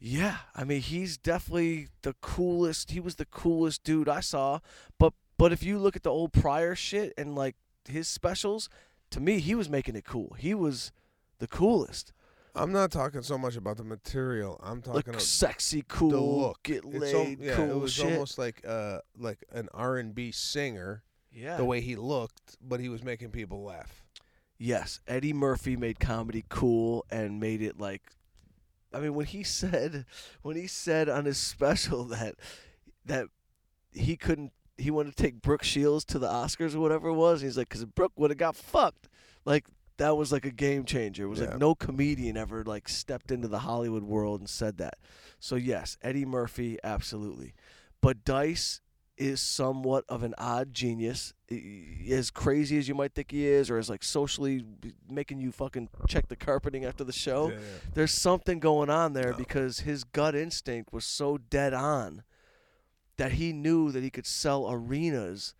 I 0.01 0.63
mean, 0.63 0.81
he's 0.81 1.17
definitely 1.17 1.87
the 2.03 2.13
coolest. 2.21 2.91
He 2.91 2.99
was 2.99 3.15
the 3.15 3.25
coolest 3.25 3.83
dude 3.83 4.09
I 4.09 4.19
saw. 4.19 4.59
But 4.99 5.13
but 5.37 5.51
if 5.51 5.63
you 5.63 5.77
look 5.79 5.95
at 5.95 6.03
the 6.03 6.11
old 6.11 6.33
prior 6.33 6.75
shit 6.75 7.13
and 7.17 7.35
like 7.35 7.55
his 7.87 8.07
specials, 8.07 8.69
to 9.11 9.19
me, 9.19 9.39
he 9.39 9.55
was 9.55 9.69
making 9.69 9.95
it 9.95 10.05
cool. 10.05 10.35
He 10.37 10.53
was 10.53 10.91
the 11.39 11.47
coolest. 11.47 12.13
I'm 12.55 12.71
not 12.71 12.91
talking 12.91 13.21
so 13.21 13.37
much 13.37 13.55
about 13.55 13.77
the 13.77 13.83
material. 13.83 14.59
I'm 14.63 14.81
talking 14.81 14.95
Like 14.95 15.07
about 15.07 15.21
sexy, 15.21 15.83
cool, 15.87 16.09
the 16.09 16.19
look. 16.19 16.63
get 16.63 16.83
It's 16.85 17.13
al- 17.13 17.27
yeah, 17.39 17.55
cool 17.55 17.69
it 17.69 17.79
was 17.79 17.93
shit. 17.93 18.05
almost 18.05 18.37
like 18.39 18.63
uh 18.67 18.99
like 19.15 19.43
an 19.51 19.69
R&B 19.75 20.31
singer 20.31 21.03
yeah. 21.31 21.57
the 21.57 21.65
way 21.65 21.81
he 21.81 21.95
looked, 21.95 22.57
but 22.59 22.79
he 22.79 22.89
was 22.89 23.03
making 23.03 23.29
people 23.29 23.63
laugh. 23.63 24.03
Yes, 24.57 24.99
Eddie 25.07 25.33
Murphy 25.33 25.75
made 25.77 25.99
comedy 25.99 26.43
cool 26.49 27.05
and 27.11 27.39
made 27.39 27.61
it 27.61 27.79
like 27.79 28.01
I 28.93 28.99
mean 28.99 29.13
when 29.13 29.25
he 29.25 29.43
said 29.43 30.05
when 30.41 30.55
he 30.55 30.67
said 30.67 31.09
on 31.09 31.25
his 31.25 31.37
special 31.53 32.03
that 32.05 32.35
that 33.05 33.27
he 33.91 34.15
couldn't 34.17 34.51
he 34.77 34.91
wanted 34.91 35.15
to 35.15 35.23
take 35.23 35.41
Brooke 35.41 35.63
Shields 35.63 36.05
to 36.05 36.19
the 36.19 36.27
Oscars 36.27 36.75
or 36.75 36.79
whatever 36.79 37.09
it 37.09 37.13
was. 37.15 37.41
He's 37.41 37.57
like 37.57 37.69
cuz 37.69 37.83
Brooke 37.85 38.13
would 38.15 38.29
have 38.31 38.37
got 38.37 38.55
fucked. 38.55 39.09
Like 39.45 39.65
that 39.97 40.15
was 40.15 40.31
like 40.31 40.45
a 40.45 40.51
game 40.51 40.85
changer. 40.85 41.23
It 41.23 41.27
was 41.27 41.39
Yeah. 41.39 41.47
like 41.51 41.57
no 41.59 41.73
comedian 41.73 42.37
ever 42.37 42.63
like 42.63 42.87
stepped 42.87 43.31
into 43.31 43.47
the 43.47 43.59
Hollywood 43.59 44.03
world 44.03 44.39
and 44.41 44.49
said 44.49 44.77
that. 44.77 44.97
So 45.39 45.55
yes, 45.55 45.97
Eddie 46.03 46.25
Murphy 46.25 46.77
absolutely. 46.83 47.53
But 48.01 48.23
Dice 48.23 48.81
is 49.17 49.41
somewhat 49.41 50.03
of 50.09 50.23
an 50.23 50.33
odd 50.37 50.73
genius. 50.73 51.33
As 52.09 52.29
crazy 52.29 52.77
as 52.77 52.87
you 52.87 52.93
might 52.95 53.13
think 53.15 53.31
he 53.31 53.45
is, 53.47 53.69
or 53.69 53.77
as 53.77 53.89
like 53.89 54.03
socially 54.03 54.63
making 55.09 55.39
you 55.39 55.51
fucking 55.51 55.89
check 56.07 56.27
the 56.27 56.35
carpeting 56.35 56.85
after 56.85 57.03
the 57.03 57.11
show, 57.13 57.49
Yeah, 57.49 57.55
yeah. 57.55 57.59
there's 57.93 58.11
something 58.13 58.59
going 58.59 58.89
on 58.89 59.13
there 59.13 59.31
No. 59.31 59.37
because 59.37 59.81
his 59.81 60.03
gut 60.03 60.35
instinct 60.35 60.93
was 60.93 61.05
so 61.05 61.37
dead 61.37 61.73
on 61.73 62.23
that 63.17 63.33
he 63.33 63.51
knew 63.53 63.91
that 63.91 64.03
he 64.03 64.09
could 64.09 64.27
sell 64.27 64.69
arenas. 64.71 65.53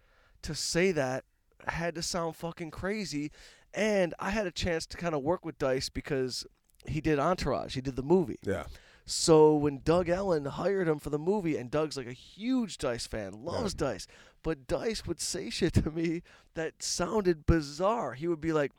To 0.43 0.54
say 0.54 0.91
that 0.91 1.26
had 1.67 1.96
to 1.96 2.04
sound 2.04 2.36
fucking 2.36 2.72
crazy. 2.72 3.32
And 3.74 4.13
I 4.20 4.30
had 4.30 4.46
a 4.48 4.52
chance 4.52 4.86
to 4.88 4.98
kind 4.98 5.13
of 5.15 5.24
work 5.24 5.43
with 5.43 5.58
Dice 5.58 5.89
because 5.89 6.46
he 6.86 7.02
did 7.02 7.17
Entourage. 7.20 7.74
He 7.76 7.82
did 7.82 7.96
the 7.96 8.04
movie. 8.04 8.38
Yeah. 8.43 8.65
So 9.10 9.56
when 9.56 9.80
Doug 9.86 10.10
Ellin 10.10 10.43
hired 10.43 10.89
him 10.89 11.00
for 11.00 11.10
the 11.10 11.17
movie, 11.17 11.56
and 11.56 11.72
Doug's 11.72 11.96
like 11.96 12.08
a 12.08 12.13
huge 12.13 12.78
Dice 12.78 13.08
fan, 13.08 13.41
loves 13.41 13.74
Dice, 13.74 14.06
but 14.43 14.67
Dice 14.67 15.08
would 15.08 15.22
say 15.22 15.50
shit 15.50 15.74
to 15.76 15.91
me 15.91 16.24
that 16.56 16.84
sounded 16.84 17.46
bizarre. 17.46 18.15
He 18.15 18.28
would 18.28 18.41
be 18.41 18.52
like, 18.52 18.74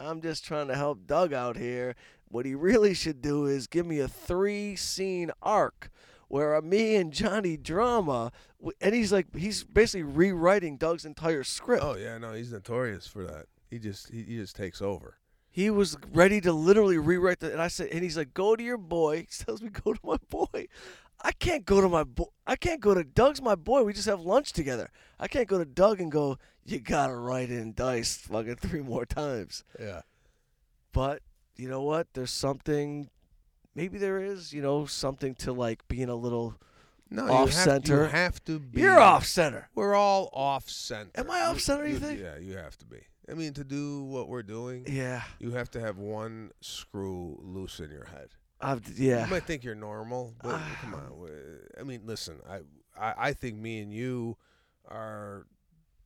I'm 0.00 0.22
just 0.22 0.42
trying 0.42 0.68
to 0.68 0.74
help 0.74 1.06
Doug 1.06 1.34
out 1.34 1.58
here. 1.58 1.96
What 2.28 2.46
he 2.46 2.54
really 2.54 2.94
should 2.94 3.20
do 3.20 3.44
is 3.44 3.66
give 3.66 3.84
me 3.84 4.00
a 4.00 4.08
three 4.08 4.74
scene 4.74 5.30
arc 5.42 5.90
where 6.28 6.58
me 6.62 6.96
and 6.96 7.12
Johnny 7.12 7.58
drama, 7.58 8.32
and 8.80 8.94
he's 8.94 9.12
like, 9.12 9.36
he's 9.36 9.64
basically 9.64 10.02
rewriting 10.02 10.78
Doug's 10.78 11.04
entire 11.04 11.44
script. 11.44 11.84
Oh 11.84 11.94
yeah, 11.94 12.16
no, 12.16 12.32
he's 12.32 12.50
notorious 12.50 13.06
for 13.06 13.22
that. 13.24 13.46
He 13.68 13.78
just 13.78 14.10
he, 14.10 14.22
he 14.22 14.36
just 14.36 14.56
takes 14.56 14.80
over. 14.80 15.18
He 15.54 15.70
was 15.70 15.96
ready 16.12 16.40
to 16.40 16.52
literally 16.52 16.98
rewrite 16.98 17.38
the, 17.38 17.52
and 17.52 17.62
I 17.62 17.68
said, 17.68 17.90
and 17.92 18.02
he's 18.02 18.16
like, 18.16 18.34
"Go 18.34 18.56
to 18.56 18.62
your 18.64 18.76
boy." 18.76 19.18
He 19.38 19.44
tells 19.44 19.62
me, 19.62 19.68
"Go 19.68 19.92
to 19.92 20.00
my 20.02 20.16
boy." 20.28 20.66
I 21.20 21.30
can't 21.30 21.64
go 21.64 21.80
to 21.80 21.88
my 21.88 22.02
boy. 22.02 22.24
I 22.44 22.56
can't 22.56 22.80
go 22.80 22.92
to 22.92 23.04
Doug's 23.04 23.40
my 23.40 23.54
boy. 23.54 23.84
We 23.84 23.92
just 23.92 24.08
have 24.08 24.20
lunch 24.20 24.52
together. 24.52 24.90
I 25.20 25.28
can't 25.28 25.46
go 25.46 25.58
to 25.58 25.64
Doug 25.64 26.00
and 26.00 26.10
go. 26.10 26.38
You 26.64 26.80
gotta 26.80 27.14
write 27.14 27.50
in 27.50 27.72
dice 27.72 28.16
fucking 28.16 28.56
three 28.56 28.82
more 28.82 29.06
times. 29.06 29.62
Yeah. 29.78 30.00
But 30.92 31.22
you 31.54 31.68
know 31.68 31.82
what? 31.82 32.08
There's 32.14 32.32
something. 32.32 33.08
Maybe 33.76 33.96
there 33.96 34.18
is. 34.18 34.52
You 34.52 34.60
know, 34.60 34.86
something 34.86 35.36
to 35.36 35.52
like 35.52 35.86
being 35.86 36.08
a 36.08 36.16
little. 36.16 36.56
No, 37.10 37.26
Off 37.26 37.50
you 37.50 37.54
have, 37.54 37.64
center. 37.64 38.02
You 38.02 38.08
have 38.08 38.44
to 38.46 38.58
be. 38.58 38.80
You're 38.80 38.98
off 38.98 39.24
center. 39.24 39.68
We're 39.76 39.94
all 39.94 40.30
off 40.32 40.68
center. 40.68 41.12
Am 41.14 41.30
I 41.30 41.42
off 41.42 41.60
center, 41.60 41.86
you 41.86 42.00
think? 42.00 42.18
Yeah, 42.18 42.38
you 42.38 42.56
have 42.56 42.76
to 42.78 42.84
be. 42.84 43.06
I 43.30 43.34
mean, 43.34 43.54
to 43.54 43.64
do 43.64 44.02
what 44.04 44.28
we're 44.28 44.42
doing, 44.42 44.84
Yeah. 44.88 45.22
you 45.38 45.52
have 45.52 45.70
to 45.72 45.80
have 45.80 45.96
one 45.98 46.50
screw 46.60 47.38
loose 47.42 47.80
in 47.80 47.90
your 47.90 48.04
head. 48.04 48.28
I've, 48.60 48.86
yeah. 48.98 49.24
You 49.24 49.30
might 49.30 49.44
think 49.44 49.64
you're 49.64 49.74
normal, 49.74 50.34
but 50.42 50.54
ah. 50.54 50.78
come 50.80 50.94
on. 50.94 51.28
I 51.78 51.82
mean, 51.82 52.02
listen. 52.04 52.40
I, 52.48 52.60
I 52.98 53.14
I 53.28 53.32
think 53.32 53.56
me 53.58 53.80
and 53.80 53.92
you 53.92 54.36
are 54.88 55.46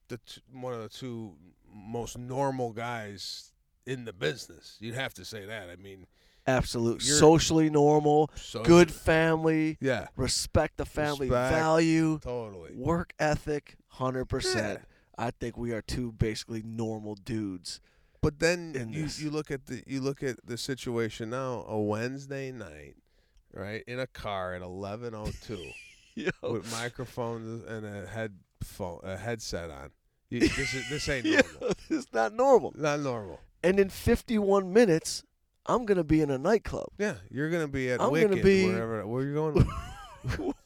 the 0.09 0.19
t- 0.19 0.41
one 0.53 0.73
of 0.75 0.81
the 0.81 0.89
two 0.89 1.35
most 1.73 2.19
normal 2.19 2.73
guys 2.73 3.53
in 3.87 4.05
the 4.05 4.13
business. 4.13 4.77
You'd 4.81 4.95
have 4.95 5.15
to 5.15 5.25
say 5.25 5.45
that. 5.45 5.69
I 5.71 5.77
mean, 5.77 6.07
Absolute. 6.47 7.03
Socially 7.03 7.69
normal. 7.69 8.31
so 8.35 8.63
Good 8.63 8.91
family. 8.91 9.77
Yeah, 9.81 10.07
Respect 10.17 10.79
the 10.79 10.87
family 10.87 11.29
Respect. 11.29 11.55
value. 11.55 12.19
totally. 12.21 12.73
Work 12.75 13.13
ethic, 13.19 13.77
hundred 13.89 14.21
Yeah. 14.21 14.25
percent. 14.25 14.81
I 15.19 15.33
think 15.33 15.57
we 15.57 15.73
are 15.73 15.83
two 15.83 16.13
basically 16.13 16.63
normal 16.65 17.17
dudes. 17.17 17.81
But 18.23 18.39
then 18.39 18.91
you, 18.93 19.03
this. 19.03 19.21
you 19.21 19.31
look 19.31 19.51
at 19.51 19.67
the 19.67 19.83
you 19.87 20.01
look 20.01 20.23
at 20.23 20.37
the 20.47 20.57
situation 20.57 21.31
now. 21.31 21.65
A 21.69 21.79
Wednesday 21.79 22.53
night, 22.53 22.95
right, 23.53 23.83
in 23.87 23.99
a 23.99 24.07
car 24.07 24.55
at 24.55 24.63
eleven 24.63 25.15
oh 25.15 25.31
two 25.45 25.65
with 26.43 26.71
microphones 26.73 27.65
and 27.65 27.85
a 27.85 28.07
headphone 28.07 29.01
a 29.03 29.17
headset 29.17 29.71
on. 29.71 29.91
You, 30.31 30.41
this 30.41 30.75
is 30.75 30.87
this 30.91 31.09
ain't 31.09 31.25
yeah, 31.25 31.41
normal. 31.59 31.75
it's 31.89 32.13
not 32.13 32.35
normal. 32.35 32.75
Not 32.77 33.01
normal. 33.01 33.41
And 33.65 33.81
in 33.81 33.89
51 33.89 34.71
minutes, 34.71 35.25
I'm 35.65 35.87
gonna 35.87 36.05
be 36.05 36.21
in 36.21 36.31
a 36.31 36.37
nightclub. 36.37 36.89
Yeah, 36.99 37.15
you're 37.31 37.49
gonna 37.49 37.67
be 37.67 37.91
at 37.91 37.99
I'm 37.99 38.13
gonna 38.13 38.37
be- 38.37 38.67
wherever. 38.67 39.07
Where 39.07 39.25
you 39.25 39.33
going? 39.33 39.67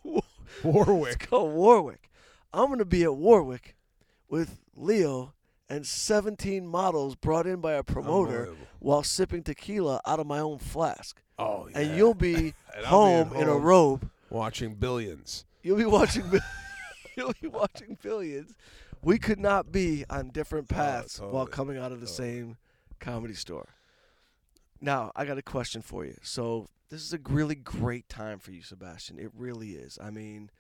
Let's 0.05 0.27
Warwick. 0.65 1.31
go 1.31 1.45
Warwick. 1.45 2.11
I'm 2.53 2.71
gonna 2.71 2.85
be 2.85 3.05
at 3.05 3.15
Warwick 3.15 3.77
with 4.33 4.61
Leo 4.75 5.35
and 5.69 5.87
17 5.87 6.67
models 6.67 7.15
brought 7.15 7.47
in 7.47 7.61
by 7.61 7.75
a 7.75 7.83
promoter 7.83 8.49
while 8.79 9.03
sipping 9.03 9.43
tequila 9.43 10.01
out 10.07 10.19
of 10.21 10.27
my 10.27 10.39
own 10.39 10.57
flask. 10.59 11.21
Oh 11.39 11.69
yeah. 11.71 11.81
And 11.81 11.97
you'll 11.99 12.15
be 12.15 12.55
And 12.75 12.87
I'll 12.87 13.25
be 13.25 13.29
home, 13.29 13.33
at 13.37 13.43
in 13.43 13.49
a 13.49 13.53
home. 13.53 13.63
robe. 13.63 14.11
watching 14.31 14.75
billions. 14.75 15.45
You'll 15.63 15.77
be 15.77 15.85
watching. 15.85 16.25
You'll 17.17 17.35
be 17.43 17.47
watching 17.47 17.99
billions. 18.03 18.55
We 19.03 19.19
could 19.19 19.39
not 19.39 19.71
be 19.71 20.07
on 20.09 20.31
different 20.31 20.69
oh, 20.73 20.75
paths 20.75 21.21
while 21.21 21.29
Oh, 21.29 21.33
totally. 21.41 21.53
coming 21.53 21.77
out 21.77 21.93
of 21.93 22.01
the 22.01 22.07
same 22.07 22.57
comedy 23.01 23.35
store. 23.35 23.69
Now, 24.81 25.13
I 25.15 25.27
got 25.27 25.37
a 25.37 25.43
question 25.43 25.83
for 25.83 26.07
you. 26.07 26.17
So, 26.23 26.69
this 26.89 27.03
is 27.03 27.13
a 27.13 27.19
really 27.29 27.55
great 27.55 28.09
time 28.09 28.39
for 28.39 28.51
you, 28.51 28.63
Sebastian. 28.63 29.19
It 29.19 29.31
really 29.37 29.73
is. 29.73 29.99
I 30.03 30.09
mean, 30.11 30.51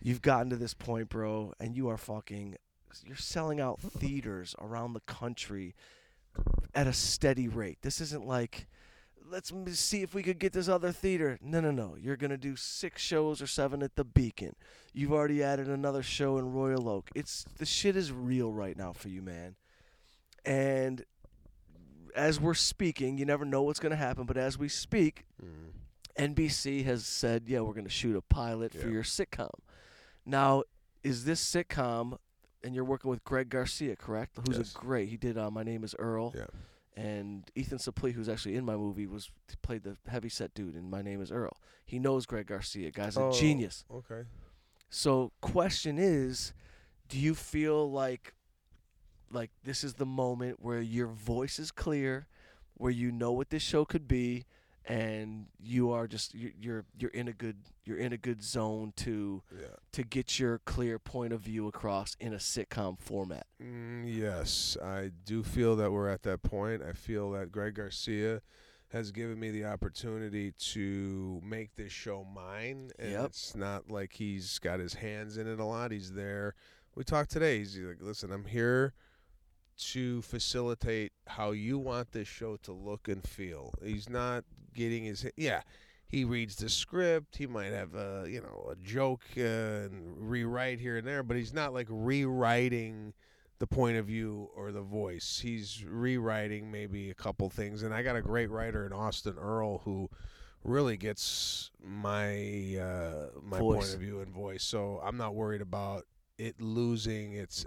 you've 0.00 0.22
gotten 0.22 0.48
to 0.50 0.56
this 0.56 0.72
point, 0.72 1.10
bro, 1.10 1.52
and 1.60 1.76
you 1.76 1.88
are 1.88 1.98
fucking 1.98 2.56
you're 3.04 3.16
selling 3.16 3.60
out 3.60 3.80
theaters 3.80 4.54
around 4.60 4.92
the 4.92 5.00
country 5.00 5.74
at 6.74 6.86
a 6.86 6.92
steady 6.92 7.48
rate. 7.48 7.78
This 7.82 8.00
isn't 8.00 8.26
like 8.26 8.66
let's 9.30 9.52
see 9.78 10.02
if 10.02 10.14
we 10.14 10.22
could 10.22 10.38
get 10.38 10.52
this 10.52 10.68
other 10.68 10.92
theater. 10.92 11.38
No, 11.42 11.60
no, 11.60 11.70
no. 11.70 11.96
You're 12.00 12.16
going 12.16 12.30
to 12.30 12.38
do 12.38 12.56
6 12.56 13.02
shows 13.02 13.42
or 13.42 13.46
7 13.46 13.82
at 13.82 13.96
the 13.96 14.04
Beacon. 14.04 14.54
You've 14.92 15.12
already 15.12 15.42
added 15.42 15.68
another 15.68 16.02
show 16.02 16.38
in 16.38 16.52
Royal 16.52 16.88
Oak. 16.88 17.10
It's 17.14 17.44
the 17.58 17.66
shit 17.66 17.96
is 17.96 18.10
real 18.12 18.52
right 18.52 18.76
now 18.76 18.92
for 18.92 19.08
you, 19.08 19.22
man. 19.22 19.56
And 20.44 21.04
as 22.14 22.40
we're 22.40 22.54
speaking, 22.54 23.18
you 23.18 23.26
never 23.26 23.44
know 23.44 23.62
what's 23.62 23.80
going 23.80 23.90
to 23.90 23.96
happen, 23.96 24.24
but 24.24 24.36
as 24.36 24.58
we 24.58 24.68
speak, 24.68 25.26
mm. 25.42 25.72
NBC 26.18 26.84
has 26.84 27.06
said, 27.06 27.44
"Yeah, 27.46 27.60
we're 27.60 27.74
going 27.74 27.84
to 27.84 27.90
shoot 27.90 28.16
a 28.16 28.22
pilot 28.22 28.72
yeah. 28.74 28.82
for 28.82 28.88
your 28.88 29.02
sitcom." 29.02 29.50
Now, 30.26 30.64
is 31.02 31.24
this 31.24 31.44
sitcom 31.44 32.18
and 32.62 32.74
you're 32.74 32.84
working 32.84 33.10
with 33.10 33.24
Greg 33.24 33.48
Garcia, 33.48 33.96
correct? 33.96 34.38
Who's 34.46 34.58
yes. 34.58 34.74
a 34.74 34.78
great. 34.78 35.08
He 35.08 35.16
did 35.16 35.38
uh, 35.38 35.50
My 35.50 35.62
Name 35.62 35.84
Is 35.84 35.94
Earl. 35.98 36.34
Yeah. 36.36 36.46
And 36.96 37.48
Ethan 37.54 37.78
Suplee, 37.78 38.12
who's 38.12 38.28
actually 38.28 38.56
in 38.56 38.64
my 38.64 38.74
movie, 38.74 39.06
was 39.06 39.30
played 39.62 39.84
the 39.84 39.96
heavy 40.08 40.28
set 40.28 40.52
dude 40.54 40.74
in 40.74 40.90
My 40.90 41.00
Name 41.00 41.22
Is 41.22 41.30
Earl. 41.30 41.56
He 41.86 41.98
knows 41.98 42.26
Greg 42.26 42.46
Garcia. 42.46 42.90
Guy's 42.90 43.16
a 43.16 43.22
oh, 43.22 43.32
genius. 43.32 43.84
Okay. 43.92 44.22
So, 44.90 45.32
question 45.40 45.98
is, 45.98 46.52
do 47.08 47.18
you 47.18 47.34
feel 47.34 47.90
like 47.90 48.34
like 49.30 49.50
this 49.64 49.84
is 49.84 49.94
the 49.94 50.06
moment 50.06 50.56
where 50.60 50.80
your 50.80 51.06
voice 51.06 51.58
is 51.58 51.70
clear, 51.70 52.26
where 52.74 52.90
you 52.90 53.12
know 53.12 53.32
what 53.32 53.50
this 53.50 53.62
show 53.62 53.84
could 53.84 54.08
be, 54.08 54.46
and 54.88 55.46
you 55.62 55.92
are 55.92 56.08
just 56.08 56.34
you're 56.34 56.84
you're 56.98 57.10
in 57.10 57.28
a 57.28 57.32
good 57.32 57.56
you're 57.84 57.98
in 57.98 58.12
a 58.12 58.16
good 58.16 58.42
zone 58.42 58.92
to 58.96 59.42
yeah. 59.54 59.66
to 59.92 60.02
get 60.02 60.38
your 60.38 60.58
clear 60.60 60.98
point 60.98 61.32
of 61.32 61.40
view 61.40 61.68
across 61.68 62.16
in 62.18 62.32
a 62.32 62.38
sitcom 62.38 62.98
format. 62.98 63.46
Mm, 63.62 64.04
yes, 64.06 64.78
I 64.82 65.10
do 65.24 65.42
feel 65.42 65.76
that 65.76 65.92
we're 65.92 66.08
at 66.08 66.22
that 66.22 66.42
point. 66.42 66.82
I 66.82 66.92
feel 66.92 67.30
that 67.32 67.52
Greg 67.52 67.74
Garcia 67.74 68.40
has 68.90 69.12
given 69.12 69.38
me 69.38 69.50
the 69.50 69.66
opportunity 69.66 70.52
to 70.52 71.42
make 71.44 71.76
this 71.76 71.92
show 71.92 72.24
mine, 72.24 72.90
and 72.98 73.12
yep. 73.12 73.26
it's 73.26 73.54
not 73.54 73.90
like 73.90 74.14
he's 74.14 74.58
got 74.58 74.80
his 74.80 74.94
hands 74.94 75.36
in 75.36 75.46
it 75.46 75.60
a 75.60 75.64
lot. 75.64 75.92
He's 75.92 76.12
there. 76.14 76.54
We 76.94 77.04
talked 77.04 77.30
today. 77.30 77.58
He's 77.58 77.76
like, 77.76 78.00
"Listen, 78.00 78.32
I'm 78.32 78.46
here." 78.46 78.94
To 79.78 80.22
facilitate 80.22 81.12
how 81.26 81.52
you 81.52 81.78
want 81.78 82.12
this 82.12 82.28
show 82.28 82.56
to 82.62 82.72
look 82.72 83.08
and 83.08 83.26
feel. 83.26 83.72
He's 83.82 84.08
not 84.08 84.44
getting 84.74 85.04
his 85.04 85.26
yeah. 85.36 85.62
He 86.08 86.24
reads 86.24 86.56
the 86.56 86.70
script. 86.70 87.36
He 87.36 87.46
might 87.46 87.72
have 87.72 87.94
a 87.94 88.26
you 88.28 88.40
know 88.40 88.70
a 88.70 88.76
joke 88.76 89.24
uh, 89.36 89.40
and 89.40 90.30
rewrite 90.30 90.80
here 90.80 90.96
and 90.96 91.06
there, 91.06 91.22
but 91.22 91.36
he's 91.36 91.52
not 91.52 91.72
like 91.72 91.86
rewriting 91.90 93.12
the 93.58 93.66
point 93.66 93.96
of 93.96 94.06
view 94.06 94.50
or 94.56 94.72
the 94.72 94.82
voice. 94.82 95.40
He's 95.42 95.84
rewriting 95.84 96.70
maybe 96.70 97.10
a 97.10 97.14
couple 97.14 97.50
things. 97.50 97.82
And 97.82 97.92
I 97.92 98.02
got 98.02 98.16
a 98.16 98.22
great 98.22 98.50
writer 98.50 98.86
in 98.86 98.92
Austin 98.92 99.36
Earl 99.38 99.78
who 99.78 100.08
really 100.64 100.96
gets 100.96 101.70
my 101.82 102.78
uh, 102.80 103.28
my 103.42 103.58
voice. 103.58 103.76
point 103.76 103.94
of 103.94 104.00
view 104.00 104.20
and 104.20 104.32
voice. 104.32 104.62
So 104.62 105.00
I'm 105.04 105.16
not 105.16 105.34
worried 105.34 105.60
about 105.60 106.04
it 106.38 106.60
losing 106.60 107.32
its 107.34 107.66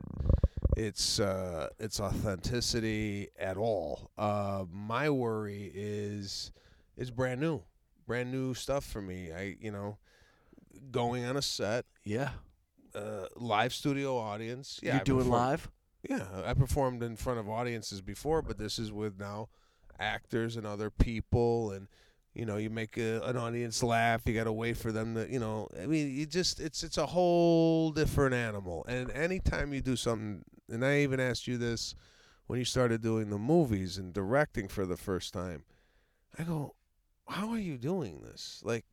its 0.81 1.19
uh, 1.19 1.69
its 1.79 1.99
authenticity 1.99 3.29
at 3.39 3.57
all. 3.57 4.11
Uh, 4.17 4.65
my 4.71 5.09
worry 5.09 5.71
is 5.73 6.51
it's 6.97 7.09
brand 7.09 7.39
new, 7.39 7.61
brand 8.07 8.31
new 8.31 8.53
stuff 8.53 8.83
for 8.83 9.01
me. 9.01 9.31
I 9.31 9.57
you 9.59 9.71
know, 9.71 9.97
going 10.91 11.25
on 11.25 11.37
a 11.37 11.41
set, 11.41 11.85
yeah, 12.03 12.31
uh, 12.95 13.27
live 13.35 13.73
studio 13.73 14.17
audience. 14.17 14.79
Yeah, 14.81 14.93
you're 14.93 15.01
I 15.01 15.03
doing 15.03 15.29
live. 15.29 15.69
Yeah, 16.09 16.25
I 16.45 16.53
performed 16.55 17.03
in 17.03 17.15
front 17.15 17.39
of 17.39 17.47
audiences 17.47 18.01
before, 18.01 18.41
but 18.41 18.57
this 18.57 18.79
is 18.79 18.91
with 18.91 19.19
now 19.19 19.49
actors 19.99 20.57
and 20.57 20.65
other 20.65 20.89
people 20.89 21.71
and 21.71 21.87
you 22.33 22.43
know 22.43 22.57
you 22.57 22.71
make 22.71 22.97
a, 22.97 23.21
an 23.21 23.37
audience 23.37 23.83
laugh 23.83 24.21
you 24.25 24.33
got 24.33 24.45
to 24.45 24.51
wait 24.51 24.75
for 24.75 24.91
them 24.91 25.13
to 25.13 25.31
you 25.31 25.37
know 25.37 25.67
i 25.79 25.85
mean 25.85 26.09
you 26.09 26.25
just 26.25 26.59
it's 26.59 26.81
it's 26.81 26.97
a 26.97 27.05
whole 27.05 27.91
different 27.91 28.33
animal 28.33 28.83
and 28.87 29.11
anytime 29.11 29.71
you 29.73 29.79
do 29.79 29.95
something 29.95 30.43
and 30.71 30.85
i 30.85 30.99
even 30.99 31.19
asked 31.19 31.47
you 31.47 31.57
this 31.57 31.95
when 32.47 32.59
you 32.59 32.65
started 32.65 33.01
doing 33.01 33.29
the 33.29 33.37
movies 33.37 33.97
and 33.97 34.13
directing 34.13 34.67
for 34.67 34.85
the 34.85 34.97
first 34.97 35.33
time 35.33 35.63
i 36.37 36.43
go 36.43 36.73
how 37.27 37.49
are 37.49 37.59
you 37.59 37.77
doing 37.77 38.21
this 38.21 38.61
like 38.63 38.85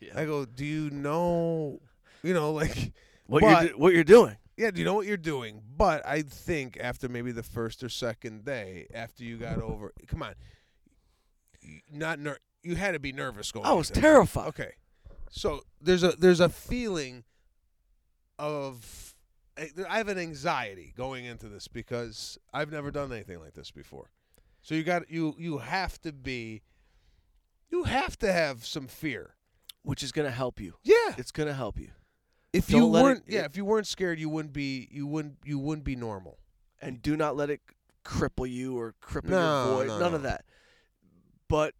yeah. 0.00 0.12
i 0.14 0.24
go 0.24 0.44
do 0.44 0.64
you 0.64 0.90
know 0.90 1.80
you 2.22 2.34
know 2.34 2.52
like 2.52 2.92
what 3.26 3.42
but, 3.42 3.64
you're 3.64 3.78
what 3.78 3.94
you're 3.94 4.04
doing 4.04 4.36
yeah, 4.56 4.70
do 4.70 4.80
you 4.80 4.84
know 4.84 4.94
what 4.94 5.06
you're 5.06 5.16
doing? 5.16 5.62
But 5.76 6.06
I 6.06 6.22
think 6.22 6.78
after 6.80 7.08
maybe 7.08 7.32
the 7.32 7.42
first 7.42 7.82
or 7.82 7.88
second 7.88 8.44
day, 8.44 8.86
after 8.92 9.24
you 9.24 9.38
got 9.38 9.58
over, 9.58 9.92
come 10.06 10.22
on, 10.22 10.34
not 11.90 12.18
ner- 12.18 12.38
you 12.62 12.76
had 12.76 12.92
to 12.92 13.00
be 13.00 13.12
nervous 13.12 13.50
going. 13.50 13.66
I 13.66 13.72
was 13.72 13.90
terrified. 13.90 14.48
Okay, 14.48 14.72
so 15.30 15.62
there's 15.80 16.02
a 16.02 16.12
there's 16.12 16.40
a 16.40 16.48
feeling 16.48 17.24
of 18.38 19.11
I 19.58 19.98
have 19.98 20.08
an 20.08 20.18
anxiety 20.18 20.94
going 20.96 21.24
into 21.24 21.48
this 21.48 21.68
because 21.68 22.38
I've 22.52 22.72
never 22.72 22.90
done 22.90 23.12
anything 23.12 23.40
like 23.40 23.54
this 23.54 23.70
before. 23.70 24.10
So 24.62 24.74
you 24.74 24.82
got 24.82 25.10
you 25.10 25.34
you 25.38 25.58
have 25.58 26.00
to 26.02 26.12
be 26.12 26.62
you 27.70 27.84
have 27.84 28.18
to 28.18 28.32
have 28.32 28.64
some 28.64 28.86
fear, 28.86 29.34
which 29.82 30.02
is 30.02 30.12
going 30.12 30.26
to 30.26 30.34
help 30.34 30.60
you. 30.60 30.74
Yeah, 30.82 31.14
it's 31.18 31.32
going 31.32 31.48
to 31.48 31.54
help 31.54 31.78
you. 31.78 31.90
If 32.52 32.68
Don't 32.68 32.80
you 32.80 32.86
weren't 32.86 33.24
it, 33.26 33.32
yeah, 33.32 33.44
if 33.44 33.56
you 33.56 33.64
weren't 33.64 33.86
scared, 33.86 34.18
you 34.18 34.28
wouldn't 34.28 34.52
be 34.52 34.88
you 34.90 35.06
wouldn't 35.06 35.36
you 35.44 35.58
wouldn't 35.58 35.84
be 35.84 35.96
normal. 35.96 36.38
And 36.80 37.00
do 37.00 37.16
not 37.16 37.36
let 37.36 37.50
it 37.50 37.60
cripple 38.04 38.50
you 38.50 38.78
or 38.78 38.94
cripple 39.02 39.30
no, 39.30 39.64
your 39.66 39.76
voice. 39.76 39.88
No, 39.88 39.98
None 39.98 40.10
no. 40.12 40.16
of 40.16 40.22
that. 40.22 40.44
But 41.48 41.74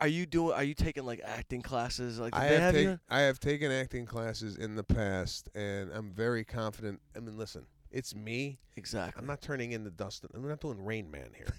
are 0.00 0.08
you 0.08 0.26
doing? 0.26 0.54
Are 0.54 0.64
you 0.64 0.74
taking 0.74 1.04
like 1.04 1.20
acting 1.24 1.62
classes? 1.62 2.18
Like 2.18 2.34
I 2.34 2.46
have, 2.46 2.74
take, 2.74 2.98
I 3.08 3.20
have 3.20 3.38
taken 3.38 3.70
acting 3.70 4.06
classes 4.06 4.56
in 4.56 4.74
the 4.74 4.82
past, 4.84 5.48
and 5.54 5.90
I'm 5.92 6.10
very 6.10 6.44
confident. 6.44 7.00
I 7.16 7.20
mean, 7.20 7.36
listen, 7.38 7.66
it's 7.90 8.14
me. 8.14 8.58
Exactly. 8.76 9.20
I'm 9.20 9.26
not 9.26 9.40
turning 9.40 9.72
into 9.72 9.90
Dustin. 9.90 10.30
I'm 10.34 10.46
not 10.46 10.60
doing 10.60 10.84
Rain 10.84 11.10
Man 11.10 11.30
here. 11.36 11.54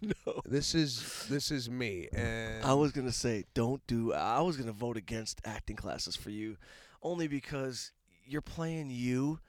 no. 0.26 0.40
This 0.44 0.74
is 0.74 1.26
this 1.28 1.50
is 1.50 1.68
me. 1.68 2.08
And 2.12 2.64
I 2.64 2.74
was 2.74 2.92
gonna 2.92 3.12
say, 3.12 3.44
don't 3.54 3.84
do. 3.86 4.12
I 4.12 4.40
was 4.40 4.56
gonna 4.56 4.72
vote 4.72 4.96
against 4.96 5.40
acting 5.44 5.76
classes 5.76 6.14
for 6.14 6.30
you, 6.30 6.56
only 7.02 7.26
because 7.26 7.92
you're 8.24 8.40
playing 8.40 8.90
you, 8.90 9.40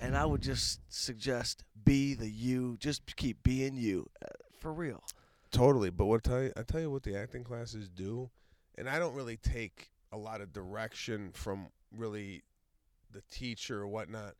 and 0.00 0.16
I 0.16 0.24
would 0.24 0.40
just 0.40 0.80
suggest 0.88 1.64
be 1.84 2.14
the 2.14 2.28
you. 2.28 2.76
Just 2.78 3.16
keep 3.16 3.42
being 3.42 3.76
you, 3.76 4.08
uh, 4.24 4.28
for 4.60 4.72
real. 4.72 5.02
Totally, 5.52 5.90
but 5.90 6.06
what 6.06 6.26
I 6.26 6.28
tell 6.28 6.42
you, 6.42 6.52
I 6.56 6.62
tell 6.62 6.80
you 6.80 6.90
what 6.90 7.02
the 7.02 7.14
acting 7.14 7.44
classes 7.44 7.88
do, 7.88 8.30
and 8.76 8.88
I 8.88 8.98
don't 8.98 9.14
really 9.14 9.36
take 9.36 9.90
a 10.10 10.16
lot 10.16 10.40
of 10.40 10.52
direction 10.52 11.30
from 11.34 11.68
really 11.94 12.42
the 13.12 13.22
teacher 13.30 13.82
or 13.82 13.86
whatnot. 13.86 14.34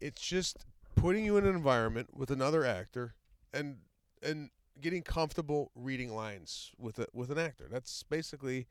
It's 0.00 0.22
just 0.22 0.64
putting 0.94 1.24
you 1.24 1.36
in 1.36 1.44
an 1.44 1.54
environment 1.54 2.16
with 2.16 2.30
another 2.30 2.64
actor 2.64 3.14
and 3.52 3.78
and 4.22 4.50
getting 4.80 5.02
comfortable 5.02 5.70
reading 5.74 6.14
lines 6.14 6.70
with 6.78 6.98
a, 6.98 7.06
with 7.12 7.30
an 7.30 7.38
actor. 7.38 7.66
That's 7.70 8.04
basically 8.04 8.68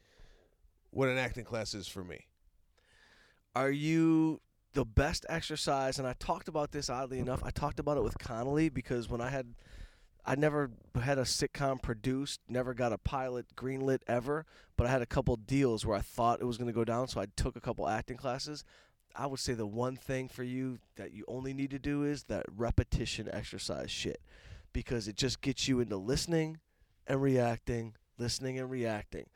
what 0.90 1.10
an 1.10 1.18
acting 1.18 1.46
class 1.46 1.74
is 1.74 1.88
for 1.88 2.04
me. 2.04 2.28
Are 3.56 3.72
you 3.72 4.42
the 4.74 4.86
best 4.86 5.26
exercise? 5.30 6.00
And 6.00 6.08
I 6.08 6.14
talked 6.14 6.48
about 6.48 6.72
this 6.72 6.90
oddly 6.90 7.20
enough. 7.20 7.44
I 7.44 7.52
talked 7.52 7.80
about 7.80 7.98
it 7.98 8.04
with 8.04 8.18
Connolly 8.18 8.70
because 8.70 9.10
when 9.10 9.22
I 9.22 9.30
had 9.30 9.54
I 10.26 10.36
never 10.36 10.72
had 11.02 11.18
a 11.18 11.24
sitcom 11.24 11.82
produced, 11.82 12.40
never 12.48 12.74
got 12.74 12.94
a 12.94 12.98
pilot 12.98 13.48
greenlit 13.56 14.00
ever, 14.08 14.46
but 14.78 14.88
I 14.88 14.90
had 14.90 15.02
a 15.02 15.06
couple 15.06 15.36
deals 15.36 15.86
where 15.86 15.98
I 15.98 16.02
thought 16.02 16.40
it 16.40 16.46
was 16.46 16.58
going 16.58 16.70
to 16.70 16.74
go 16.74 16.86
down, 16.86 17.08
so 17.08 17.20
I 17.20 17.28
took 17.36 17.56
a 17.56 17.62
couple 17.62 17.88
acting 17.90 18.18
classes. 18.18 18.64
I 19.16 19.28
would 19.28 19.40
say 19.40 19.54
the 19.54 19.68
one 19.68 19.96
thing 19.96 20.28
for 20.30 20.44
you 20.44 20.80
that 20.96 21.14
you 21.14 21.26
only 21.28 21.54
need 21.54 21.72
to 21.72 21.80
do 21.80 22.04
is 22.04 22.24
that 22.26 22.46
repetition 22.56 23.30
exercise 23.32 23.92
shit 23.92 24.22
because 24.72 25.08
it 25.08 25.16
just 25.16 25.42
gets 25.42 25.68
you 25.68 25.82
into 25.82 25.98
listening 25.98 26.60
and 27.06 27.22
reacting, 27.22 27.94
listening 28.18 28.58
and 28.58 28.72
reacting. 28.72 29.28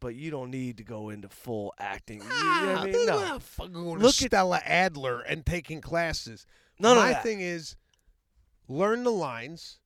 But 0.00 0.14
you 0.14 0.30
don't 0.30 0.52
need 0.52 0.76
to 0.76 0.84
go 0.84 1.08
into 1.08 1.28
full 1.28 1.74
acting. 1.78 2.22
Ah, 2.24 2.60
you 2.60 2.66
know 2.66 2.74
I 2.74 2.84
mean? 2.84 3.06
No. 3.06 3.38
Fucking 3.40 3.72
going 3.72 3.98
Look 3.98 4.14
to 4.16 4.26
Stella 4.26 4.60
Adler 4.64 5.20
and 5.20 5.44
taking 5.44 5.80
classes. 5.80 6.46
None 6.78 6.96
My 6.96 7.08
of 7.08 7.14
that. 7.14 7.22
thing 7.24 7.40
is 7.40 7.74
learn 8.68 9.02
the 9.02 9.10
lines 9.10 9.80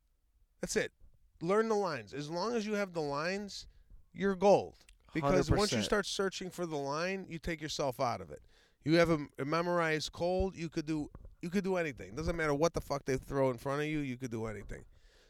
that's 0.63 0.77
it. 0.77 0.93
Learn 1.43 1.69
the 1.69 1.75
lines. 1.75 2.15
As 2.15 2.31
long 2.31 2.55
as 2.55 2.65
you 2.65 2.75
have 2.75 2.95
the 2.95 3.03
lines, 3.03 3.67
you're 4.15 4.37
gold. 4.37 4.75
Because 5.13 5.51
100%. 5.51 5.57
once 5.57 5.73
you 5.73 5.83
start 5.83 6.07
searching 6.07 6.49
for 6.49 6.65
the 6.65 6.77
line, 6.77 7.27
you 7.29 7.39
take 7.39 7.61
yourself 7.61 8.01
out 8.01 8.23
of 8.23 8.31
it. 8.31 8.41
You 8.85 8.97
have 8.97 9.11
a, 9.11 9.19
a 9.39 9.45
memorized 9.45 10.13
cold, 10.13 10.57
you 10.57 10.69
could 10.71 10.87
do 10.87 11.11
you 11.43 11.51
could 11.51 11.65
do 11.65 11.77
anything. 11.77 12.15
Doesn't 12.15 12.37
matter 12.37 12.55
what 12.55 12.73
the 12.73 12.81
fuck 12.81 13.05
they 13.05 13.17
throw 13.17 13.51
in 13.51 13.59
front 13.59 13.83
of 13.83 13.89
you, 13.89 13.99
you 13.99 14.17
could 14.17 14.31
do 14.31 14.47
anything. 14.47 14.85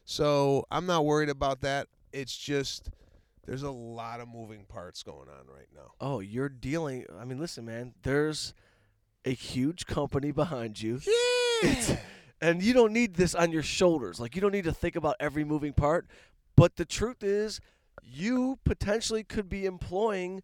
So 0.05 0.65
I'm 0.71 0.85
not 0.85 1.05
worried 1.05 1.29
about 1.29 1.61
that. 1.61 1.87
It's 2.13 2.37
just 2.37 2.89
there's 3.45 3.63
a 3.63 3.71
lot 3.71 4.19
of 4.19 4.27
moving 4.27 4.65
parts 4.65 5.03
going 5.03 5.27
on 5.27 5.47
right 5.53 5.67
now. 5.75 5.91
Oh, 5.99 6.19
you're 6.19 6.49
dealing. 6.49 7.05
I 7.19 7.25
mean, 7.25 7.39
listen, 7.39 7.65
man. 7.65 7.93
There's 8.03 8.53
a 9.25 9.31
huge 9.31 9.85
company 9.85 10.31
behind 10.43 10.81
you. 10.81 11.01
Yeah. 11.61 11.97
And 12.43 12.61
you 12.61 12.73
don't 12.73 12.91
need 12.93 13.15
this 13.15 13.33
on 13.33 13.51
your 13.51 13.63
shoulders. 13.63 14.19
Like 14.19 14.35
you 14.35 14.41
don't 14.41 14.51
need 14.51 14.65
to 14.65 14.73
think 14.73 14.95
about 14.95 15.15
every 15.19 15.43
moving 15.43 15.73
part. 15.73 16.07
But 16.55 16.75
the 16.75 16.85
truth 16.85 17.23
is, 17.23 17.59
you 18.03 18.59
potentially 18.65 19.23
could 19.23 19.49
be 19.49 19.65
employing 19.65 20.43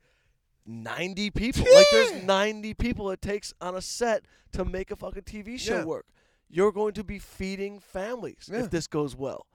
90 0.65 1.31
people. 1.31 1.65
Like 1.73 1.87
there's 1.91 2.23
90 2.23 2.73
people 2.75 3.09
it 3.11 3.21
takes 3.21 3.53
on 3.61 3.75
a 3.75 3.81
set 3.81 4.25
to 4.53 4.65
make 4.65 4.91
a 4.91 4.95
fucking 4.95 5.23
TV 5.23 5.59
show 5.59 5.77
Yeah. 5.79 5.85
work. 5.85 6.05
You're 6.49 6.71
going 6.71 6.93
to 6.93 7.03
be 7.03 7.19
feeding 7.19 7.79
families 7.79 8.49
Yeah. 8.51 8.63
if 8.63 8.71
this 8.71 8.87
goes 8.87 9.15
well. 9.15 9.45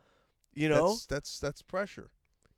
You 0.55 0.69
know? 0.69 0.91
that's 0.91 1.07
that's 1.07 1.41
that's 1.41 1.63
pressure. 1.63 2.11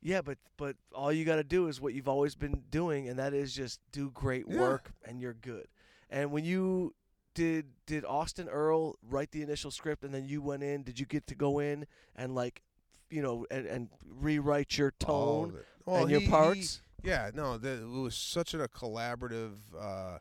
yeah, 0.03 0.21
but 0.21 0.37
but 0.59 0.77
all 0.95 1.11
you 1.11 1.25
got 1.25 1.37
to 1.37 1.45
do 1.45 1.69
is 1.69 1.81
what 1.81 1.95
you've 1.95 2.09
always 2.09 2.35
been 2.35 2.63
doing 2.71 3.09
and 3.09 3.19
that 3.19 3.33
is 3.33 3.55
just 3.55 3.81
do 3.93 4.11
great 4.11 4.45
Yeah. 4.49 4.61
work 4.61 4.91
and 5.05 5.21
you're 5.21 5.33
good. 5.35 5.69
And 6.11 6.31
when 6.31 6.45
you 6.45 6.95
did 7.37 7.67
did 7.87 8.05
Austin 8.05 8.49
Earl 8.49 8.97
write 9.09 9.31
the 9.31 9.43
initial 9.43 9.71
script 9.71 10.03
and 10.03 10.13
then 10.13 10.25
you 10.27 10.43
went 10.43 10.63
in, 10.65 10.83
did 10.83 10.99
you 10.99 11.07
get 11.07 11.27
to 11.29 11.35
go 11.37 11.61
in 11.61 11.87
and 12.17 12.35
like 12.35 12.63
you 13.11 13.23
know 13.23 13.47
and, 13.51 13.67
and 13.67 13.89
rewrite 14.05 14.77
your 14.77 14.91
tone 14.99 15.51
of. 15.51 15.55
Well, 15.87 16.03
and 16.03 16.11
your 16.11 16.21
he- 16.21 16.27
he- 16.27 16.31
parts? 16.33 16.81
Yeah, 17.05 17.31
no, 17.33 17.57
the, 17.59 17.83
it 17.83 17.89
was 17.89 18.17
such 18.17 18.53
a 18.55 18.67
collaborative 18.67 19.53
uh, 19.79 20.19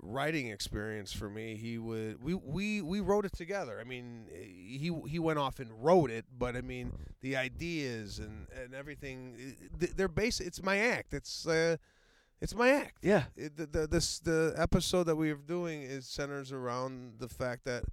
writing 0.00 0.48
experience 0.48 1.12
for 1.12 1.28
me. 1.28 1.56
He 1.56 1.76
would 1.76 2.22
we, 2.22 2.32
we 2.34 2.80
we 2.80 3.00
wrote 3.00 3.26
it 3.26 3.32
together. 3.36 3.78
I 3.80 3.84
mean, 3.84 4.26
he 4.32 4.90
he 5.08 5.18
went 5.18 5.38
off 5.38 5.58
and 5.60 5.70
wrote 5.84 6.10
it, 6.10 6.24
but 6.38 6.56
I 6.56 6.62
mean 6.62 6.92
the 7.20 7.36
ideas 7.36 8.18
and 8.18 8.46
and 8.62 8.72
everything. 8.74 9.36
eh, 9.82 9.86
They're 9.96 10.08
base. 10.08 10.40
It's 10.40 10.62
my 10.62 10.78
act. 10.78 11.12
It's 11.12 11.46
uh, 11.46 11.76
it's 12.40 12.54
my 12.54 12.70
act. 12.70 12.98
yeah. 13.02 13.24
It, 13.36 13.56
the, 13.56 13.66
the 13.66 13.86
this 13.86 14.18
the 14.18 14.54
episode 14.56 15.04
that 15.04 15.16
we're 15.16 15.34
doing 15.34 15.82
is 15.82 16.06
centers 16.06 16.52
around 16.52 17.14
the 17.18 17.28
fact 17.28 17.64
that 17.64 17.84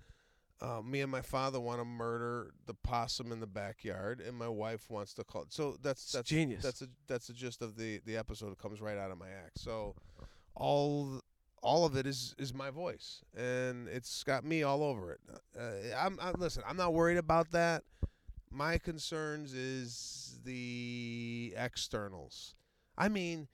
uh, 0.62 0.82
me 0.82 1.02
and 1.02 1.12
my 1.12 1.22
father 1.22 1.60
want 1.60 1.80
to 1.80 1.86
murder 1.86 2.52
the 2.66 2.74
possum 2.74 3.32
in 3.32 3.40
the 3.40 3.48
backyard, 3.48 4.22
and 4.22 4.38
my 4.38 4.48
wife 4.48 4.90
wants 4.90 5.14
to 5.16 5.24
call. 5.24 5.46
So 5.50 5.78
that's 5.82 6.12
that's 6.12 6.30
genius. 6.30 6.64
That's 6.64 6.82
a, 6.82 6.88
that's 7.08 7.28
the 7.28 7.34
gist 7.34 7.62
of 7.62 7.76
the 7.76 8.02
the 8.06 8.16
episode. 8.18 8.52
It 8.52 8.60
comes 8.60 8.82
right 8.82 8.98
out 8.98 9.12
of 9.12 9.18
my 9.18 9.30
act. 9.30 9.60
So 9.60 9.96
all 10.56 11.20
all 11.62 11.86
of 11.86 11.96
it 11.96 12.06
is 12.06 12.36
is 12.38 12.54
my 12.54 12.70
voice, 12.70 13.22
and 13.36 13.88
it's 13.88 14.24
got 14.24 14.44
me 14.44 14.64
all 14.64 14.84
over 14.84 15.12
it. 15.14 15.20
Uh, 15.58 15.96
I'm, 15.98 16.18
I'm 16.22 16.36
listen. 16.38 16.64
I'm 16.68 16.78
not 16.78 16.94
worried 16.94 17.18
about 17.18 17.52
that. 17.52 17.84
My 18.52 18.78
concerns 18.78 19.54
is 19.54 20.38
the 20.46 21.54
externals. 21.58 22.56
I 22.98 23.10
mean, 23.10 23.48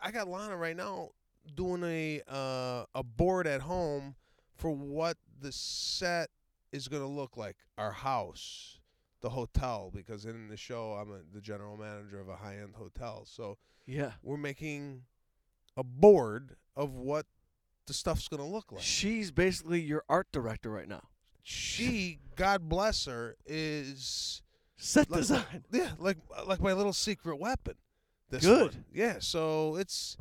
I 0.00 0.10
got 0.10 0.28
Lana 0.28 0.56
right 0.56 0.76
now 0.76 1.10
doing 1.54 1.82
a 1.84 2.22
uh, 2.28 2.84
a 2.94 3.02
board 3.02 3.46
at 3.46 3.62
home 3.62 4.14
for 4.54 4.70
what 4.70 5.16
the 5.40 5.52
set 5.52 6.30
is 6.72 6.88
going 6.88 7.02
to 7.02 7.08
look 7.08 7.36
like. 7.36 7.56
Our 7.78 7.92
house, 7.92 8.78
the 9.20 9.30
hotel, 9.30 9.90
because 9.94 10.24
in 10.24 10.48
the 10.48 10.56
show 10.56 10.92
I'm 10.92 11.10
a, 11.10 11.18
the 11.32 11.40
general 11.40 11.76
manager 11.76 12.20
of 12.20 12.28
a 12.28 12.36
high 12.36 12.56
end 12.56 12.74
hotel. 12.76 13.24
So 13.26 13.58
Yeah. 13.86 14.12
we're 14.22 14.36
making 14.38 15.02
a 15.76 15.84
board 15.84 16.56
of 16.74 16.94
what 16.94 17.26
the 17.86 17.92
stuff's 17.94 18.28
going 18.28 18.42
to 18.42 18.48
look 18.48 18.72
like. 18.72 18.82
She's 18.82 19.30
basically 19.30 19.80
your 19.80 20.02
art 20.08 20.26
director 20.32 20.70
right 20.70 20.88
now. 20.88 21.02
She, 21.42 22.18
God 22.34 22.68
bless 22.68 23.04
her, 23.04 23.36
is 23.46 24.42
Set 24.78 25.08
like, 25.10 25.20
design. 25.20 25.64
Yeah, 25.70 25.90
like 25.98 26.16
like 26.46 26.60
my 26.60 26.72
little 26.72 26.92
secret 26.92 27.36
weapon. 27.38 27.74
This 28.30 28.44
Good. 28.44 28.72
one. 28.74 28.84
Yeah, 28.92 29.16
so 29.20 29.76
it's 29.76 30.16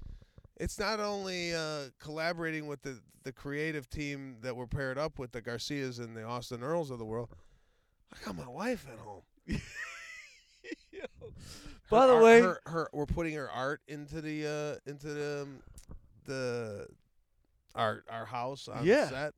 it's 0.57 0.77
not 0.79 0.99
only 0.99 1.53
uh, 1.53 1.85
collaborating 1.99 2.67
with 2.67 2.81
the 2.81 2.99
the 3.23 3.31
creative 3.31 3.89
team 3.89 4.37
that 4.41 4.55
we're 4.55 4.67
paired 4.67 4.97
up 4.99 5.17
with, 5.17 5.31
the 5.31 5.41
Garcias 5.41 5.97
and 5.99 6.15
the 6.15 6.23
Austin 6.23 6.61
Earls 6.61 6.91
of 6.91 6.99
the 6.99 7.05
world. 7.05 7.29
I 8.13 8.17
got 8.25 8.35
my 8.35 8.47
wife 8.47 8.85
at 8.91 8.99
home. 8.99 9.23
By 11.89 12.07
the 12.07 12.13
art- 12.13 12.23
way, 12.23 12.41
her, 12.41 12.59
her 12.65 12.89
we're 12.93 13.05
putting 13.05 13.33
her 13.35 13.49
art 13.49 13.81
into 13.87 14.21
the 14.21 14.79
uh, 14.85 14.89
into 14.89 15.07
the 15.07 15.41
um, 15.43 15.59
the 16.25 16.87
our 17.75 18.03
our 18.09 18.25
house 18.25 18.67
on 18.67 18.85
Yeah. 18.85 19.09
set. 19.09 19.33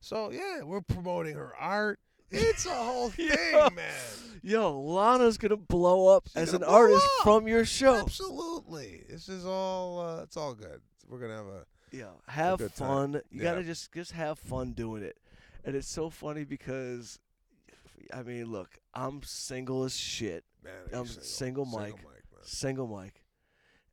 So 0.00 0.30
yeah, 0.30 0.62
we're 0.62 0.80
promoting 0.80 1.34
her 1.36 1.52
art. 1.58 2.00
It's 2.36 2.66
a 2.66 2.70
whole 2.70 3.10
thing, 3.10 3.28
Yeah. 3.30 3.68
man. 3.74 3.92
yo, 4.42 4.78
Lana's 4.80 5.38
gonna 5.38 5.56
blow 5.56 6.08
up 6.08 6.26
She's 6.28 6.36
as 6.36 6.54
an 6.54 6.62
artist 6.64 7.04
up. 7.18 7.24
from 7.24 7.46
your 7.48 7.64
show. 7.64 7.96
Absolutely. 8.00 9.04
This 9.08 9.28
is 9.28 9.44
all 9.46 10.00
uh, 10.00 10.22
it's 10.22 10.36
all 10.36 10.54
good. 10.54 10.80
We're 11.08 11.18
gonna 11.18 11.36
have 11.36 11.46
a 11.46 11.66
Yeah, 11.92 12.10
have 12.28 12.58
time. 12.58 12.68
fun. 12.70 13.12
You 13.30 13.42
Yeah. 13.42 13.42
gotta 13.44 13.64
just 13.64 13.92
just 13.92 14.12
have 14.12 14.38
fun 14.38 14.72
doing 14.72 15.02
it, 15.02 15.16
and 15.64 15.76
it's 15.76 15.88
so 15.88 16.10
funny 16.10 16.44
because, 16.44 17.18
I 18.12 18.22
mean, 18.22 18.46
look, 18.46 18.78
I'm 18.94 19.22
single 19.22 19.84
as 19.84 19.96
shit, 19.96 20.44
man. 20.62 20.72
I'm 20.92 21.04
you're 21.06 21.06
single 21.06 21.64
Mike. 21.66 21.96
man. 21.96 22.12
single 22.42 22.86
Mike, 22.86 23.23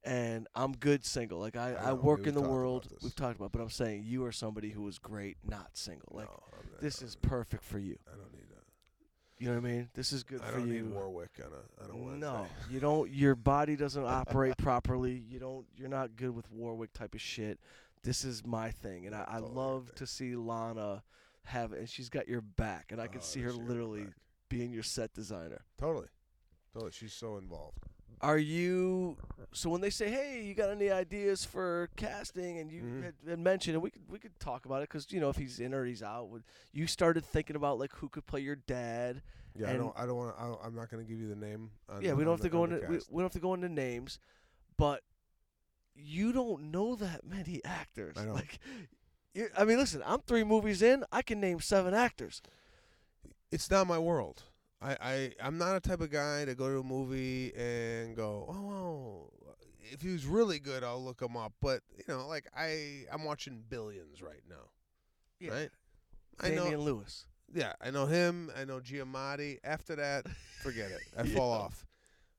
and 0.04 0.48
I'm 0.56 0.74
good 0.74 1.06
single. 1.06 1.40
Like 1.40 1.56
I, 1.56 1.74
I 1.74 1.90
I, 1.90 1.94
work 1.94 2.28
in 2.28 2.34
the 2.34 2.42
world. 2.42 2.88
We've 3.02 3.16
talked 3.16 3.38
about, 3.38 3.52
but 3.52 3.62
I'm 3.62 3.70
saying 3.70 4.04
you 4.06 4.26
are 4.26 4.32
somebody 4.32 4.70
who 4.70 4.88
is 4.88 4.98
great, 5.00 5.38
not 5.44 5.70
single. 5.78 6.10
Like 6.12 6.28
No, 6.28 6.44
not- 6.72 6.82
this 6.82 7.02
is 7.02 7.16
perfect 7.16 7.64
for 7.64 7.80
you. 7.80 7.98
I 8.08 8.16
don't 8.16 8.32
need 8.32 8.50
that. 8.50 8.64
You 9.38 9.48
know 9.48 9.54
what 9.56 9.68
I 9.68 9.72
mean? 9.74 9.90
This 9.96 10.12
is 10.12 10.24
good 10.24 10.42
I 10.42 10.52
for 10.52 10.58
don't 10.60 10.70
need 10.70 10.84
Warwick 10.86 11.40
on 11.44 11.52
a 11.52 11.84
on 11.84 11.92
a 11.92 12.04
Wednesday. 12.04 12.20
No, 12.28 12.48
you 12.70 12.80
don't. 12.80 13.10
Your 13.12 13.36
body 13.36 13.76
doesn't 13.76 14.04
operate 14.06 14.58
properly. 14.60 15.24
You 15.28 15.40
don't. 15.40 15.66
You're 15.76 15.90
not 15.90 16.16
good 16.16 16.36
with 16.36 16.50
Warwick 16.52 16.94
type 16.94 17.16
of 17.16 17.22
shit. 17.22 17.60
This 18.04 18.24
is 18.24 18.46
my 18.46 18.72
thing, 18.72 19.06
and 19.06 19.16
I, 19.16 19.26
I 19.28 19.34
Totally 19.40 19.54
love 19.54 19.96
to 19.96 20.08
see 20.08 20.36
Lana 20.36 21.04
have 21.46 21.72
and 21.74 21.90
she's 21.90 22.10
got 22.10 22.28
your 22.28 22.42
back, 22.42 22.92
and 22.92 23.02
I 23.02 23.08
can 23.08 23.20
Oh, 23.20 23.24
see 23.24 23.42
her 23.42 23.52
literally 23.52 24.08
being 24.50 24.72
your 24.74 24.84
set 24.84 25.14
designer. 25.14 25.62
Totally. 25.80 26.08
Totally. 26.74 26.92
She's 26.92 27.14
so 27.14 27.38
involved. 27.38 27.86
Are 28.22 28.38
you? 28.38 29.18
So 29.54 29.70
when 29.70 29.82
they 29.82 29.90
say, 29.90 30.10
"Hey, 30.10 30.44
you 30.44 30.54
got 30.54 30.70
any 30.70 30.90
ideas 30.92 31.44
for 31.44 31.90
casting?" 31.96 32.60
and 32.60 32.72
you 32.72 32.84
Mhm. 32.84 33.04
had, 33.04 33.14
had 33.28 33.40
mentioned, 33.40 33.74
and 33.76 33.84
we 33.84 33.90
could 33.92 34.04
we 34.10 34.20
could 34.20 34.40
talk 34.40 34.66
about 34.66 34.82
it 34.84 34.90
because 34.90 35.12
you 35.12 35.20
know 35.20 35.30
if 35.30 35.36
he's 35.38 35.60
in 35.60 35.74
or 35.74 35.84
he's 35.86 36.04
out. 36.04 36.30
would- 36.30 36.44
You 36.72 36.88
started 36.88 37.26
thinking 37.26 37.56
about 37.56 37.80
like 37.80 37.92
who 37.96 38.08
could 38.10 38.26
play 38.26 38.42
your 38.42 38.56
dad. 38.56 39.22
Yeah, 39.56 39.72
I 39.72 39.74
don't. 39.74 39.94
I 39.98 40.06
don't 40.06 40.16
want. 40.16 40.38
to. 40.38 40.66
I'm 40.66 40.76
not 40.76 40.90
going 40.90 41.04
to 41.04 41.10
give 41.12 41.20
you 41.20 41.28
the 41.28 41.36
name. 41.36 41.72
On, 41.90 42.02
yeah, 42.02 42.14
we 42.14 42.24
don't 42.24 42.34
on 42.34 42.38
have 42.38 42.44
to 42.44 42.50
go 42.50 42.64
into 42.64 42.80
we, 42.88 42.96
we 43.10 43.22
don't 43.22 43.26
have 43.26 43.32
to 43.34 43.40
go 43.40 43.54
into 43.54 43.68
names, 43.68 44.20
but 44.78 45.04
you 45.96 46.32
don't 46.32 46.72
know 46.72 46.96
that 46.96 47.26
many 47.26 47.62
actors. 47.66 48.16
I 48.18 48.24
know. 48.26 48.34
Like, 48.34 48.60
I 49.58 49.66
mean, 49.66 49.78
listen, 49.78 50.02
I'm 50.06 50.22
three 50.22 50.44
movies 50.44 50.82
in. 50.82 51.04
I 51.12 51.22
can 51.22 51.40
name 51.42 51.60
seven 51.60 51.94
actors. 51.94 52.42
It's 53.52 53.70
not 53.70 53.88
my 53.88 53.98
world. 54.00 54.44
I, 54.82 54.98
I 55.02 55.32
I'm 55.44 55.58
not 55.58 55.76
a 55.76 55.80
type 55.80 56.02
of 56.02 56.10
guy 56.10 56.46
to 56.46 56.56
go 56.56 56.70
to 56.70 56.80
a 56.80 56.84
movie 56.84 57.54
and 57.56 58.16
go, 58.16 58.46
oh, 58.50 58.72
oh 58.72 59.42
if 59.92 60.02
he 60.02 60.10
was 60.12 60.26
really 60.26 60.60
good, 60.60 60.84
I'll 60.84 61.04
look 61.04 61.22
him 61.22 61.38
up. 61.38 61.54
But 61.62 61.82
you 61.98 62.04
know, 62.08 62.28
like 62.28 62.46
I 62.56 63.06
I'm 63.12 63.24
watching 63.24 63.64
Billions 63.70 64.22
right 64.22 64.42
now. 64.50 65.50
Right. 65.50 65.70
I 66.40 66.50
Damian 66.50 66.74
know. 66.74 66.80
Lewis. 66.80 67.26
Yeah, 67.54 67.74
I 67.82 67.92
know 67.92 68.06
him. 68.06 68.50
I 68.58 68.64
know 68.66 68.80
Giamatti. 68.80 69.58
After 69.64 69.96
that, 69.98 70.26
forget 70.62 70.92
it. 70.92 71.02
I 71.18 71.24
fall 71.28 71.52
off. 71.52 71.86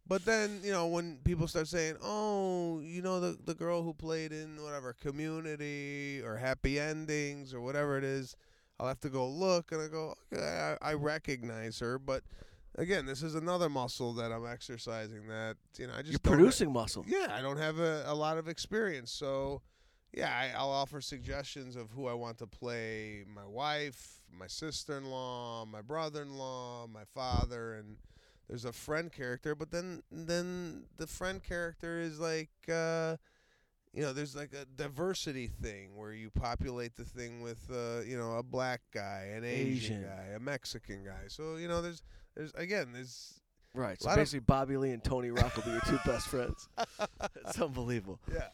But 0.06 0.24
then 0.24 0.60
you 0.64 0.72
know 0.72 0.86
when 0.86 1.18
people 1.24 1.46
start 1.46 1.68
saying, 1.68 1.96
"Oh, 2.02 2.80
you 2.80 3.02
know 3.02 3.20
the 3.20 3.38
the 3.44 3.54
girl 3.54 3.82
who 3.82 3.92
played 3.92 4.32
in 4.32 4.62
whatever 4.62 4.94
Community 4.94 6.20
or 6.24 6.36
Happy 6.36 6.80
Endings 6.80 7.54
or 7.54 7.60
whatever 7.60 7.98
it 7.98 8.04
is," 8.04 8.36
I'll 8.82 8.88
have 8.88 9.00
to 9.02 9.10
go 9.10 9.28
look 9.28 9.70
and 9.70 9.80
I 9.80 9.86
go, 9.86 10.16
okay, 10.34 10.76
I, 10.82 10.90
I 10.90 10.94
recognize 10.94 11.78
her, 11.78 12.00
but 12.00 12.24
again, 12.74 13.06
this 13.06 13.22
is 13.22 13.36
another 13.36 13.68
muscle 13.68 14.12
that 14.14 14.32
I'm 14.32 14.44
exercising. 14.44 15.28
That 15.28 15.56
you 15.78 15.86
know 15.86 15.92
I 15.96 16.02
just 16.02 16.10
You're 16.14 16.20
ha- 16.24 16.36
producing 16.36 16.72
muscle. 16.72 17.04
yeah, 17.06 17.28
I 17.30 17.40
don't 17.42 17.58
have 17.58 17.78
a, 17.78 18.02
a 18.06 18.14
lot 18.14 18.38
of 18.38 18.48
experience, 18.48 19.12
so 19.12 19.62
yeah, 20.12 20.30
I, 20.36 20.58
I'll 20.58 20.70
offer 20.70 21.00
suggestions 21.00 21.76
of 21.76 21.92
who 21.92 22.08
I 22.08 22.14
want 22.14 22.38
to 22.38 22.46
play 22.48 23.24
my 23.32 23.46
wife, 23.46 24.20
my 24.36 24.48
sister 24.48 24.98
in 24.98 25.04
law, 25.04 25.64
my 25.64 25.80
brother 25.80 26.22
in 26.22 26.34
law, 26.34 26.88
my 26.88 27.04
father, 27.04 27.74
and 27.74 27.98
there's 28.48 28.64
a 28.64 28.72
friend 28.72 29.12
character, 29.12 29.54
but 29.54 29.70
then 29.70 30.02
then 30.10 30.86
the 30.96 31.06
friend 31.06 31.40
character 31.40 32.00
is 32.00 32.18
like 32.18 32.50
uh 32.68 33.16
you 33.92 34.02
know, 34.02 34.12
there's 34.12 34.34
like 34.34 34.52
a 34.54 34.64
diversity 34.64 35.48
thing 35.48 35.96
where 35.96 36.12
you 36.12 36.30
populate 36.30 36.96
the 36.96 37.04
thing 37.04 37.42
with 37.42 37.60
uh, 37.70 38.00
you 38.06 38.16
know, 38.16 38.36
a 38.36 38.42
black 38.42 38.80
guy, 38.92 39.30
an 39.34 39.44
Asian, 39.44 39.72
Asian. 39.72 40.02
guy, 40.02 40.34
a 40.34 40.40
Mexican 40.40 41.04
guy. 41.04 41.28
So, 41.28 41.56
you 41.56 41.68
know, 41.68 41.82
there's 41.82 42.02
there's 42.34 42.52
again, 42.54 42.88
there's 42.92 43.38
Right. 43.74 44.00
So 44.00 44.14
basically, 44.14 44.40
Bobby 44.40 44.76
Lee 44.76 44.90
and 44.90 45.02
Tony 45.02 45.30
Rock 45.30 45.56
will 45.56 45.62
be 45.62 45.70
your 45.70 45.80
two 45.86 45.98
best 46.04 46.28
friends. 46.28 46.68
It's 47.46 47.60
unbelievable. 47.60 48.20
yeah. 48.32 48.48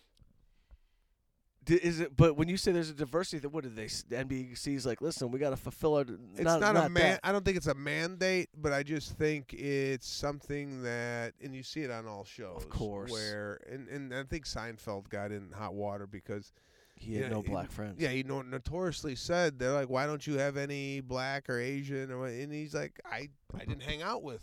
Is 1.70 2.00
it? 2.00 2.16
But 2.16 2.36
when 2.36 2.48
you 2.48 2.56
say 2.56 2.72
there's 2.72 2.90
a 2.90 2.94
diversity, 2.94 3.38
then 3.38 3.52
what 3.52 3.64
did 3.64 3.76
they? 3.76 3.86
The 3.86 4.16
NBC's 4.24 4.86
like, 4.86 5.00
listen, 5.00 5.30
we 5.30 5.38
got 5.38 5.50
to 5.50 5.56
fulfill 5.56 5.94
our. 5.96 6.02
It's 6.02 6.40
not, 6.42 6.60
not, 6.60 6.70
a 6.76 6.80
not 6.80 6.90
man. 6.90 7.02
that. 7.12 7.20
I 7.22 7.32
don't 7.32 7.44
think 7.44 7.56
it's 7.56 7.66
a 7.66 7.74
mandate, 7.74 8.48
but 8.56 8.72
I 8.72 8.82
just 8.82 9.12
think 9.18 9.52
it's 9.54 10.08
something 10.08 10.82
that, 10.82 11.34
and 11.42 11.54
you 11.54 11.62
see 11.62 11.80
it 11.82 11.90
on 11.90 12.06
all 12.06 12.24
shows, 12.24 12.56
of 12.56 12.68
course. 12.70 13.10
Where 13.10 13.60
and 13.70 13.88
and 13.88 14.14
I 14.14 14.22
think 14.24 14.44
Seinfeld 14.46 15.08
got 15.08 15.30
in 15.32 15.50
hot 15.52 15.74
water 15.74 16.06
because 16.06 16.52
He 16.96 17.14
had 17.14 17.24
Yeah, 17.24 17.28
no 17.30 17.42
he- 17.42 17.48
black 17.50 17.70
friends. 17.70 18.00
Yeah, 18.00 18.08
he 18.10 18.22
no- 18.24 18.42
notoriously 18.42 19.14
said 19.14 19.58
they're 19.58 19.72
like, 19.72 19.88
"Why 19.88 20.06
don't 20.06 20.26
you 20.26 20.38
have 20.38 20.56
any 20.56 21.00
black 21.00 21.48
or 21.48 21.58
Asian?" 21.60 22.10
Or 22.10 22.26
and 22.26 22.52
he's 22.52 22.74
like, 22.74 22.98
"I 23.04 23.28
I 23.54 23.64
didn't 23.64 23.82
hang 23.84 24.02
out 24.02 24.22
with, 24.22 24.42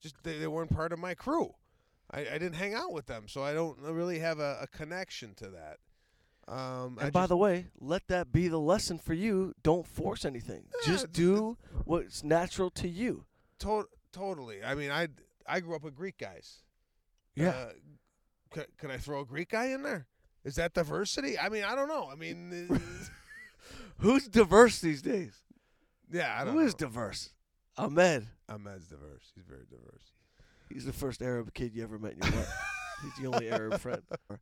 just 0.00 0.14
they, 0.22 0.38
they 0.38 0.46
weren't 0.46 0.70
part 0.70 0.92
of 0.92 0.98
my 0.98 1.14
crew. 1.14 1.54
I, 2.10 2.20
I 2.20 2.38
didn't 2.38 2.54
hang 2.54 2.72
out 2.72 2.92
with 2.92 3.06
them, 3.06 3.26
so 3.28 3.42
I 3.42 3.52
don't 3.52 3.78
really 3.80 4.20
have 4.20 4.38
a, 4.38 4.58
a 4.62 4.66
connection 4.68 5.34
to 5.34 5.48
that." 5.50 5.78
Um, 6.48 6.96
And 6.98 7.08
I 7.08 7.10
by 7.10 7.20
just- 7.22 7.28
the 7.30 7.36
way, 7.36 7.66
let 7.80 8.06
that 8.08 8.30
be 8.32 8.46
the 8.48 8.60
lesson 8.60 8.98
for 8.98 9.14
you. 9.14 9.52
Don't 9.62 9.86
force 9.86 10.24
anything. 10.24 10.68
Yeah, 10.82 10.92
Just 10.92 11.12
do 11.12 11.58
what's 11.84 12.22
natural 12.22 12.70
to 12.72 12.88
you. 12.88 13.26
to- 13.60 13.88
totally. 14.12 14.62
I 14.62 14.74
mean, 14.74 14.90
I 14.90 15.08
I 15.48 15.60
grew 15.60 15.74
up 15.76 15.82
with 15.82 15.94
Greek 15.94 16.18
guys. 16.18 16.62
Yeah. 17.34 17.50
Uh, 17.50 17.72
c- 18.54 18.66
can 18.78 18.90
I 18.90 18.96
throw 18.98 19.20
a 19.20 19.24
Greek 19.24 19.50
guy 19.50 19.66
in 19.66 19.82
there? 19.82 20.06
Is 20.44 20.54
that 20.56 20.74
diversity? 20.74 21.38
I 21.38 21.48
mean, 21.48 21.64
I 21.64 21.74
don't 21.74 21.88
know. 21.88 22.08
I 22.10 22.14
mean, 22.14 22.68
Who's 23.98 24.28
diverse 24.28 24.80
these 24.80 25.02
days? 25.02 25.42
yeah, 26.10 26.40
I 26.40 26.44
don't 26.44 26.54
Who 26.54 26.60
is 26.60 26.72
know. 26.74 26.86
diverse? 26.86 27.30
Ahmed. 27.76 28.28
Ahmed's 28.48 28.86
diverse. 28.88 29.32
He's 29.34 29.44
very 29.44 29.64
diverse. 29.70 30.12
He's 30.68 30.84
the 30.84 30.92
first 30.92 31.22
Arab 31.22 31.52
kid 31.54 31.74
you 31.74 31.82
ever 31.82 31.98
met 31.98 32.12
in 32.12 32.18
your 32.22 32.32
life. 32.36 32.54
He's 33.02 33.14
the 33.22 33.26
only 33.32 33.50
Arab 33.50 33.80
friend. 33.80 34.02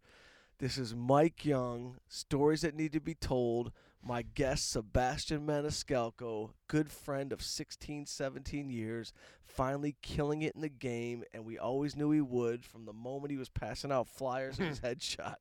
This 0.59 0.78
is 0.78 0.94
Mike 0.94 1.44
Young, 1.44 1.96
Stories 2.09 2.62
That 2.62 2.76
Need 2.76 2.92
to 2.92 3.00
Be 3.00 3.14
Told. 3.14 3.72
My 4.07 4.22
guest, 4.22 4.70
Sebastian 4.70 5.46
Maniscalco, 5.46 6.50
good 6.68 6.90
friend 6.90 7.32
of 7.32 7.42
16, 7.42 8.05
17 8.07 8.68
years, 8.68 9.12
finally 9.42 9.96
killing 10.02 10.42
it 10.42 10.55
in 10.55 10.61
the 10.61 10.68
game, 10.68 11.24
and 11.32 11.44
we 11.46 11.59
always 11.59 11.96
knew 11.96 12.11
he 12.11 12.20
would 12.20 12.66
from 12.66 12.84
the 12.84 12.92
moment 12.92 13.30
he 13.30 13.38
was 13.38 13.48
passing 13.48 13.90
out 13.90 14.07
flyers 14.07 14.59
in 14.59 14.66
his 14.66 14.80
headshot 14.80 15.36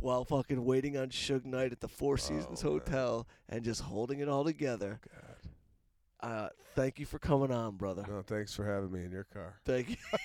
while 0.00 0.24
fucking 0.24 0.64
waiting 0.64 0.96
on 0.96 1.10
Suge 1.10 1.44
Knight 1.44 1.70
at 1.70 1.80
the 1.80 1.86
Four 1.88 2.18
Seasons 2.18 2.62
Oh. 2.64 2.70
Hotel 2.72 3.26
and 3.48 3.62
just 3.64 3.82
holding 3.82 4.18
it 4.18 4.28
all 4.28 4.44
together. 4.44 5.00
God. 5.12 6.30
Uh, 6.30 6.48
thank 6.74 6.98
you 6.98 7.06
for 7.06 7.20
coming 7.20 7.52
on, 7.52 7.76
brother. 7.76 8.04
No, 8.08 8.22
thanks 8.22 8.52
for 8.52 8.64
having 8.66 8.90
me 8.90 9.04
in 9.04 9.12
your 9.12 9.24
car. 9.32 9.60
Thank 9.64 9.90
you. 9.90 9.96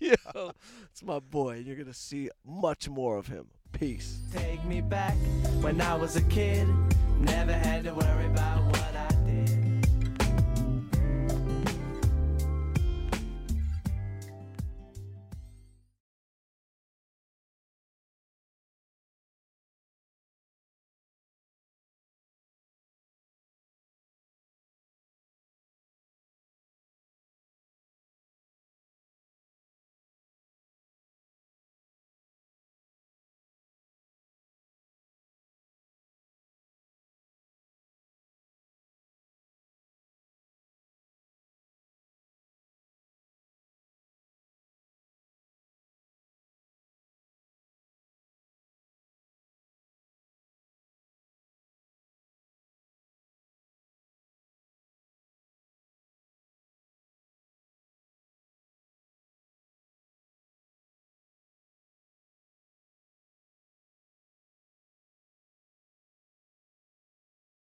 Yo, 0.34 0.52
it's 0.90 1.02
my 1.02 1.18
boy. 1.18 1.56
and 1.56 1.66
You're 1.66 1.74
gonna 1.76 1.92
see 1.94 2.30
much 2.44 2.88
more 2.88 3.16
of 3.16 3.26
him. 3.28 3.46
Peace. 3.72 4.18
Take 4.32 4.64
me 4.64 4.80
back 4.80 5.14
when 5.60 5.80
I 5.80 5.94
was 5.94 6.16
a 6.16 6.22
kid. 6.22 6.68
Never 7.20 7.52
had 7.52 7.84
to 7.84 7.94
worry 7.94 8.26
about 8.26 8.64
what 8.66 8.96
I 8.96 9.08
did. 9.24 9.67